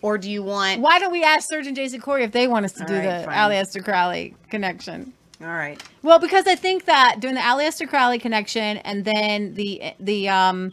[0.00, 2.64] Or do you want Why don't we ask Serge and Jason Corey if they want
[2.64, 3.36] us to All do right, the fine.
[3.50, 5.12] Aleister Crowley connection?
[5.40, 5.80] All right.
[6.02, 10.72] Well, because I think that doing the Aleister Crowley connection and then the the um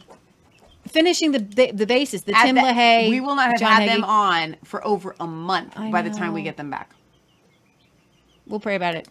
[0.88, 3.94] finishing the the, the basis, the Tim LaHaye, we will not have John had Hagee.
[3.94, 6.44] them on for over a month I by the time we know.
[6.44, 6.90] get them back.
[8.46, 9.08] We'll pray about it.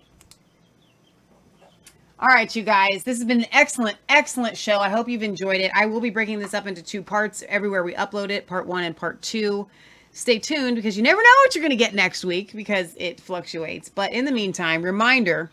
[2.19, 3.03] All right, you guys.
[3.03, 4.80] This has been an excellent, excellent show.
[4.80, 5.69] I hope you've enjoyed it.
[5.76, 8.84] I will be breaking this up into two parts everywhere we upload it, part one
[8.86, 9.68] and part two.
[10.15, 13.19] Stay tuned because you never know what you're going to get next week because it
[13.19, 13.89] fluctuates.
[13.89, 15.51] But in the meantime, reminder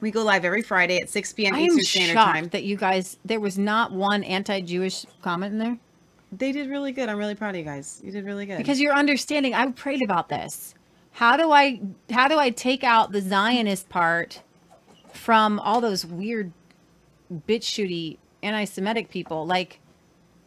[0.00, 1.56] we go live every Friday at 6 p.m.
[1.56, 2.48] I Eastern Standard Time.
[2.50, 5.78] that you guys there was not one anti-Jewish comment in there
[6.30, 7.08] They did really good.
[7.08, 8.00] I'm really proud of you guys.
[8.04, 8.58] You did really good.
[8.58, 9.52] because you're understanding.
[9.52, 10.76] I prayed about this.
[11.10, 11.80] How do I
[12.10, 14.42] how do I take out the Zionist part
[15.12, 16.52] from all those weird
[17.48, 19.44] bitch shooty anti-Semitic people?
[19.44, 19.80] Like,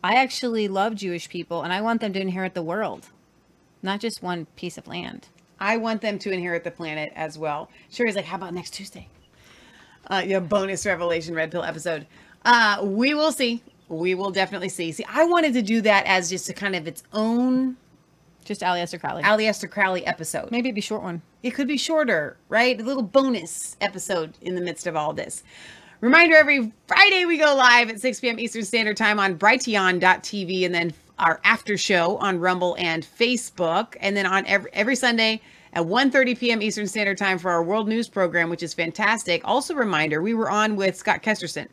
[0.04, 3.08] I actually love Jewish people and I want them to inherit the world,
[3.82, 5.28] not just one piece of land.
[5.60, 7.70] I want them to inherit the planet as well.
[7.90, 9.10] Sherry's like, how about next Tuesday?
[10.08, 12.08] Uh, yeah, bonus Revelation Red Pill episode.
[12.46, 13.62] Uh, we will see.
[13.90, 14.92] We will definitely see.
[14.92, 17.76] See, I wanted to do that as just a kind of its own
[18.46, 19.24] Just Aleister Crowley.
[19.24, 20.50] Aleister Crowley episode.
[20.50, 21.22] Maybe it'd be a short one.
[21.44, 22.80] It could be shorter, right?
[22.80, 25.44] A little bonus episode in the midst of all this.
[26.02, 28.40] Reminder every Friday we go live at 6 p.m.
[28.40, 33.98] Eastern Standard Time on Brighteon.tv and then our after show on Rumble and Facebook.
[34.00, 35.42] And then on every, every Sunday
[35.74, 36.62] at 1.30 p.m.
[36.62, 39.42] Eastern Standard Time for our World News program, which is fantastic.
[39.44, 41.68] Also, reminder we were on with Scott Kesterson.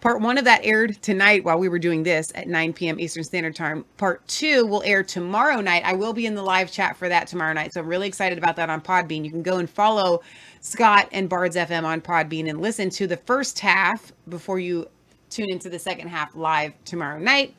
[0.00, 2.98] Part one of that aired tonight while we were doing this at 9 p.m.
[2.98, 3.84] Eastern Standard Time.
[3.96, 5.84] Part two will air tomorrow night.
[5.84, 7.72] I will be in the live chat for that tomorrow night.
[7.72, 9.24] So I'm really excited about that on Podbean.
[9.24, 10.22] You can go and follow
[10.62, 14.88] Scott and Bards FM on Podbean and listen to the first half before you
[15.28, 17.54] tune into the second half live tomorrow night.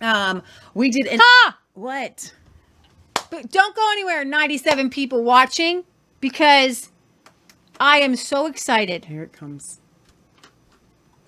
[0.00, 0.42] Um,
[0.74, 1.58] we did an Ah!
[1.74, 2.34] what?
[3.30, 5.84] But don't go anywhere, 97 people watching,
[6.20, 6.90] because
[7.78, 9.04] I am so excited.
[9.06, 9.80] Here it comes.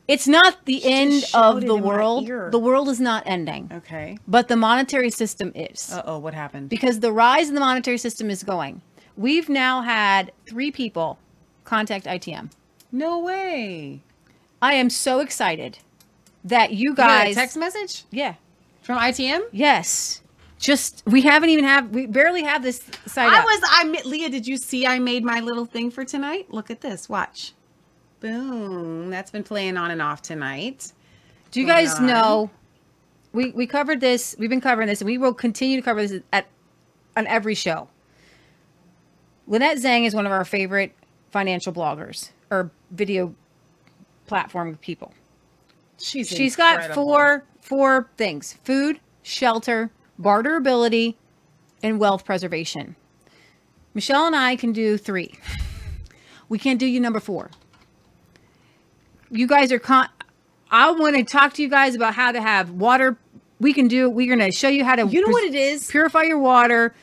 [0.09, 2.27] It's not the She end of the world.
[2.27, 4.19] The world is not ending, Okay.
[4.27, 5.93] but the monetary system is.
[5.93, 6.71] Uh oh, what happened?
[6.71, 8.81] because the rise in the monetary system is going.
[9.19, 11.19] We've now had three people
[11.65, 12.53] contact ITM.
[12.93, 14.01] No way.
[14.63, 15.79] I am so excited
[16.45, 17.35] that you You a guys.
[17.35, 18.35] text message yeah.
[18.81, 19.41] from ITM?
[19.51, 20.23] Yes.
[20.61, 23.45] Just we haven't even have we barely have this site I up.
[23.45, 26.53] was I Leah, did you see I made my little thing for tonight?
[26.53, 27.09] Look at this.
[27.09, 27.55] Watch.
[28.21, 29.11] Boom.
[29.11, 30.93] That's been playing on and off tonight.
[31.51, 32.07] Do you going guys on.
[32.07, 32.51] know
[33.33, 36.23] we we covered this, we've been covering this and we will continue to cover this
[36.33, 36.47] at
[37.17, 37.89] on every show.
[39.49, 40.93] Lynette Zang is one of our favorite
[41.31, 43.35] financial bloggers or video
[44.27, 45.13] platform people.
[45.99, 51.15] She's She's got four four things: food, shelter, barterability,
[51.83, 52.95] and wealth preservation.
[53.95, 55.35] Michelle and I can do three.
[56.49, 57.51] We can't do you number four.
[59.31, 60.09] You guys are con.
[60.71, 63.17] I want to talk to you guys about how to have water.
[63.59, 64.09] We can do.
[64.11, 65.07] We're going to show you how to.
[65.07, 65.91] You know pres- what it is?
[65.91, 66.95] Purify your water.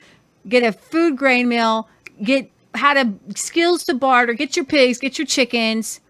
[0.48, 1.90] Get a food grain mill.
[2.24, 4.34] Get how to skills to barter.
[4.34, 4.98] Get your pigs.
[5.00, 6.02] Get your chickens.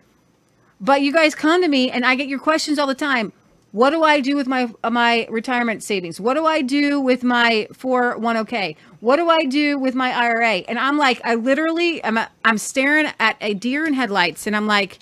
[0.81, 3.31] But you guys come to me and I get your questions all the time.
[3.71, 6.19] What do I do with my uh, my retirement savings?
[6.21, 8.77] What do I do with my 401k?
[9.01, 10.63] What do I do with my IRA?
[10.69, 14.65] And I'm like, I literally I'm I'm staring at a deer in headlights and I'm
[14.65, 14.99] like,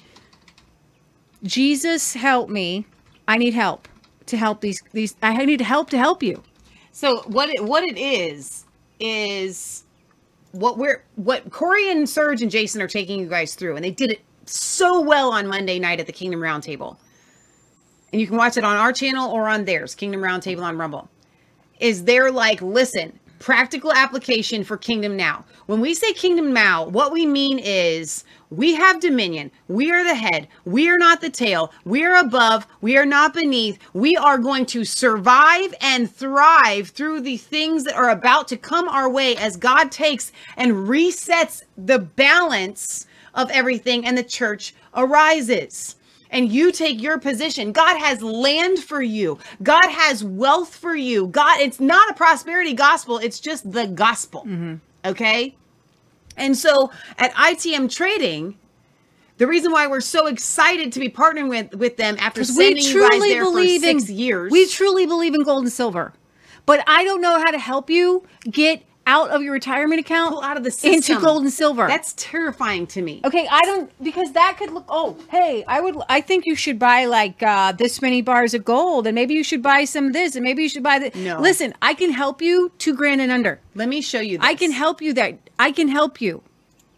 [1.44, 2.86] Jesus help me.
[3.28, 3.88] I need help
[4.26, 6.42] to help these these I need help to help you.
[6.92, 8.66] So what it what it is
[9.00, 9.84] is
[10.54, 13.92] what we're what Corey and Serge and Jason are taking you guys through, and they
[13.92, 16.96] did it so well on Monday night at the Kingdom Roundtable.
[18.12, 21.10] And you can watch it on our channel or on theirs, Kingdom Roundtable on Rumble.
[21.80, 25.44] Is they're like, listen, practical application for Kingdom Now.
[25.66, 29.52] When we say Kingdom Now, what we mean is we have dominion.
[29.68, 30.48] We are the head.
[30.64, 31.74] We are not the tail.
[31.84, 32.66] We are above.
[32.80, 33.80] We are not beneath.
[33.92, 38.88] We are going to survive and thrive through the things that are about to come
[38.88, 45.98] our way as God takes and resets the balance of everything and the church arises
[46.34, 47.72] and you take your position.
[47.72, 49.38] God has land for you.
[49.62, 51.28] God has wealth for you.
[51.28, 54.42] God, it's not a prosperity gospel, it's just the gospel.
[54.42, 54.76] Mm-hmm.
[55.06, 55.56] Okay?
[56.36, 58.58] And so at ITM Trading,
[59.38, 62.66] The reason why we're so excited to be partnering with with them after Because we
[62.66, 64.52] sending you guys truly there for believe in years.
[64.52, 66.14] we truly believe in gold and silver,
[66.66, 70.42] but I don't know how to help you get out of your retirement account pull
[70.42, 71.88] out of the system into gold and silver.
[71.88, 73.22] That's terrifying to me.
[73.26, 74.86] Okay, I don't because that could look.
[74.88, 75.98] Oh, hey, I would.
[76.10, 79.44] I think you should buy like uh, this many bars of gold, and maybe you
[79.44, 81.12] should buy some of this, and maybe you should buy the.
[81.20, 81.40] No.
[81.40, 83.60] Listen, I can help you two grand and under.
[83.76, 84.38] Let me show you.
[84.38, 84.48] This.
[84.48, 85.38] I can help you there.
[85.60, 86.42] I can help you.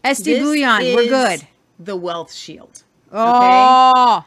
[0.04, 1.48] SD This Bouillon, we're good.
[1.80, 2.84] The Wealth Shield.
[3.12, 4.24] Oh,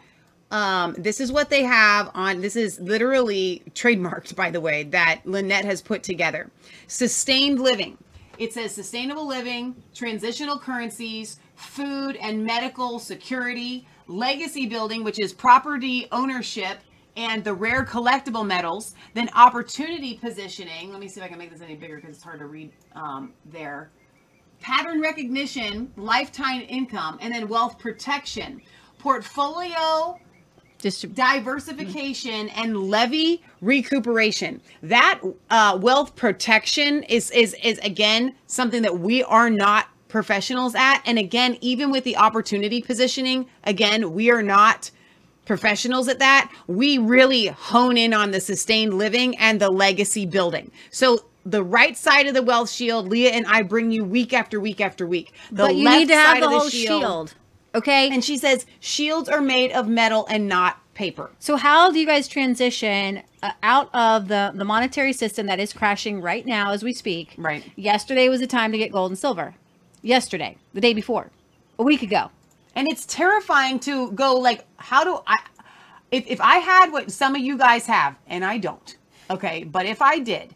[0.50, 2.40] Um, this is what they have on.
[2.40, 6.50] This is literally trademarked, by the way, that Lynette has put together.
[6.86, 7.98] Sustained living.
[8.38, 16.06] It says sustainable living, transitional currencies, food and medical security, legacy building, which is property
[16.12, 16.78] ownership
[17.16, 20.92] and the rare collectible metals, then opportunity positioning.
[20.92, 22.70] Let me see if I can make this any bigger because it's hard to read
[22.94, 23.90] um, there.
[24.60, 28.62] Pattern recognition, lifetime income, and then wealth protection.
[29.00, 30.16] Portfolio
[30.78, 34.60] just diversification and levy recuperation.
[34.82, 41.02] That uh, wealth protection is is is again something that we are not professionals at.
[41.04, 44.90] And again even with the opportunity positioning again we are not
[45.44, 46.52] professionals at that.
[46.66, 50.70] We really hone in on the sustained living and the legacy building.
[50.90, 54.60] So the right side of the wealth shield leah and i bring you week after
[54.60, 55.32] week after week.
[55.50, 57.34] The but you left need to have side the of whole shield.
[57.74, 61.98] Okay, and she says shields are made of metal and not paper So how do
[62.00, 66.72] you guys transition uh, out of the the monetary system that is crashing right now
[66.72, 67.34] as we speak?
[67.38, 67.62] Right.
[67.76, 69.54] Yesterday was the time to get gold and silver.
[70.02, 71.30] Yesterday, the day before,
[71.78, 72.30] a week ago.
[72.74, 75.36] and it's terrifying to go like how do i
[76.10, 78.96] if, if i had what some of you guys have and i don't
[79.30, 80.54] okay but if i did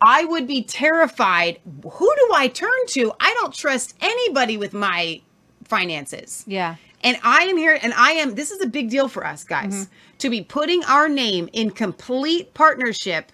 [0.00, 5.20] i would be terrified who do i turn to i don't trust anybody with my
[5.68, 6.76] finances Yeah.
[7.04, 8.34] and I am here, and I am.
[8.34, 9.92] This is a big deal for us, guys, Mm-hmm.
[10.18, 13.30] to be putting our name in complete partnership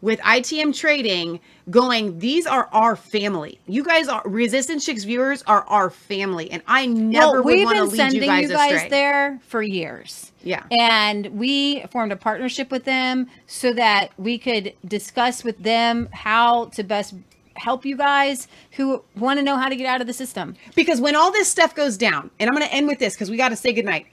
[0.00, 1.40] with ITM Trading.
[1.70, 3.58] Going, these are our family.
[3.66, 7.76] You guys are Resistance Chicks viewers are our family, and I never well, would want
[7.76, 8.88] to lead sending you guys, astray.
[8.88, 10.32] there for years.
[10.44, 10.62] Yeah.
[10.78, 16.66] And we formed a partnership with them so that we could discuss with them how
[16.66, 17.14] to best
[17.58, 20.54] help you guys who want to know how to get out of the system.
[20.74, 23.30] Because when all this stuff goes down, and I'm going to end with this because
[23.30, 24.06] we got to say goodnight.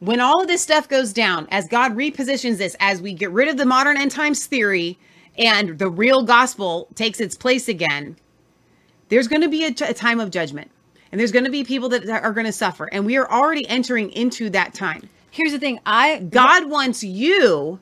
[0.00, 3.48] When all of this stuff goes down, as God repositions this, as we get rid
[3.48, 4.98] of the modern end times theory
[5.36, 8.16] and the real gospel takes its place again,
[9.10, 10.70] there's going to be a, a time of judgment.
[11.12, 12.88] And there's going to be people that are going to suffer.
[12.92, 15.08] And we are already entering into that time.
[15.32, 17.78] Here's the thing, I God wants you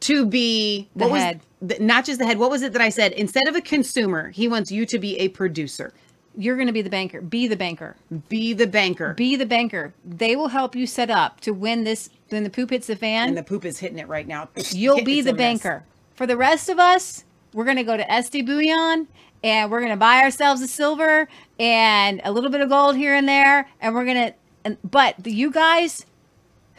[0.00, 1.40] to be The what head.
[1.40, 2.38] the- not just the head.
[2.38, 3.12] What was it that I said?
[3.12, 5.92] Instead of a consumer, he wants you to be a producer.
[6.36, 7.20] you're going to be the banker.
[7.20, 7.96] Be the banker.
[8.28, 9.14] Be the banker.
[9.14, 9.92] Be the banker.
[10.04, 13.28] They will help you set up to win this when the poop hits the fan.
[13.28, 14.48] and the poop is hitting it right now.
[14.70, 15.38] you'll be the a mess.
[15.38, 15.84] banker.
[16.14, 19.08] For the rest of us, we're going to go to SD Bullion
[19.42, 21.28] and we're going to buy ourselves a silver
[21.58, 23.68] and a little bit of gold here and there.
[23.80, 24.34] And we're going to,
[24.64, 26.06] and, but the, you guys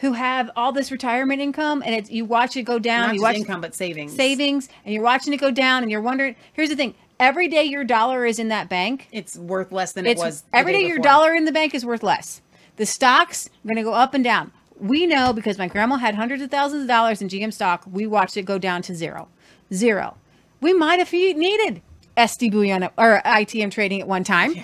[0.02, 3.20] who have all this retirement income and it's, you watch it go down, Not you
[3.20, 4.12] just watch income, but savings.
[4.14, 6.94] savings and you're watching it go down and you're wondering, here's the thing.
[7.20, 10.42] Every day your dollar is in that bank, It's worth less than it was.
[10.52, 12.42] every day day your dollar in the bank is worth less.
[12.76, 14.50] The stocks are going to go up and down.
[14.76, 17.84] We know because my grandma had hundreds of thousands of dollars in GM stock.
[17.88, 19.28] We watched it go down to zero,
[19.72, 20.16] zero.
[20.60, 21.80] We might have needed
[22.16, 24.54] SD Bullion or ITM trading at one time,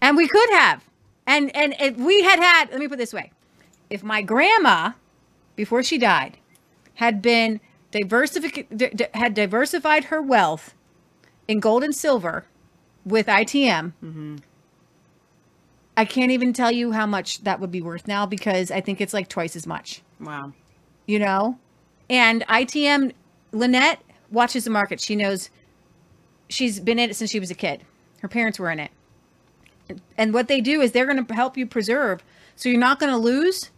[0.00, 0.82] and we could have.
[1.26, 3.32] And and if we had had, let me put it this way:
[3.92, 4.92] if my grandma,
[5.54, 6.38] before she died,
[6.94, 7.60] had been
[7.92, 10.74] diversific had diversified her wealth
[11.46, 12.46] in gold and silver
[13.04, 13.92] with ITM.
[15.96, 19.00] I can't even tell you how much that would be worth now because I think
[19.00, 20.52] it's like twice as much, Wow.
[21.06, 21.58] you know?
[22.08, 23.12] And ITM,
[23.52, 24.00] Lynette
[24.30, 25.00] watches the market.
[25.00, 25.50] She knows
[26.48, 27.82] she's been in it since she was a kid.
[28.20, 28.90] Her parents were in it.
[30.16, 32.22] And what they do is they're going to help you preserve
[32.56, 33.70] so you're not going to lose.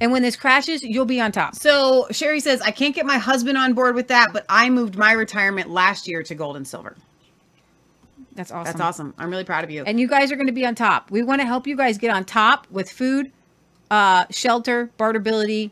[0.00, 1.54] And when this crashes, you'll be on top.
[1.54, 4.96] So Sherry says, I can't get my husband on board with that, but I moved
[4.96, 6.96] my retirement last year to gold and silver.
[8.32, 8.64] That's awesome.
[8.64, 9.14] That's awesome.
[9.18, 9.84] I'm really proud of you.
[9.84, 11.10] And you guys are going to be on top.
[11.10, 13.30] We want to help you guys get on top with food,
[13.90, 15.70] uh, shelter, barterability,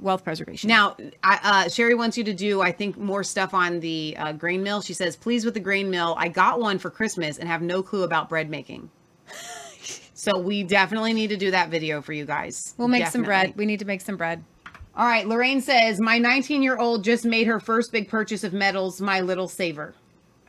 [0.00, 0.68] wealth preservation.
[0.68, 4.32] Now, I, uh, Sherry wants you to do, I think, more stuff on the uh,
[4.32, 4.80] grain mill.
[4.80, 6.16] She says, please with the grain mill.
[6.18, 8.90] I got one for Christmas and have no clue about bread making.
[10.22, 12.76] so we definitely need to do that video for you guys.
[12.78, 13.54] we'll make some bread.
[13.56, 14.44] We need to make some bread.
[14.94, 15.26] All right.
[15.26, 19.20] Lorraine says, my 19 year old just made her first big purchase of metals, my
[19.20, 19.94] little saver.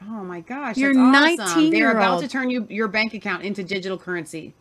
[0.04, 0.78] Oh my gosh.
[0.78, 1.72] Your that's awesome.
[1.72, 1.74] They're 19-year-old.
[1.74, 4.54] They're about to turn you your bank account into digital currency.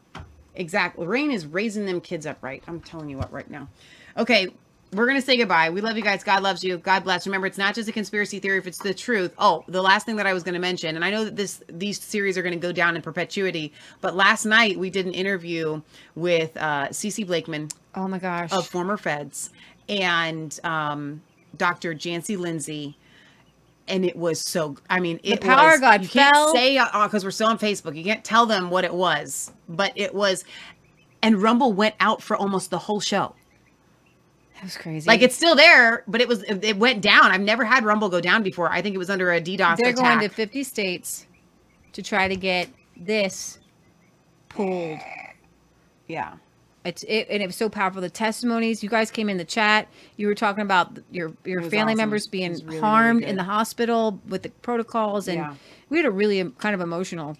[0.55, 1.05] Exactly.
[1.05, 2.63] Lorraine is raising them kids up right.
[2.67, 3.69] I'm telling you what right now.
[4.17, 4.49] Okay,
[4.93, 5.71] we're gonna say goodbye.
[5.71, 6.23] We love you guys.
[6.23, 6.77] God loves you.
[6.79, 7.27] God bless.
[7.27, 9.33] Remember, it's not just a conspiracy theory if it's the truth.
[9.39, 12.01] Oh, the last thing that I was gonna mention, and I know that this these
[12.01, 15.81] series are gonna go down in perpetuity, but last night we did an interview
[16.15, 18.53] with uh Cece Blakeman Oh my gosh.
[18.53, 19.51] of former feds
[19.89, 21.23] and um
[21.57, 21.95] Dr.
[21.95, 22.97] Janci Lindsay.
[23.89, 24.77] And it was so.
[24.89, 26.53] I mean, it power was, god You can't fell.
[26.55, 27.97] say because we're still on Facebook.
[27.97, 30.45] You can't tell them what it was, but it was.
[31.21, 33.35] And Rumble went out for almost the whole show.
[34.63, 35.09] That was crazy.
[35.09, 37.33] Like it's still there, but it was it went down.
[37.33, 38.71] I've never had Rumble go down before.
[38.71, 40.19] I think it was under a DDoS they're attack.
[40.19, 41.27] going to 50 states
[41.95, 43.59] to try to get this
[44.49, 45.01] pulled.
[46.07, 46.35] yeah.
[46.85, 48.01] It's it, and it was so powerful.
[48.01, 49.87] The testimonies you guys came in the chat.
[50.17, 51.97] You were talking about your your family awesome.
[51.99, 55.55] members being really, really harmed in the hospital with the protocols, and Yeah.
[55.91, 57.37] we had a really kind of emotional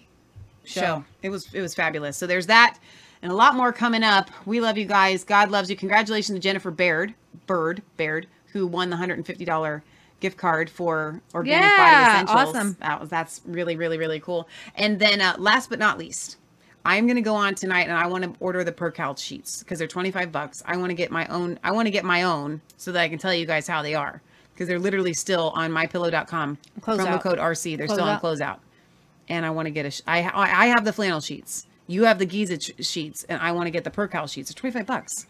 [0.63, 0.81] show.
[0.81, 1.05] show.
[1.23, 2.15] It was it was fabulous.
[2.15, 2.77] So there's that
[3.23, 4.29] and a lot more coming up.
[4.45, 5.23] We love you guys.
[5.23, 5.75] God loves you.
[5.75, 7.15] Congratulations to Jennifer Baird,
[7.47, 9.81] Bird, Baird, who won the $150
[10.19, 12.55] gift card for Organic Yeah, Body Essentials.
[12.55, 12.77] awesome.
[12.79, 14.47] That was that's really really really cool.
[14.75, 16.37] And then uh, last but not least,
[16.85, 19.79] I'm going to go on tonight and I want to order the Percale sheets because
[19.79, 20.61] they're 25 bucks.
[20.65, 23.09] I want to get my own I want to get my own so that I
[23.09, 24.21] can tell you guys how they are
[24.53, 26.57] because they're literally still on mypillow.com.
[26.81, 27.23] Close Promo out.
[27.23, 27.77] code RC.
[27.77, 28.21] They're Close still on out.
[28.21, 28.59] closeout
[29.29, 29.91] and I want to get a.
[29.91, 31.65] Sh- I I have the flannel sheets.
[31.87, 34.49] You have the Giza ch- sheets, and I want to get the Percale sheets.
[34.49, 35.27] It's twenty five bucks,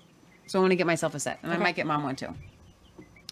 [0.48, 2.34] so I want to get myself a set, and I might get mom one too.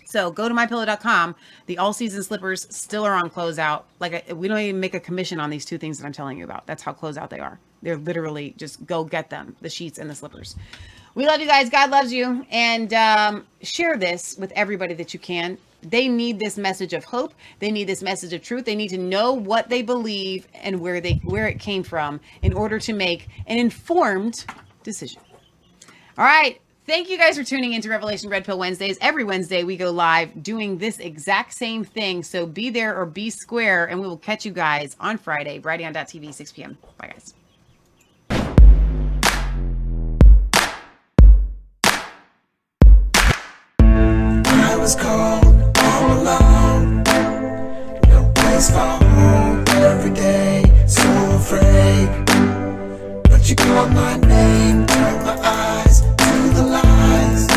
[0.05, 1.35] So go to mypillow.com.
[1.67, 3.83] The all season slippers still are on closeout.
[3.99, 6.37] Like I, we don't even make a commission on these two things that I'm telling
[6.37, 6.67] you about.
[6.67, 7.59] That's how closeout they are.
[7.81, 10.55] They're literally just go get them, the sheets and the slippers.
[11.15, 11.69] We love you guys.
[11.69, 15.57] God loves you, and um, share this with everybody that you can.
[15.81, 17.33] They need this message of hope.
[17.59, 18.65] They need this message of truth.
[18.65, 22.53] They need to know what they believe and where they where it came from in
[22.53, 24.45] order to make an informed
[24.83, 25.21] decision.
[26.17, 26.59] All right.
[26.87, 28.97] Thank you guys for tuning into Revelation Red Pill Wednesdays.
[29.01, 32.23] Every Wednesday we go live doing this exact same thing.
[32.23, 36.33] So be there or be square, and we will catch you guys on Friday, brighteon.tv,
[36.33, 36.77] 6 p.m.
[36.97, 37.33] Bye, guys.
[44.81, 44.95] Was
[48.09, 52.09] no place for home every day, so afraid.
[53.43, 57.47] You call my name, turn my eyes to the lies.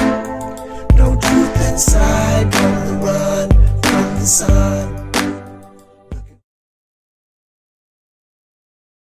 [0.96, 3.48] No truth inside, on the run
[3.80, 4.73] from the sun.